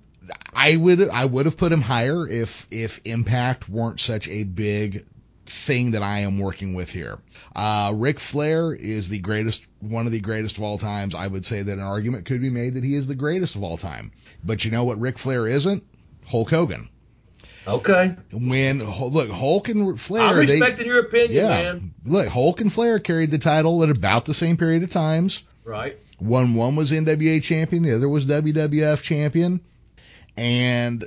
I 0.55 0.77
would 0.77 1.09
I 1.09 1.25
would 1.25 1.47
have 1.47 1.57
put 1.57 1.73
him 1.73 1.81
higher 1.81 2.29
if 2.29 2.67
if 2.71 3.01
Impact 3.05 3.69
weren't 3.69 4.01
such 4.01 4.29
a 4.29 4.45
big 4.45 5.05
thing 5.47 5.93
that 5.93 6.03
I 6.03 6.21
am 6.21 6.39
working 6.39 6.75
with 6.75 6.91
here. 6.93 7.19
Uh, 7.55 7.93
Ric 7.95 8.21
Flair 8.21 8.73
is 8.73 9.09
the 9.09 9.19
greatest, 9.19 9.67
one 9.81 10.07
of 10.07 10.13
the 10.13 10.21
greatest 10.21 10.57
of 10.59 10.63
all 10.63 10.79
times. 10.79 11.15
I 11.15 11.27
would 11.27 11.45
say 11.45 11.63
that 11.63 11.73
an 11.73 11.81
argument 11.81 12.27
could 12.27 12.41
be 12.41 12.51
made 12.51 12.75
that 12.75 12.85
he 12.85 12.95
is 12.95 13.07
the 13.07 13.15
greatest 13.15 13.57
of 13.57 13.63
all 13.63 13.77
time. 13.77 14.13
But 14.45 14.65
you 14.65 14.71
know 14.71 14.85
what 14.85 15.01
Ric 15.01 15.19
Flair 15.19 15.47
isn't? 15.47 15.85
Hulk 16.27 16.51
Hogan. 16.51 16.89
okay. 17.67 18.17
When 18.33 18.79
look 18.79 19.31
Hulk 19.31 19.69
and 19.69 20.01
Flair, 20.01 20.29
I'm 20.29 20.47
they 20.47 20.53
respecting 20.53 20.87
your 20.87 21.01
opinion, 21.01 21.33
yeah, 21.45 21.49
man. 21.49 21.95
look 22.05 22.29
Hulk 22.29 22.61
and 22.61 22.73
Flair 22.73 22.99
carried 22.99 23.31
the 23.31 23.39
title 23.39 23.83
at 23.83 23.91
about 23.91 24.25
the 24.25 24.35
same 24.35 24.57
period 24.57 24.83
of 24.83 24.91
times. 24.91 25.43
Right. 25.65 25.97
One 26.19 26.55
one 26.55 26.77
was 26.77 26.93
NWA 26.93 27.43
champion, 27.43 27.83
the 27.83 27.97
other 27.97 28.09
was 28.09 28.27
WWF 28.27 29.03
champion, 29.03 29.61
and 30.37 31.05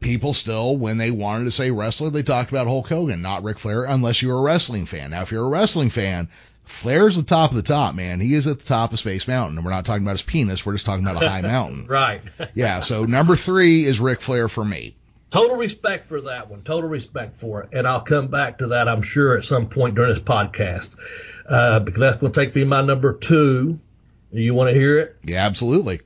people 0.00 0.34
still, 0.34 0.76
when 0.76 0.98
they 0.98 1.10
wanted 1.10 1.44
to 1.44 1.50
say 1.50 1.70
wrestler, 1.70 2.10
they 2.10 2.22
talked 2.22 2.50
about 2.50 2.66
Hulk 2.66 2.88
Hogan, 2.88 3.22
not 3.22 3.42
Ric 3.42 3.58
Flair, 3.58 3.84
unless 3.84 4.22
you 4.22 4.28
were 4.28 4.38
a 4.38 4.42
wrestling 4.42 4.86
fan. 4.86 5.10
Now, 5.10 5.22
if 5.22 5.32
you're 5.32 5.44
a 5.44 5.48
wrestling 5.48 5.90
fan, 5.90 6.28
Flair's 6.64 7.16
the 7.16 7.22
top 7.22 7.50
of 7.50 7.56
the 7.56 7.62
top, 7.62 7.94
man. 7.94 8.20
He 8.20 8.34
is 8.34 8.46
at 8.46 8.58
the 8.58 8.64
top 8.64 8.92
of 8.92 8.98
Space 8.98 9.26
Mountain, 9.26 9.56
and 9.56 9.64
we're 9.64 9.72
not 9.72 9.84
talking 9.86 10.02
about 10.02 10.12
his 10.12 10.22
penis. 10.22 10.66
We're 10.66 10.74
just 10.74 10.86
talking 10.86 11.06
about 11.06 11.22
a 11.22 11.28
high 11.28 11.40
mountain. 11.42 11.86
Right. 11.86 12.20
Yeah. 12.54 12.80
So 12.80 13.04
number 13.04 13.36
three 13.36 13.84
is 13.84 14.00
Ric 14.00 14.20
Flair 14.20 14.48
for 14.48 14.64
me. 14.64 14.94
Total 15.30 15.56
respect 15.56 16.06
for 16.06 16.22
that 16.22 16.48
one. 16.48 16.62
Total 16.62 16.88
respect 16.88 17.34
for 17.34 17.62
it. 17.62 17.70
And 17.72 17.86
I'll 17.86 18.00
come 18.00 18.28
back 18.28 18.58
to 18.58 18.68
that, 18.68 18.88
I'm 18.88 19.02
sure, 19.02 19.36
at 19.36 19.44
some 19.44 19.68
point 19.68 19.94
during 19.94 20.10
this 20.10 20.22
podcast. 20.22 20.96
Uh, 21.48 21.80
because 21.80 22.00
that's 22.00 22.16
going 22.16 22.32
to 22.32 22.40
take 22.40 22.54
me 22.54 22.64
my 22.64 22.80
number 22.82 23.12
two. 23.14 23.78
You 24.32 24.54
want 24.54 24.70
to 24.70 24.74
hear 24.74 24.98
it? 24.98 25.16
Yeah, 25.22 25.44
absolutely. 25.46 26.00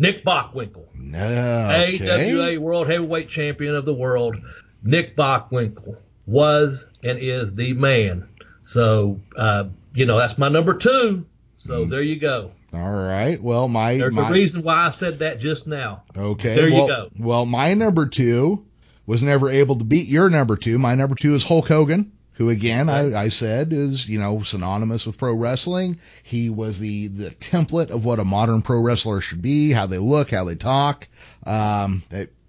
Nick 0.00 0.24
Bockwinkel. 0.24 0.86
No. 0.94 1.18
AWA 1.20 2.58
World 2.58 2.88
Heavyweight 2.88 3.28
Champion 3.28 3.74
of 3.74 3.84
the 3.84 3.92
world, 3.92 4.36
Nick 4.82 5.14
Bockwinkel 5.14 5.98
was 6.26 6.88
and 7.04 7.18
is 7.18 7.54
the 7.54 7.74
man. 7.74 8.26
So, 8.62 9.20
uh, 9.36 9.64
you 9.92 10.06
know, 10.06 10.18
that's 10.18 10.38
my 10.38 10.48
number 10.48 10.74
two. 10.74 11.26
So 11.56 11.84
there 11.84 12.00
you 12.00 12.16
go. 12.18 12.52
All 12.72 12.90
right. 12.90 13.38
Well, 13.40 13.68
my 13.68 13.98
There's 13.98 14.16
my, 14.16 14.30
a 14.30 14.32
reason 14.32 14.62
why 14.62 14.86
I 14.86 14.88
said 14.88 15.18
that 15.18 15.38
just 15.38 15.66
now. 15.66 16.04
Okay. 16.16 16.54
There 16.54 16.68
you 16.68 16.88
go. 16.88 17.10
Well, 17.18 17.44
my 17.44 17.74
number 17.74 18.06
two 18.06 18.64
was 19.04 19.22
never 19.22 19.50
able 19.50 19.76
to 19.76 19.84
beat 19.84 20.08
your 20.08 20.30
number 20.30 20.56
two. 20.56 20.78
My 20.78 20.94
number 20.94 21.14
two 21.14 21.34
is 21.34 21.44
Hulk 21.44 21.68
Hogan, 21.68 22.12
who 22.40 22.48
again 22.48 22.88
I, 22.88 23.24
I 23.24 23.28
said 23.28 23.70
is 23.74 24.08
you 24.08 24.18
know 24.18 24.40
synonymous 24.40 25.04
with 25.04 25.18
pro 25.18 25.34
wrestling. 25.34 25.98
He 26.22 26.48
was 26.48 26.78
the 26.78 27.08
the 27.08 27.28
template 27.28 27.90
of 27.90 28.06
what 28.06 28.18
a 28.18 28.24
modern 28.24 28.62
pro 28.62 28.80
wrestler 28.80 29.20
should 29.20 29.42
be, 29.42 29.72
how 29.72 29.84
they 29.84 29.98
look, 29.98 30.30
how 30.30 30.44
they 30.44 30.54
talk. 30.54 31.06
Um, 31.44 32.02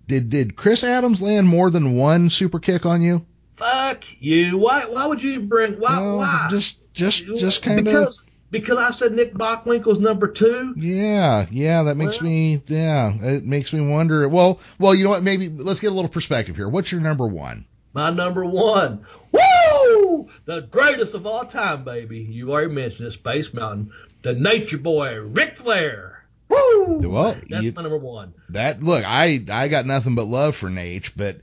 did 0.08 0.30
did 0.30 0.56
Chris 0.56 0.86
Adams 0.86 1.22
land 1.22 1.46
more 1.46 1.70
than 1.70 1.98
one 1.98 2.30
super 2.30 2.58
kick 2.60 2.86
on 2.86 3.02
you? 3.02 3.26
Fuck 3.58 4.06
you. 4.22 4.60
Why? 4.60 4.86
Why 4.86 5.08
would 5.08 5.22
you 5.22 5.42
bring? 5.42 5.74
Why? 5.74 6.00
No, 6.00 6.16
why? 6.16 6.48
Just 6.50 6.94
just 6.94 7.26
just 7.26 7.62
kind 7.62 7.80
of. 7.80 7.84
because 7.84 8.30
because 8.50 8.78
I 8.78 8.92
said 8.92 9.12
Nick 9.12 9.34
Bockwinkel's 9.34 10.00
number 10.00 10.30
two. 10.30 10.74
Yeah, 10.78 11.48
yeah, 11.52 11.84
that 11.84 11.98
makes 11.98 12.22
Well- 12.22 12.32
me, 12.32 12.62
yeah, 12.68 13.12
it 13.22 13.44
makes 13.46 13.74
me 13.74 13.86
wonder. 13.86 14.28
Well, 14.30 14.62
well, 14.80 14.96
you 14.96 15.04
know 15.04 15.10
what? 15.10 15.24
Maybe 15.24 15.50
let's 15.50 15.82
get 15.82 15.92
a 15.92 15.96
little 15.96 16.10
perspective 16.10 16.56
here. 16.56 16.70
What's 16.70 16.94
your 16.94 17.02
number 17.02 17.28
one? 17.28 17.66
My 17.94 18.10
number 18.10 18.46
one. 18.46 19.06
Woo! 19.32 20.30
The 20.46 20.62
greatest 20.62 21.14
of 21.14 21.26
all 21.26 21.46
time, 21.46 21.84
baby. 21.84 22.20
You 22.20 22.52
already 22.52 22.74
mentioned 22.74 23.08
it, 23.08 23.12
Space 23.12 23.54
Mountain. 23.54 23.92
The 24.22 24.34
Nature 24.34 24.78
Boy, 24.78 25.20
Ric 25.20 25.58
Flair. 25.58 26.24
Woo! 26.48 27.00
Well, 27.04 27.36
That's 27.50 27.66
you- 27.66 27.74
my 27.76 27.82
number 27.82 27.98
one. 27.98 28.34
That 28.50 28.82
look, 28.82 29.04
I 29.06 29.44
I 29.50 29.68
got 29.68 29.86
nothing 29.86 30.16
but 30.16 30.26
love 30.26 30.56
for 30.56 30.70
Nate, 30.70 31.12
but 31.16 31.42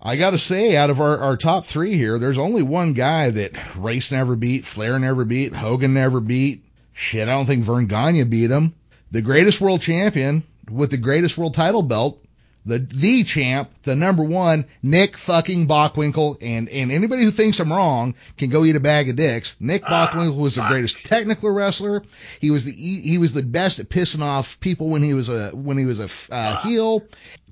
I 0.00 0.16
got 0.16 0.30
to 0.30 0.38
say, 0.38 0.76
out 0.76 0.90
of 0.90 1.00
our, 1.00 1.18
our 1.18 1.36
top 1.36 1.64
three 1.64 1.94
here, 1.94 2.18
there's 2.18 2.38
only 2.38 2.62
one 2.62 2.92
guy 2.92 3.30
that 3.30 3.76
Race 3.76 4.12
never 4.12 4.36
beat, 4.36 4.66
Flair 4.66 4.98
never 4.98 5.24
beat, 5.24 5.54
Hogan 5.54 5.94
never 5.94 6.20
beat. 6.20 6.62
Shit, 6.92 7.26
I 7.26 7.32
don't 7.32 7.46
think 7.46 7.64
Verne 7.64 7.86
Gagne 7.86 8.22
beat 8.24 8.50
him. 8.50 8.74
The 9.10 9.22
greatest 9.22 9.60
world 9.60 9.80
champion 9.80 10.42
with 10.70 10.90
the 10.90 10.96
greatest 10.98 11.38
world 11.38 11.54
title 11.54 11.82
belt, 11.82 12.23
the 12.66 12.78
the 12.78 13.24
champ, 13.24 13.70
the 13.82 13.94
number 13.94 14.24
one, 14.24 14.64
Nick 14.82 15.16
fucking 15.16 15.66
Bockwinkel, 15.66 16.38
and 16.40 16.68
and 16.68 16.90
anybody 16.90 17.24
who 17.24 17.30
thinks 17.30 17.60
I'm 17.60 17.72
wrong 17.72 18.14
can 18.36 18.50
go 18.50 18.64
eat 18.64 18.76
a 18.76 18.80
bag 18.80 19.08
of 19.08 19.16
dicks. 19.16 19.56
Nick 19.60 19.82
Ah, 19.86 20.08
Bockwinkel 20.08 20.36
was 20.36 20.54
the 20.54 20.66
greatest 20.66 21.04
technical 21.04 21.50
wrestler. 21.50 22.02
He 22.40 22.50
was 22.50 22.64
the 22.64 22.72
he 22.72 23.18
was 23.18 23.32
the 23.32 23.42
best 23.42 23.80
at 23.80 23.88
pissing 23.88 24.22
off 24.22 24.60
people 24.60 24.88
when 24.88 25.02
he 25.02 25.14
was 25.14 25.28
a 25.28 25.50
when 25.50 25.78
he 25.78 25.84
was 25.84 26.00
a 26.00 26.34
uh, 26.34 26.56
heel. 26.62 27.04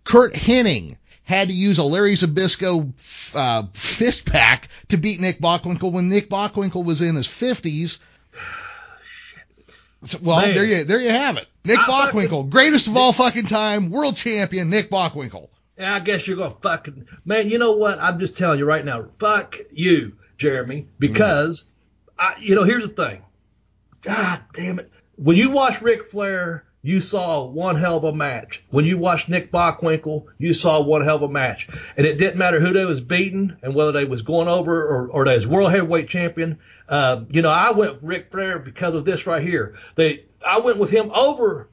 Curt 0.05 0.35
Hennig 0.35 0.97
had 1.25 1.49
to 1.49 1.55
use 1.55 1.79
a 1.79 1.85
Larry 1.85 2.15
Zbyszko 2.15 3.35
uh, 3.35 3.67
fist 3.73 4.27
pack 4.27 4.69
to 4.89 4.97
beat 4.97 5.21
Nick 5.21 5.39
Bockwinkel 5.39 5.93
when 5.93 6.09
Nick 6.09 6.29
Bockwinkel 6.29 6.85
was 6.85 7.01
in 7.01 7.15
his 7.17 7.29
fifties. 7.29 8.01
So, 10.05 10.19
well, 10.23 10.41
Man. 10.41 10.55
there 10.55 10.65
you 10.65 10.85
there 10.85 11.01
you 11.01 11.11
have 11.11 11.37
it. 11.37 11.47
Nick 11.65 11.79
Bockwinkel, 11.79 12.51
greatest 12.51 12.89
of 12.89 12.97
all 12.97 13.13
fucking 13.13 13.47
time, 13.47 13.91
world 13.91 14.17
champion, 14.17 14.69
Nick 14.69 14.91
Bockwinkel. 14.91 15.49
Yeah, 15.79 15.95
I 15.95 16.01
guess 16.01 16.27
you're 16.27 16.37
gonna 16.37 16.51
fucking 16.51 17.07
man. 17.25 17.49
You 17.49 17.59
know 17.59 17.73
what? 17.73 17.99
I'm 18.01 18.19
just 18.19 18.37
telling 18.37 18.59
you 18.59 18.65
right 18.65 18.85
now. 18.85 19.05
Fuck 19.05 19.59
you, 19.71 20.17
Jeremy, 20.37 20.89
because 20.99 21.67
mm-hmm. 22.19 22.39
I, 22.39 22.41
you 22.41 22.55
know, 22.55 22.65
here's 22.65 22.89
the 22.89 22.95
thing. 22.95 23.23
God 24.03 24.41
damn 24.53 24.81
it! 24.81 24.91
When 25.17 25.37
you 25.37 25.51
watch 25.51 25.81
Ric 25.83 26.05
Flair, 26.05 26.65
you 26.83 27.01
saw 27.01 27.45
one 27.45 27.77
hell 27.77 27.97
of 27.97 28.05
a 28.05 28.13
match. 28.13 28.65
When 28.71 28.85
you 28.85 28.99
watched 28.99 29.29
Nick 29.29 29.53
Bockwinkel, 29.53 30.27
you 30.39 30.53
saw 30.53 30.81
one 30.81 31.05
hell 31.05 31.17
of 31.17 31.23
a 31.23 31.29
match, 31.29 31.69
and 31.97 32.07
it 32.07 32.19
didn't 32.19 32.39
matter 32.39 32.61
who 32.61 32.73
they 32.73 32.85
was 32.85 33.01
beating 33.01 33.57
and 33.63 33.75
whether 33.75 33.93
they 33.93 34.05
was 34.05 34.23
going 34.23 34.49
over 34.49 34.83
or, 34.83 35.09
or 35.09 35.25
they 35.25 35.35
was 35.35 35.47
world 35.47 35.71
heavyweight 35.71 36.09
champion. 36.09 36.59
Uh, 36.89 37.23
you 37.31 37.43
know, 37.43 37.51
I 37.51 37.71
went 37.71 37.93
with 37.93 38.03
Ric 38.03 38.31
Flair 38.31 38.59
because 38.59 38.95
of 38.95 39.05
this 39.05 39.27
right 39.27 39.43
here. 39.43 39.77
They, 39.95 40.25
I 40.45 40.61
went 40.61 40.79
with 40.79 40.91
him 40.91 41.11
over 41.15 41.69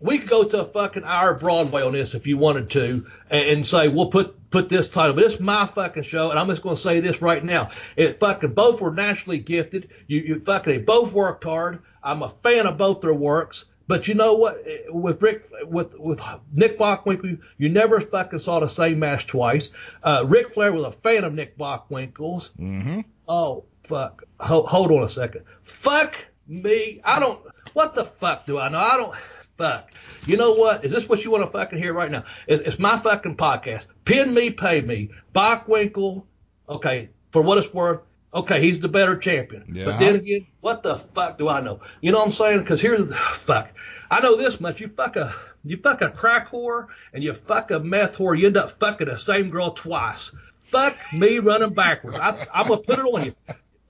we 0.00 0.18
could 0.18 0.30
go 0.30 0.44
to 0.44 0.60
a 0.60 0.64
fucking 0.64 1.04
hour 1.04 1.34
Broadway 1.34 1.82
on 1.82 1.92
this 1.92 2.14
if 2.14 2.26
you 2.26 2.38
wanted 2.38 2.70
to, 2.70 3.06
and, 3.30 3.48
and 3.48 3.66
say 3.66 3.88
we'll 3.88 4.06
put 4.06 4.50
put 4.50 4.68
this 4.68 4.88
title, 4.88 5.14
but 5.14 5.24
it's 5.24 5.38
my 5.38 5.66
fucking 5.66 6.02
show, 6.02 6.30
and 6.30 6.38
I'm 6.38 6.48
just 6.48 6.62
going 6.62 6.74
to 6.74 6.80
say 6.80 7.00
this 7.00 7.22
right 7.22 7.44
now: 7.44 7.68
it 7.96 8.18
fucking 8.18 8.54
both 8.54 8.80
were 8.80 8.92
naturally 8.92 9.38
gifted. 9.38 9.90
You 10.06 10.20
you 10.20 10.38
fucking 10.38 10.72
they 10.72 10.78
both 10.78 11.12
worked 11.12 11.44
hard. 11.44 11.82
I'm 12.02 12.22
a 12.22 12.30
fan 12.30 12.66
of 12.66 12.78
both 12.78 13.02
their 13.02 13.14
works. 13.14 13.66
But 13.90 14.06
you 14.06 14.14
know 14.14 14.34
what? 14.34 14.64
With 14.90 15.20
Rick, 15.20 15.42
with 15.64 15.98
with 15.98 16.20
Nick 16.52 16.78
Bockwinkel, 16.78 17.40
you 17.58 17.68
never 17.68 17.98
fucking 17.98 18.38
saw 18.38 18.60
the 18.60 18.68
same 18.68 19.00
match 19.00 19.26
twice. 19.26 19.72
Uh, 20.00 20.22
Ric 20.28 20.50
Flair 20.50 20.72
was 20.72 20.84
a 20.84 20.92
fan 20.92 21.24
of 21.24 21.34
Nick 21.34 21.58
Bockwinkel's. 21.58 22.52
Mm-hmm. 22.56 23.00
Oh 23.26 23.64
fuck! 23.82 24.22
Hold, 24.38 24.68
hold 24.68 24.92
on 24.92 25.02
a 25.02 25.08
second. 25.08 25.42
Fuck 25.64 26.24
me. 26.46 27.00
I 27.02 27.18
don't. 27.18 27.44
What 27.72 27.96
the 27.96 28.04
fuck 28.04 28.46
do 28.46 28.60
I 28.60 28.68
know? 28.68 28.78
I 28.78 28.96
don't. 28.96 29.16
fuck. 29.58 29.90
You 30.24 30.36
know 30.36 30.52
what? 30.52 30.84
Is 30.84 30.92
this 30.92 31.08
what 31.08 31.24
you 31.24 31.32
want 31.32 31.44
to 31.44 31.50
fucking 31.50 31.80
hear 31.80 31.92
right 31.92 32.12
now? 32.12 32.22
It's, 32.46 32.62
it's 32.62 32.78
my 32.78 32.96
fucking 32.96 33.38
podcast. 33.38 33.86
Pin 34.04 34.32
me, 34.32 34.50
pay 34.50 34.82
me. 34.82 35.10
Bockwinkel. 35.34 36.22
okay, 36.68 37.08
for 37.32 37.42
what 37.42 37.58
it's 37.58 37.74
worth, 37.74 38.02
okay, 38.32 38.60
he's 38.60 38.80
the 38.80 38.88
better 38.88 39.16
champion. 39.16 39.64
Yeah. 39.72 39.86
But 39.86 39.98
then 39.98 40.16
again, 40.16 40.46
what 40.60 40.82
the 40.82 40.96
fuck 40.96 41.38
do 41.38 41.48
I 41.48 41.60
know? 41.60 41.80
You 42.00 42.12
know 42.12 42.18
what 42.18 42.26
I'm 42.26 42.32
saying? 42.32 42.60
Because 42.60 42.80
here's 42.80 43.08
the 43.08 43.14
fuck. 43.14 43.72
I 44.10 44.20
know 44.20 44.36
this 44.36 44.60
much. 44.60 44.80
You 44.80 44.88
fuck 44.88 45.16
a 45.16 45.32
you 45.64 45.76
fuck 45.76 46.02
a 46.02 46.10
crack 46.10 46.50
whore 46.50 46.88
and 47.12 47.22
you 47.22 47.32
fuck 47.34 47.70
a 47.70 47.78
meth 47.78 48.16
whore. 48.16 48.38
You 48.38 48.46
end 48.46 48.56
up 48.56 48.70
fucking 48.70 49.08
the 49.08 49.18
same 49.18 49.48
girl 49.48 49.70
twice. 49.70 50.34
Fuck 50.62 50.96
me 51.12 51.38
running 51.38 51.74
backwards. 51.74 52.16
I, 52.16 52.46
I'm 52.54 52.68
gonna 52.68 52.80
put 52.80 52.98
it 52.98 53.04
on 53.04 53.24
you. 53.24 53.34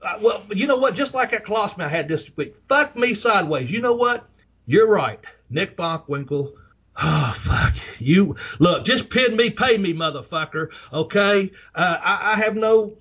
Uh, 0.01 0.17
well, 0.21 0.43
you 0.49 0.65
know 0.65 0.77
what? 0.77 0.95
Just 0.95 1.13
like 1.13 1.31
that 1.31 1.45
colostomy 1.45 1.83
I 1.83 1.89
had 1.89 2.07
this 2.07 2.35
week. 2.35 2.55
Fuck 2.67 2.95
me 2.95 3.13
sideways. 3.13 3.71
You 3.71 3.81
know 3.81 3.93
what? 3.93 4.27
You're 4.65 4.89
right. 4.89 5.19
Nick 5.49 5.77
Bockwinkel. 5.77 6.53
Oh 7.03 7.33
fuck 7.35 7.73
you! 7.99 8.35
Look, 8.59 8.83
just 8.83 9.09
pin 9.09 9.37
me, 9.37 9.49
pay 9.49 9.77
me, 9.77 9.93
motherfucker. 9.93 10.71
Okay, 10.91 11.51
uh, 11.73 11.97
I, 11.99 12.33
I 12.33 12.35
have 12.43 12.55
no. 12.55 12.91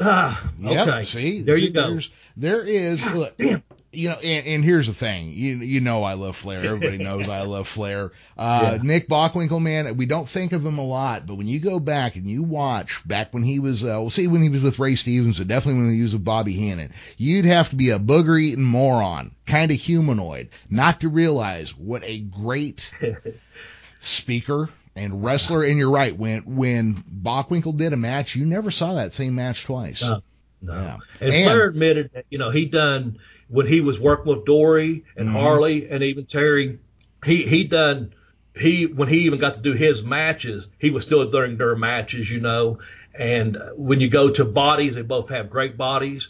Ah, 0.00 0.50
Yep, 0.60 0.88
okay, 0.88 1.02
See, 1.02 1.42
there 1.42 1.56
see, 1.56 1.66
you 1.66 1.72
go. 1.72 1.98
There 2.36 2.64
is. 2.64 3.04
Look, 3.04 3.36
damn. 3.36 3.62
you 3.90 4.10
know, 4.10 4.16
and, 4.16 4.46
and 4.46 4.64
here's 4.64 4.86
the 4.86 4.92
thing. 4.92 5.28
You 5.30 5.56
you 5.56 5.80
know 5.80 6.04
I 6.04 6.12
love 6.14 6.36
Flair. 6.36 6.64
Everybody 6.64 6.98
knows 7.02 7.28
I 7.28 7.42
love 7.42 7.66
Flair. 7.66 8.12
Uh, 8.36 8.74
Yeah. 8.76 8.82
Nick 8.82 9.08
Bockwinkel, 9.08 9.60
man, 9.60 9.96
we 9.96 10.06
don't 10.06 10.28
think 10.28 10.52
of 10.52 10.64
him 10.64 10.78
a 10.78 10.84
lot, 10.84 11.26
but 11.26 11.34
when 11.34 11.48
you 11.48 11.58
go 11.58 11.80
back 11.80 12.14
and 12.16 12.26
you 12.26 12.42
watch 12.44 13.06
back 13.08 13.34
when 13.34 13.42
he 13.42 13.58
was, 13.58 13.82
uh, 13.82 13.88
well, 13.98 14.10
see 14.10 14.28
when 14.28 14.42
he 14.42 14.50
was 14.50 14.62
with 14.62 14.78
Ray 14.78 14.94
Stevens, 14.94 15.38
but 15.38 15.48
definitely 15.48 15.82
when 15.82 15.94
he 15.94 16.02
was 16.02 16.12
with 16.12 16.24
Bobby 16.24 16.52
Heenan, 16.52 16.92
you'd 17.16 17.46
have 17.46 17.70
to 17.70 17.76
be 17.76 17.90
a 17.90 17.98
booger 17.98 18.40
eating 18.40 18.62
moron, 18.64 19.34
kind 19.46 19.72
of 19.72 19.78
humanoid, 19.78 20.50
not 20.70 21.00
to 21.00 21.08
realize 21.08 21.76
what 21.76 22.04
a 22.04 22.20
great 22.20 22.92
speaker 24.00 24.68
and 24.98 25.24
wrestler. 25.24 25.62
And 25.64 25.78
you're 25.78 25.90
right. 25.90 26.16
When 26.16 26.42
when 26.56 26.94
Bockwinkel 26.94 27.76
did 27.76 27.92
a 27.92 27.96
match, 27.96 28.36
you 28.36 28.44
never 28.46 28.70
saw 28.70 28.94
that 28.94 29.12
same 29.14 29.34
match 29.34 29.64
twice. 29.64 30.02
No. 30.02 30.20
No. 30.60 30.74
Yeah. 30.74 30.96
And, 31.20 31.32
And- 31.32 31.44
Flair 31.44 31.68
admitted 31.68 32.10
that, 32.14 32.24
you 32.30 32.38
know, 32.38 32.50
he 32.50 32.66
done 32.66 33.18
when 33.48 33.66
he 33.66 33.80
was 33.80 33.98
working 33.98 34.34
with 34.34 34.44
Dory 34.44 35.04
and 35.16 35.28
Mhm. 35.28 35.32
Harley 35.40 35.88
and 35.88 36.02
even 36.02 36.26
Terry, 36.26 36.78
he 37.24 37.42
he 37.44 37.64
done 37.64 38.12
he 38.56 38.86
when 38.86 39.08
he 39.08 39.20
even 39.20 39.38
got 39.38 39.54
to 39.54 39.60
do 39.60 39.72
his 39.72 40.02
matches, 40.02 40.68
he 40.78 40.90
was 40.90 41.04
still 41.04 41.30
during 41.30 41.56
their 41.56 41.76
matches, 41.76 42.28
you 42.30 42.40
know. 42.40 42.78
And 43.16 43.56
uh, 43.56 43.70
when 43.76 44.00
you 44.00 44.08
go 44.10 44.30
to 44.30 44.44
bodies, 44.44 44.96
they 44.96 45.02
both 45.02 45.28
have 45.30 45.48
great 45.48 45.76
bodies, 45.76 46.28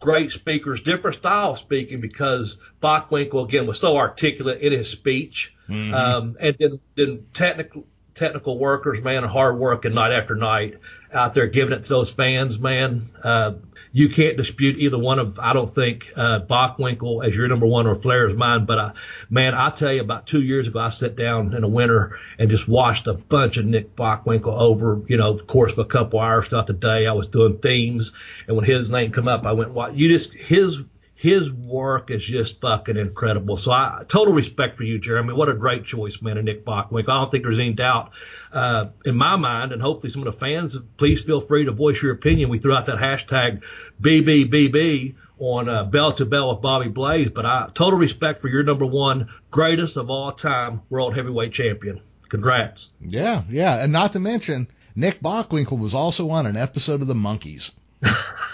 great 0.00 0.30
speakers, 0.32 0.80
different 0.82 1.16
style 1.16 1.50
of 1.50 1.58
speaking 1.58 2.00
because 2.00 2.58
Bockwinkel 2.82 3.44
again 3.44 3.66
was 3.66 3.78
so 3.78 3.96
articulate 3.98 4.60
in 4.62 4.72
his 4.72 4.88
speech, 4.90 5.54
Mhm. 5.68 5.92
um, 5.92 6.36
and 6.40 6.56
then 6.58 6.80
then 6.96 7.26
technical 7.34 7.86
technical 8.18 8.58
workers, 8.58 9.00
man, 9.02 9.24
hard 9.24 9.58
working 9.58 9.94
night 9.94 10.12
after 10.12 10.34
night 10.34 10.78
out 11.12 11.34
there 11.34 11.46
giving 11.46 11.72
it 11.72 11.84
to 11.84 11.88
those 11.88 12.12
fans, 12.12 12.58
man. 12.58 13.08
Uh, 13.22 13.54
you 13.92 14.10
can't 14.10 14.36
dispute 14.36 14.78
either 14.78 14.98
one 14.98 15.18
of, 15.18 15.38
I 15.38 15.54
don't 15.54 15.70
think, 15.70 16.12
uh, 16.14 16.40
Bockwinkel 16.40 17.26
as 17.26 17.34
your 17.34 17.48
number 17.48 17.66
one 17.66 17.86
or 17.86 17.94
Flair 17.94 18.26
is 18.26 18.34
mine. 18.34 18.66
But, 18.66 18.78
uh, 18.78 18.92
man, 19.30 19.54
I 19.54 19.70
tell 19.70 19.92
you, 19.92 20.02
about 20.02 20.26
two 20.26 20.42
years 20.42 20.68
ago, 20.68 20.78
I 20.78 20.90
sat 20.90 21.16
down 21.16 21.54
in 21.54 21.62
the 21.62 21.68
winter 21.68 22.18
and 22.38 22.50
just 22.50 22.68
watched 22.68 23.06
a 23.06 23.14
bunch 23.14 23.56
of 23.56 23.64
Nick 23.64 23.96
Bockwinkel 23.96 24.46
over, 24.46 25.00
you 25.08 25.16
know, 25.16 25.32
the 25.32 25.42
course 25.42 25.72
of 25.72 25.78
a 25.78 25.84
couple 25.86 26.20
hours 26.20 26.48
throughout 26.48 26.66
the 26.66 26.74
day. 26.74 27.06
I 27.06 27.12
was 27.12 27.28
doing 27.28 27.58
themes. 27.58 28.12
And 28.46 28.56
when 28.56 28.66
his 28.66 28.90
name 28.90 29.10
come 29.12 29.28
up, 29.28 29.46
I 29.46 29.52
went, 29.52 29.70
what, 29.70 29.96
you 29.96 30.12
just, 30.12 30.34
his, 30.34 30.82
his 31.18 31.50
work 31.52 32.12
is 32.12 32.24
just 32.24 32.60
fucking 32.60 32.96
incredible. 32.96 33.56
So 33.56 33.72
I 33.72 34.04
total 34.06 34.32
respect 34.32 34.76
for 34.76 34.84
you, 34.84 35.00
Jeremy. 35.00 35.34
What 35.34 35.48
a 35.48 35.54
great 35.54 35.82
choice, 35.82 36.22
man, 36.22 36.36
and 36.36 36.46
Nick 36.46 36.64
Bockwinkel. 36.64 37.08
I 37.08 37.18
don't 37.18 37.30
think 37.32 37.42
there's 37.42 37.58
any 37.58 37.72
doubt 37.72 38.12
uh, 38.52 38.86
in 39.04 39.16
my 39.16 39.34
mind, 39.34 39.72
and 39.72 39.82
hopefully 39.82 40.10
some 40.10 40.24
of 40.24 40.32
the 40.32 40.38
fans. 40.38 40.78
Please 40.96 41.20
feel 41.20 41.40
free 41.40 41.64
to 41.64 41.72
voice 41.72 42.00
your 42.00 42.12
opinion. 42.12 42.50
We 42.50 42.58
threw 42.58 42.72
out 42.72 42.86
that 42.86 42.98
hashtag 42.98 43.64
BBBB 44.00 45.16
on 45.40 45.68
uh, 45.68 45.82
Bell 45.82 46.12
to 46.12 46.24
Bell 46.24 46.54
with 46.54 46.62
Bobby 46.62 46.88
Blaze. 46.88 47.30
But 47.30 47.46
I 47.46 47.68
total 47.74 47.98
respect 47.98 48.40
for 48.40 48.46
your 48.46 48.62
number 48.62 48.86
one 48.86 49.28
greatest 49.50 49.96
of 49.96 50.10
all 50.10 50.30
time 50.30 50.82
world 50.88 51.16
heavyweight 51.16 51.52
champion. 51.52 52.00
Congrats. 52.28 52.90
Yeah, 53.00 53.42
yeah, 53.50 53.82
and 53.82 53.92
not 53.92 54.12
to 54.12 54.20
mention 54.20 54.68
Nick 54.94 55.18
Bockwinkel 55.18 55.80
was 55.80 55.94
also 55.94 56.30
on 56.30 56.46
an 56.46 56.56
episode 56.56 57.00
of 57.02 57.08
The 57.08 57.14
Monkees. 57.14 57.72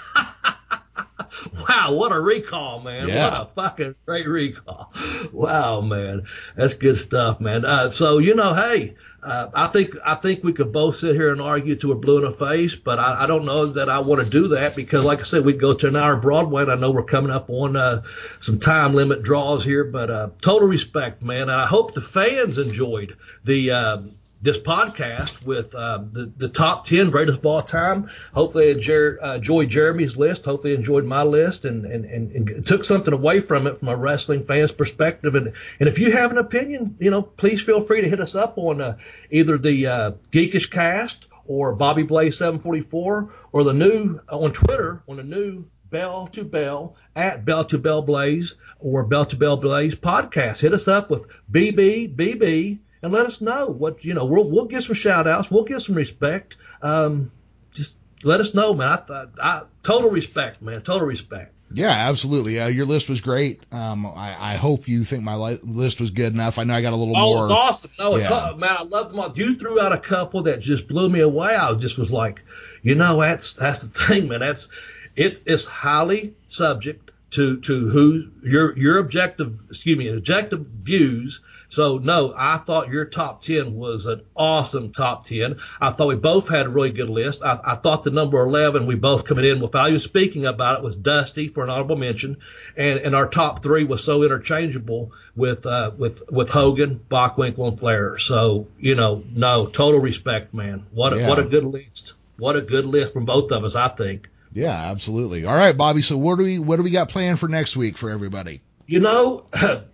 Wow, 1.85 1.95
what 1.95 2.13
a 2.13 2.21
recall, 2.21 2.81
man. 2.81 3.09
Yeah. 3.09 3.31
What 3.31 3.41
a 3.41 3.47
fucking 3.55 3.95
great 4.07 4.27
recall. 4.27 4.93
Wow, 5.33 5.81
man. 5.81 6.27
That's 6.57 6.75
good 6.75 6.97
stuff, 6.97 7.41
man. 7.41 7.65
Uh, 7.65 7.91
so, 7.91 8.19
you 8.19 8.35
know, 8.35 8.55
hey, 8.55 8.95
uh, 9.23 9.51
I 9.55 9.67
think, 9.69 9.95
I 10.05 10.15
think 10.15 10.45
we 10.45 10.53
could 10.53 10.73
both 10.73 10.97
sit 10.97 11.15
here 11.15 11.31
and 11.31 11.41
argue 11.41 11.77
to 11.77 11.89
we're 11.89 11.95
blue 11.97 12.19
in 12.19 12.25
the 12.25 12.31
face, 12.31 12.75
but 12.75 12.99
I, 12.99 13.25
I 13.25 13.27
don't 13.27 13.45
know 13.45 13.67
that 13.67 13.89
I 13.89 14.01
want 14.01 14.23
to 14.23 14.29
do 14.29 14.49
that 14.49 14.77
because 14.77 15.05
like 15.05 15.21
I 15.21 15.25
said, 15.25 15.45
we 15.45 15.53
go 15.55 15.75
to 15.75 15.89
an 15.89 15.97
hour 15.97 16.17
Broadway 16.17 16.63
and 16.63 16.73
I 16.73 16.77
know 16.77 16.91
we're 16.91 17.05
coming 17.05 17.31
up 17.31 17.51
on, 17.51 17.77
uh, 17.77 18.03
some 18.41 18.59
time 18.59 18.95
limit 18.95 19.23
draws 19.23 19.65
here, 19.65 19.85
but, 19.85 20.11
uh, 20.11 20.29
total 20.41 20.69
respect, 20.69 21.23
man. 21.23 21.43
And 21.43 21.53
I 21.53 21.67
hope 21.67 21.93
the 21.93 22.01
fans 22.01 22.59
enjoyed 22.59 23.17
the, 23.45 23.73
um, 23.73 24.13
this 24.45 24.59
podcast 24.59 25.45
with 25.47 25.75
um, 25.75 26.11
the 26.13 26.31
the 26.37 26.51
top 26.51 26.85
ten 26.85 27.11
greatest 27.11 27.39
of 27.39 27.47
all 27.47 27.63
time. 27.63 28.09
Hopefully, 28.35 28.71
uh, 28.71 29.35
enjoyed 29.37 29.71
Jeremy's 29.71 30.19
list. 30.19 30.45
Hopefully, 30.45 30.75
enjoyed 30.75 31.07
my 31.07 31.23
list 31.23 31.65
and, 31.65 31.87
and, 31.87 32.05
and, 32.05 32.31
and 32.31 32.67
took 32.67 32.85
something 32.85 33.15
away 33.15 33.41
from 33.41 33.67
it 33.67 33.79
from 33.79 33.89
a 33.89 33.97
wrestling 33.97 34.43
fan's 34.43 34.71
perspective. 34.71 35.35
And 35.35 35.55
and 35.81 35.89
if 35.89 35.99
you 35.99 36.13
have 36.13 36.31
an 36.31 36.37
opinion, 36.37 36.97
you 37.01 37.11
know, 37.11 37.23
please 37.23 37.63
feel 37.63 37.81
free 37.81 38.03
to 38.03 38.09
hit 38.09 38.21
us 38.21 38.35
up 38.35 38.59
on 38.59 38.83
uh, 38.83 38.99
either 39.31 39.57
the 39.57 39.87
uh, 39.87 40.11
Geekish 40.31 40.71
Cast 40.71 41.27
or 41.47 41.75
Bobby 41.75 42.03
Blaze 42.03 42.37
744 42.37 43.33
or 43.51 43.65
the 43.65 43.73
new 43.73 44.21
on 44.29 44.53
Twitter 44.53 45.03
on 45.09 45.17
the 45.17 45.25
new 45.25 45.65
Bell 45.89 46.27
to 46.29 46.45
Bell 46.45 46.97
at 47.17 47.47
Bell 47.47 47.65
to 47.65 47.79
Bell 47.79 48.03
Blaze 48.03 48.57
or 48.79 49.05
Bell 49.05 49.25
to 49.25 49.37
Bell 49.37 49.57
Blaze 49.57 49.95
podcast. 49.95 50.61
Hit 50.61 50.75
us 50.75 50.87
up 50.87 51.09
with 51.09 51.27
BBBB 51.51 52.81
and 53.05 53.13
let 53.13 53.27
us 53.27 53.41
know 53.41 53.67
what 53.67 54.05
you 54.05 54.15
know. 54.15 54.25
We'll 54.25 54.49
we'll 54.51 54.65
give 54.65 54.83
some 54.83 54.95
shout 54.95 55.27
outs. 55.29 55.51
We'll 55.51 55.65
give 55.65 55.83
some 55.83 55.95
respect. 55.95 56.57
Um, 56.83 57.31
just 57.73 57.99
let 58.25 58.41
us 58.41 58.55
know, 58.55 58.73
man. 58.75 58.89
I 58.89 58.97
thought 58.97 59.29
I 59.41 59.63
total 59.83 60.11
respect, 60.11 60.63
man. 60.63 60.81
Total 60.81 61.07
respect. 61.07 61.53
Yeah, 61.73 61.91
absolutely. 61.91 62.61
Uh, 62.61 62.69
your 62.69 62.87
list 62.87 63.09
was 63.11 63.21
great. 63.21 63.61
Um, 63.73 64.07
I, 64.07 64.37
I 64.39 64.55
hope 64.57 64.87
you 64.87 65.03
think 65.03 65.25
my 65.25 65.35
li- 65.35 65.59
list 65.63 66.01
was 66.01 66.13
good 66.13 66.33
enough. 66.33 66.59
I 66.59 66.65
know 66.65 66.75
I 66.75 66.83
got 66.83 66.93
a 66.93 66.97
little 66.97 67.17
Oh, 67.17 67.35
more. 67.35 67.41
it's 67.43 67.51
awesome. 67.51 67.91
No, 67.99 68.15
it's 68.17 68.29
Yeah. 68.29 68.53
man, 68.57 68.77
I 68.79 68.83
love 68.85 69.11
them 69.11 69.19
all. 69.19 69.33
You 69.35 69.55
threw 69.57 69.81
out 69.81 69.93
a 69.93 69.99
couple 69.99 70.43
that 70.45 70.61
just 70.61 70.87
blew 70.87 71.09
me 71.09 71.21
away. 71.21 71.55
I 71.55 71.73
just 71.75 71.99
was 71.99 72.13
like, 72.13 72.43
you 72.83 72.95
know, 72.95 73.21
that's 73.21 73.57
that's 73.57 73.83
the 73.83 73.89
thing, 74.07 74.29
man. 74.29 74.41
That's 74.41 74.69
it 75.17 75.43
is 75.47 75.67
highly 75.67 76.35
subject 76.49 77.11
to 77.35 77.59
to 77.61 77.89
who 77.89 78.29
your 78.43 78.77
your 78.79 78.99
objective 78.99 79.59
excuse 79.69 79.99
me 79.99 80.09
objective 80.09 80.61
views. 80.67 81.41
So 81.69 81.99
no, 81.99 82.33
I 82.37 82.59
thought 82.59 82.89
your 82.89 83.05
top 83.07 83.43
ten 83.43 83.75
was 83.75 84.07
an 84.07 84.23
awesome 84.37 84.93
top 84.93 85.25
ten. 85.25 85.57
I 85.81 85.91
thought 85.91 86.09
we 86.09 86.15
both 86.15 86.49
had 86.49 86.67
a 86.67 86.69
really 86.69 86.91
good 86.91 87.09
list. 87.09 87.43
I, 87.43 87.59
I 87.65 87.75
thought 87.75 88.05
the 88.05 88.11
number 88.11 88.41
eleven 88.41 88.87
we 88.87 88.95
both 88.95 89.25
coming 89.25 89.45
in 89.45 89.61
without 89.61 89.89
even 89.89 89.99
speaking 89.99 90.47
about 90.47 90.79
it 90.79 90.85
was 90.85 90.95
Dusty 90.97 91.49
for 91.49 91.65
an 91.65 91.71
honorable 91.71 91.97
mention, 91.97 92.37
and 92.77 92.99
and 93.01 93.15
our 93.15 93.29
top 93.29 93.63
three 93.63 93.85
was 93.85 94.05
so 94.05 94.23
interchangeable 94.23 95.13
with 95.35 95.67
uh, 95.67 95.91
with 95.97 96.23
with 96.31 96.51
Hogan, 96.51 97.01
Bockwinkel, 97.09 97.67
and 97.67 97.81
Flair. 97.81 98.19
So 98.19 98.69
you 98.79 98.95
know, 98.95 99.25
no, 99.35 99.67
total 99.67 100.01
respect, 100.01 100.55
man. 100.55 100.87
What 100.93 101.13
a, 101.13 101.19
Yeah. 101.19 101.29
what 101.29 101.39
a 101.41 101.45
good 101.45 101.65
list. 101.65 102.13
What 102.37 102.57
a 102.57 102.61
good 102.61 102.85
list 102.85 103.13
from 103.13 103.25
both 103.25 103.51
of 103.53 103.65
us, 103.65 103.75
I 103.75 103.89
think. 103.89 104.29
Yeah, 104.55 104.91
absolutely. 104.91 105.45
All 105.45 105.55
right, 105.55 105.77
Bobby. 105.77 106.01
So 106.01 106.17
what 106.17 106.39
do 106.39 106.45
we 106.45 106.59
what 106.61 106.77
do 106.77 106.85
we 106.85 106.91
got 106.91 107.09
planned 107.09 107.41
for 107.41 107.49
next 107.49 107.77
week 107.77 107.99
for 107.99 108.11
everybody? 108.11 108.63
You 108.87 109.01
know, 109.01 109.47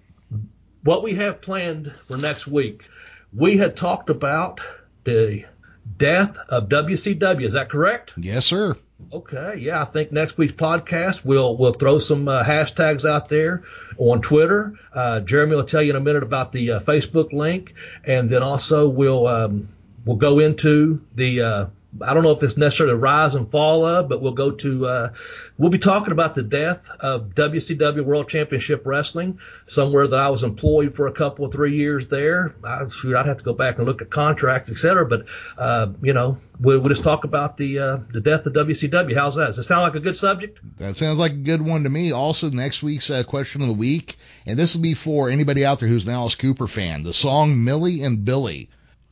what 0.84 1.02
we 1.02 1.14
have 1.14 1.40
planned 1.40 1.92
for 2.06 2.18
next 2.18 2.46
week, 2.46 2.86
we 3.34 3.56
had 3.56 3.74
talked 3.74 4.10
about 4.10 4.60
the 5.04 5.46
death 5.96 6.36
of 6.50 6.68
WCW. 6.68 7.42
Is 7.42 7.54
that 7.54 7.70
correct? 7.70 8.12
Yes, 8.18 8.44
sir. 8.44 8.76
Okay, 9.10 9.56
yeah, 9.58 9.80
I 9.80 9.86
think 9.86 10.12
next 10.12 10.36
week's 10.36 10.52
podcast 10.52 11.24
we'll 11.24 11.56
we'll 11.56 11.72
throw 11.72 11.98
some 11.98 12.28
uh, 12.28 12.44
hashtags 12.44 13.08
out 13.08 13.30
there 13.30 13.62
on 13.96 14.20
Twitter. 14.20 14.74
Uh, 14.92 15.20
Jeremy 15.20 15.56
will 15.56 15.64
tell 15.64 15.80
you 15.80 15.90
in 15.90 15.96
a 15.96 16.00
minute 16.00 16.22
about 16.22 16.52
the 16.52 16.72
uh, 16.72 16.80
Facebook 16.80 17.32
link, 17.32 17.72
and 18.04 18.28
then 18.28 18.42
also 18.42 18.90
we'll 18.90 19.26
um, 19.26 19.68
we'll 20.04 20.18
go 20.18 20.38
into 20.38 21.00
the 21.14 21.40
uh, 21.40 21.66
I 22.00 22.14
don't 22.14 22.22
know 22.22 22.30
if 22.30 22.42
it's 22.42 22.56
necessarily 22.56 22.94
rise 22.94 23.34
and 23.34 23.50
fall 23.50 23.84
of, 23.84 24.08
but 24.08 24.22
we'll 24.22 24.32
go 24.32 24.52
to, 24.52 24.86
uh, 24.86 25.12
we'll 25.58 25.70
be 25.70 25.78
talking 25.78 26.12
about 26.12 26.36
the 26.36 26.42
death 26.42 26.88
of 27.00 27.34
WCW 27.34 28.04
World 28.04 28.28
Championship 28.28 28.86
Wrestling, 28.86 29.40
somewhere 29.66 30.06
that 30.06 30.18
I 30.18 30.28
was 30.28 30.44
employed 30.44 30.94
for 30.94 31.08
a 31.08 31.12
couple 31.12 31.44
of 31.44 31.52
three 31.52 31.76
years 31.76 32.06
there. 32.06 32.54
I, 32.62 32.86
shoot, 32.88 33.16
I'd 33.16 33.26
have 33.26 33.38
to 33.38 33.44
go 33.44 33.54
back 33.54 33.78
and 33.78 33.86
look 33.86 34.02
at 34.02 34.10
contracts, 34.10 34.70
et 34.70 34.76
cetera, 34.76 35.04
but, 35.04 35.26
uh, 35.58 35.88
you 36.00 36.12
know, 36.12 36.38
we'll, 36.60 36.78
we'll 36.78 36.90
just 36.90 37.02
talk 37.02 37.24
about 37.24 37.56
the, 37.56 37.78
uh, 37.80 37.96
the 38.12 38.20
death 38.20 38.46
of 38.46 38.52
WCW. 38.52 39.14
How's 39.14 39.34
that? 39.34 39.46
Does 39.46 39.58
it 39.58 39.64
sound 39.64 39.82
like 39.82 39.96
a 39.96 40.00
good 40.00 40.16
subject? 40.16 40.60
That 40.76 40.94
sounds 40.94 41.18
like 41.18 41.32
a 41.32 41.36
good 41.36 41.60
one 41.60 41.82
to 41.82 41.90
me. 41.90 42.12
Also, 42.12 42.50
next 42.50 42.84
week's 42.84 43.10
uh, 43.10 43.24
question 43.24 43.62
of 43.62 43.68
the 43.68 43.74
week, 43.74 44.16
and 44.46 44.56
this 44.56 44.76
will 44.76 44.82
be 44.82 44.94
for 44.94 45.28
anybody 45.28 45.66
out 45.66 45.80
there 45.80 45.88
who's 45.88 46.06
an 46.06 46.12
Alice 46.12 46.36
Cooper 46.36 46.68
fan. 46.68 47.02
The 47.02 47.12
song 47.12 47.64
Millie 47.64 48.02
and 48.02 48.24
Billie. 48.24 48.68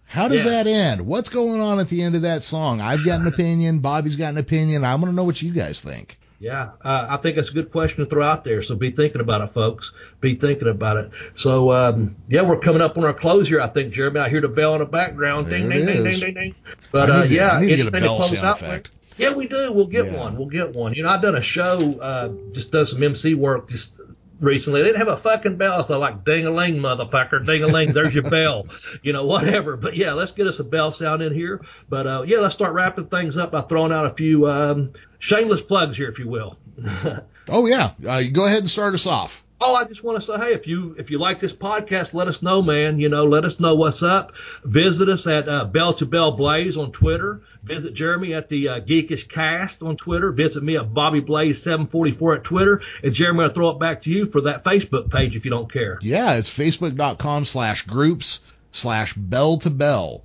How 0.08 0.26
does 0.28 0.44
Yes. 0.44 0.64
that 0.64 0.70
end? 0.70 1.02
What's 1.06 1.28
going 1.28 1.60
on 1.60 1.78
at 1.80 1.88
the 1.88 2.02
end 2.02 2.14
of 2.16 2.22
that 2.22 2.42
song? 2.42 2.80
I've 2.80 3.04
got 3.04 3.20
an 3.20 3.26
opinion. 3.34 3.80
Bobby's 3.80 4.16
got 4.16 4.30
an 4.32 4.38
opinion. 4.38 4.84
I 4.84 4.94
want 4.94 5.06
to 5.06 5.12
know 5.12 5.24
what 5.24 5.40
you 5.40 5.52
guys 5.52 5.80
think. 5.80 6.18
Yeah, 6.40 6.70
uh, 6.84 7.06
I 7.10 7.16
think 7.16 7.34
that's 7.34 7.50
a 7.50 7.52
good 7.52 7.72
question 7.72 8.04
to 8.04 8.08
throw 8.08 8.24
out 8.24 8.44
there. 8.44 8.62
So 8.62 8.76
be 8.76 8.92
thinking 8.92 9.20
about 9.20 9.40
it, 9.42 9.48
folks. 9.50 9.92
Be 10.20 10.34
thinking 10.36 10.68
about 10.68 10.96
it. 10.96 11.10
So 11.34 11.72
um, 11.72 12.14
yeah, 12.28 12.42
we're 12.42 12.60
coming 12.60 12.80
up 12.80 12.96
on 12.96 13.04
our 13.04 13.12
close 13.12 13.48
here. 13.48 13.60
I 13.60 13.66
think 13.66 13.92
Jeremy. 13.92 14.20
I 14.20 14.28
hear 14.28 14.40
the 14.40 14.46
bell 14.48 14.74
in 14.74 14.78
the 14.78 14.86
background. 14.86 15.50
Ding, 15.50 15.68
There 15.68 15.78
ding, 15.78 15.86
ding, 15.86 16.06
is. 16.06 16.20
ding, 16.20 16.34
ding, 16.34 16.42
ding. 16.52 16.54
But 16.92 17.10
uh, 17.10 17.22
to- 17.24 17.28
yeah, 17.28 17.50
I 17.50 17.60
need 17.64 17.76
to 17.78 17.90
bell 17.90 18.16
close 18.16 18.30
sound 18.30 18.46
out 18.46 18.62
effect. 18.62 18.90
Yeah, 19.16 19.34
we 19.34 19.48
do. 19.48 19.72
We'll 19.72 19.86
get 19.88 20.06
Yeah. 20.12 20.16
one. 20.20 20.36
We'll 20.38 20.46
get 20.48 20.76
one. 20.76 20.94
You 20.94 21.02
know, 21.02 21.08
I've 21.08 21.22
done 21.22 21.34
a 21.34 21.42
show, 21.42 21.76
uh, 22.00 22.28
just 22.52 22.70
does 22.70 22.92
some 22.92 23.02
MC 23.02 23.34
work 23.34 23.68
just 23.68 24.00
recently. 24.40 24.80
They 24.80 24.88
didn't 24.88 24.98
have 24.98 25.08
a 25.08 25.16
fucking 25.16 25.56
bell, 25.56 25.82
so 25.82 25.98
like 25.98 26.24
ding 26.24 26.46
a 26.46 26.50
ling, 26.50 26.76
motherfucker, 26.76 27.44
ding 27.44 27.62
a 27.62 27.66
ling. 27.66 27.92
There's 27.92 28.14
your 28.14 28.28
bell. 28.28 28.66
You 29.02 29.12
know, 29.12 29.26
whatever. 29.26 29.76
But 29.76 29.96
yeah, 29.96 30.12
let's 30.12 30.32
get 30.32 30.46
us 30.46 30.58
a 30.58 30.64
bell 30.64 30.92
sound 30.92 31.22
in 31.22 31.32
here. 31.32 31.60
But 31.88 32.06
uh, 32.06 32.24
yeah, 32.26 32.38
let's 32.38 32.54
start 32.54 32.72
wrapping 32.72 33.06
things 33.06 33.38
up 33.38 33.52
by 33.52 33.60
throwing 33.60 33.92
out 33.92 34.06
a 34.06 34.10
few 34.10 34.48
um, 34.48 34.92
shameless 35.18 35.62
plugs 35.62 35.96
here, 35.96 36.08
if 36.08 36.18
you 36.18 36.28
will. 36.28 36.58
Oh 37.50 37.66
yeah, 37.66 37.92
uh, 38.06 38.22
go 38.30 38.44
ahead 38.44 38.58
and 38.58 38.70
start 38.70 38.92
us 38.92 39.06
off. 39.06 39.42
Oh, 39.60 39.74
I 39.74 39.84
just 39.84 40.04
want 40.04 40.16
to 40.16 40.20
say, 40.20 40.36
hey, 40.38 40.52
if 40.54 40.68
you 40.68 40.94
if 40.98 41.10
you 41.10 41.18
like 41.18 41.40
this 41.40 41.54
podcast, 41.54 42.14
let 42.14 42.28
us 42.28 42.42
know, 42.42 42.62
man. 42.62 43.00
You 43.00 43.08
know, 43.08 43.24
let 43.24 43.44
us 43.44 43.58
know 43.58 43.74
what's 43.74 44.04
up. 44.04 44.32
Visit 44.62 45.08
us 45.08 45.26
at 45.26 45.48
uh, 45.48 45.64
Bell 45.64 45.92
to 45.94 46.06
Bell 46.06 46.32
Blaze 46.32 46.76
on 46.76 46.92
Twitter. 46.92 47.42
Visit 47.64 47.92
Jeremy 47.92 48.34
at 48.34 48.48
the 48.48 48.68
uh, 48.68 48.80
Geekish 48.80 49.28
Cast 49.28 49.82
on 49.82 49.96
Twitter. 49.96 50.30
Visit 50.30 50.62
me 50.62 50.76
at 50.76 50.94
Bobby 50.94 51.20
Blaze 51.20 51.60
744 51.62 52.36
at 52.36 52.44
Twitter. 52.44 52.82
And 53.02 53.12
Jeremy, 53.12 53.44
I'll 53.44 53.48
throw 53.48 53.70
it 53.70 53.80
back 53.80 54.02
to 54.02 54.12
you 54.12 54.26
for 54.26 54.42
that 54.42 54.62
Facebook 54.62 55.10
page 55.10 55.34
if 55.34 55.44
you 55.44 55.50
don't 55.50 55.70
care. 55.72 55.98
Yeah, 56.02 56.34
it's 56.34 56.56
facebook.com 56.56 57.44
slash 57.44 57.82
groups 57.82 58.40
slash 58.70 59.14
bell 59.14 59.58
to 59.58 59.70
bell. 59.70 60.22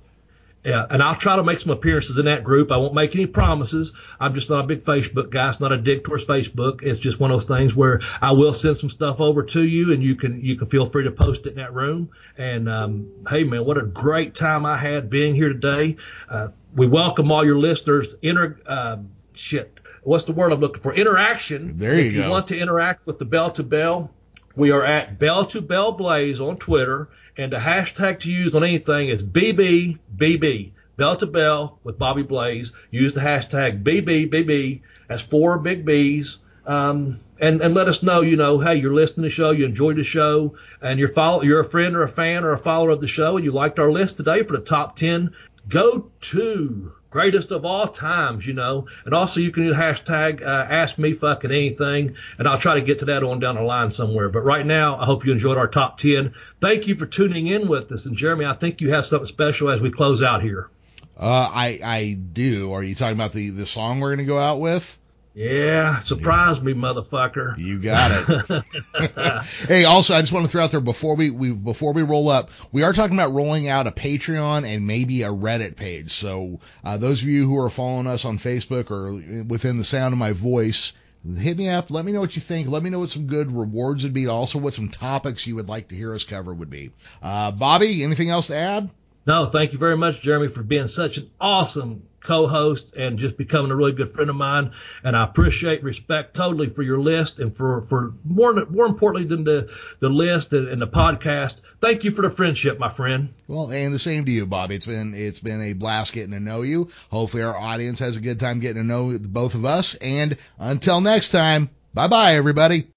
Yeah, 0.64 0.86
and 0.88 1.02
I'll 1.02 1.14
try 1.14 1.36
to 1.36 1.42
make 1.42 1.58
some 1.58 1.72
appearances 1.72 2.16
in 2.16 2.24
that 2.24 2.42
group. 2.42 2.72
I 2.72 2.78
won't 2.78 2.94
make 2.94 3.14
any 3.14 3.26
promises. 3.26 3.92
I'm 4.18 4.32
just 4.32 4.48
not 4.48 4.64
a 4.64 4.66
big 4.66 4.82
Facebook 4.82 5.28
guy. 5.28 5.50
It's 5.50 5.60
not 5.60 5.72
a 5.72 5.76
dick 5.76 6.04
towards 6.04 6.24
Facebook. 6.24 6.82
It's 6.82 6.98
just 6.98 7.20
one 7.20 7.30
of 7.30 7.36
those 7.36 7.58
things 7.58 7.74
where 7.74 8.00
I 8.22 8.32
will 8.32 8.54
send 8.54 8.78
some 8.78 8.88
stuff 8.88 9.20
over 9.20 9.42
to 9.42 9.62
you, 9.62 9.92
and 9.92 10.02
you 10.02 10.16
can 10.16 10.40
you 10.40 10.56
can 10.56 10.68
feel 10.68 10.86
free 10.86 11.04
to 11.04 11.10
post 11.10 11.44
it 11.44 11.50
in 11.50 11.56
that 11.56 11.74
room. 11.74 12.10
And 12.38 12.70
um, 12.70 13.10
hey, 13.28 13.44
man, 13.44 13.66
what 13.66 13.76
a 13.76 13.82
great 13.82 14.34
time 14.34 14.64
I 14.64 14.78
had 14.78 15.10
being 15.10 15.34
here 15.34 15.50
today. 15.50 15.96
Uh, 16.30 16.48
we 16.74 16.86
welcome 16.86 17.30
all 17.30 17.44
your 17.44 17.58
listeners. 17.58 18.14
Inter 18.22 18.58
uh, 18.64 18.96
shit, 19.34 19.78
what's 20.02 20.24
the 20.24 20.32
word 20.32 20.52
I'm 20.52 20.60
looking 20.60 20.82
for? 20.82 20.94
Interaction. 20.94 21.76
There 21.76 22.00
you 22.00 22.06
if 22.06 22.12
you 22.14 22.22
want 22.30 22.46
to 22.46 22.58
interact 22.58 23.06
with 23.06 23.18
the 23.18 23.26
Bell 23.26 23.50
to 23.52 23.62
Bell, 23.62 24.13
we 24.56 24.70
are 24.70 24.84
at 24.84 25.18
Bell 25.18 25.44
to 25.46 25.60
Bell 25.60 25.92
Blaze 25.92 26.40
on 26.40 26.56
Twitter, 26.56 27.08
and 27.36 27.52
the 27.52 27.56
hashtag 27.56 28.20
to 28.20 28.30
use 28.30 28.54
on 28.54 28.64
anything 28.64 29.08
is 29.08 29.22
BBBB. 29.22 30.70
Bell 30.96 31.16
to 31.16 31.26
Bell 31.26 31.78
with 31.82 31.98
Bobby 31.98 32.22
Blaze. 32.22 32.72
Use 32.90 33.12
the 33.12 33.20
hashtag 33.20 33.82
BBBB. 33.82 34.82
That's 35.08 35.22
four 35.22 35.58
big 35.58 35.84
B's. 35.84 36.38
Um, 36.66 37.20
and, 37.40 37.60
and 37.60 37.74
let 37.74 37.88
us 37.88 38.02
know, 38.02 38.20
you 38.20 38.36
know, 38.36 38.60
hey, 38.60 38.76
you're 38.76 38.94
listening 38.94 39.24
to 39.24 39.28
the 39.28 39.34
show, 39.34 39.50
you 39.50 39.64
enjoyed 39.64 39.96
the 39.96 40.04
show, 40.04 40.54
and 40.80 40.98
you're 40.98 41.08
follow, 41.08 41.42
you're 41.42 41.60
a 41.60 41.64
friend 41.64 41.96
or 41.96 42.02
a 42.02 42.08
fan 42.08 42.44
or 42.44 42.52
a 42.52 42.58
follower 42.58 42.90
of 42.90 43.00
the 43.00 43.08
show, 43.08 43.36
and 43.36 43.44
you 43.44 43.50
liked 43.50 43.78
our 43.78 43.90
list 43.90 44.16
today 44.16 44.42
for 44.42 44.52
the 44.52 44.62
top 44.62 44.96
10 44.96 45.34
go 45.68 46.10
to 46.20 46.92
greatest 47.14 47.52
of 47.52 47.64
all 47.64 47.86
times, 47.86 48.44
you 48.44 48.52
know. 48.52 48.88
And 49.04 49.14
also 49.14 49.40
you 49.40 49.52
can 49.52 49.68
the 49.68 49.74
hashtag 49.74 50.42
uh, 50.42 50.66
ask 50.68 50.98
me 50.98 51.12
fucking 51.12 51.50
anything, 51.50 52.16
and 52.38 52.48
I'll 52.48 52.58
try 52.58 52.74
to 52.74 52.80
get 52.80 52.98
to 52.98 53.04
that 53.06 53.22
on 53.22 53.38
down 53.38 53.54
the 53.54 53.62
line 53.62 53.90
somewhere. 53.90 54.28
But 54.28 54.40
right 54.40 54.66
now, 54.66 54.96
I 54.96 55.04
hope 55.04 55.24
you 55.24 55.32
enjoyed 55.32 55.56
our 55.56 55.68
top 55.68 55.98
10. 55.98 56.34
Thank 56.60 56.88
you 56.88 56.96
for 56.96 57.06
tuning 57.06 57.46
in 57.46 57.68
with 57.68 57.92
us. 57.92 58.06
And 58.06 58.16
Jeremy, 58.16 58.46
I 58.46 58.54
think 58.54 58.80
you 58.80 58.90
have 58.90 59.06
something 59.06 59.26
special 59.26 59.70
as 59.70 59.80
we 59.80 59.92
close 59.92 60.22
out 60.24 60.42
here. 60.42 60.68
Uh, 61.16 61.48
I, 61.52 61.78
I 61.84 62.18
do. 62.32 62.72
Are 62.72 62.82
you 62.82 62.96
talking 62.96 63.14
about 63.14 63.32
the, 63.32 63.50
the 63.50 63.64
song 63.64 64.00
we're 64.00 64.08
going 64.08 64.18
to 64.18 64.24
go 64.24 64.38
out 64.38 64.58
with? 64.58 64.98
Yeah, 65.34 65.98
surprise 65.98 66.62
me, 66.62 66.74
motherfucker. 66.74 67.58
You 67.58 67.80
got 67.80 68.12
it. 68.12 69.42
hey, 69.68 69.84
also, 69.84 70.14
I 70.14 70.20
just 70.20 70.32
want 70.32 70.46
to 70.46 70.52
throw 70.52 70.62
out 70.62 70.70
there 70.70 70.80
before 70.80 71.16
we, 71.16 71.30
we 71.30 71.50
before 71.50 71.92
we 71.92 72.02
roll 72.02 72.28
up, 72.28 72.50
we 72.70 72.84
are 72.84 72.92
talking 72.92 73.16
about 73.16 73.32
rolling 73.32 73.66
out 73.68 73.88
a 73.88 73.90
Patreon 73.90 74.64
and 74.64 74.86
maybe 74.86 75.22
a 75.22 75.30
Reddit 75.30 75.74
page. 75.74 76.12
So 76.12 76.60
uh, 76.84 76.98
those 76.98 77.22
of 77.22 77.28
you 77.28 77.48
who 77.48 77.58
are 77.60 77.68
following 77.68 78.06
us 78.06 78.24
on 78.24 78.38
Facebook 78.38 78.92
or 78.92 79.44
within 79.48 79.76
the 79.76 79.84
sound 79.84 80.12
of 80.12 80.18
my 80.18 80.30
voice, 80.30 80.92
hit 81.36 81.58
me 81.58 81.68
up. 81.68 81.90
Let 81.90 82.04
me 82.04 82.12
know 82.12 82.20
what 82.20 82.36
you 82.36 82.42
think. 82.42 82.68
Let 82.68 82.84
me 82.84 82.90
know 82.90 83.00
what 83.00 83.08
some 83.08 83.26
good 83.26 83.50
rewards 83.50 84.04
would 84.04 84.14
be. 84.14 84.28
Also, 84.28 84.60
what 84.60 84.72
some 84.72 84.88
topics 84.88 85.48
you 85.48 85.56
would 85.56 85.68
like 85.68 85.88
to 85.88 85.96
hear 85.96 86.14
us 86.14 86.22
cover 86.22 86.54
would 86.54 86.70
be. 86.70 86.92
Uh, 87.20 87.50
Bobby, 87.50 88.04
anything 88.04 88.30
else 88.30 88.46
to 88.48 88.56
add? 88.56 88.88
No, 89.26 89.46
thank 89.46 89.72
you 89.72 89.78
very 89.78 89.96
much, 89.96 90.20
Jeremy, 90.20 90.48
for 90.48 90.62
being 90.62 90.86
such 90.86 91.16
an 91.18 91.30
awesome 91.40 92.02
co-host 92.24 92.94
and 92.96 93.18
just 93.18 93.36
becoming 93.36 93.70
a 93.70 93.76
really 93.76 93.92
good 93.92 94.08
friend 94.08 94.30
of 94.30 94.36
mine. 94.36 94.72
And 95.04 95.16
I 95.16 95.24
appreciate, 95.24 95.82
respect 95.82 96.34
totally 96.34 96.68
for 96.68 96.82
your 96.82 96.98
list 96.98 97.38
and 97.38 97.56
for, 97.56 97.82
for 97.82 98.14
more, 98.24 98.52
more 98.66 98.86
importantly 98.86 99.28
than 99.28 99.44
the, 99.44 99.70
the 100.00 100.08
list 100.08 100.52
and, 100.52 100.68
and 100.68 100.82
the 100.82 100.88
podcast. 100.88 101.62
Thank 101.80 102.04
you 102.04 102.10
for 102.10 102.22
the 102.22 102.30
friendship, 102.30 102.78
my 102.78 102.88
friend. 102.88 103.28
Well, 103.46 103.70
and 103.70 103.94
the 103.94 103.98
same 103.98 104.24
to 104.24 104.30
you, 104.30 104.46
Bobby. 104.46 104.74
It's 104.74 104.86
been 104.86 105.14
it's 105.14 105.40
been 105.40 105.60
a 105.60 105.74
blast 105.74 106.12
getting 106.12 106.32
to 106.32 106.40
know 106.40 106.62
you. 106.62 106.88
Hopefully, 107.10 107.42
our 107.42 107.56
audience 107.56 107.98
has 107.98 108.16
a 108.16 108.20
good 108.20 108.40
time 108.40 108.60
getting 108.60 108.82
to 108.82 108.86
know 108.86 109.18
both 109.18 109.54
of 109.54 109.64
us. 109.64 109.94
And 109.96 110.36
until 110.58 111.00
next 111.00 111.30
time, 111.30 111.70
bye 111.92 112.08
bye, 112.08 112.34
everybody. 112.36 112.93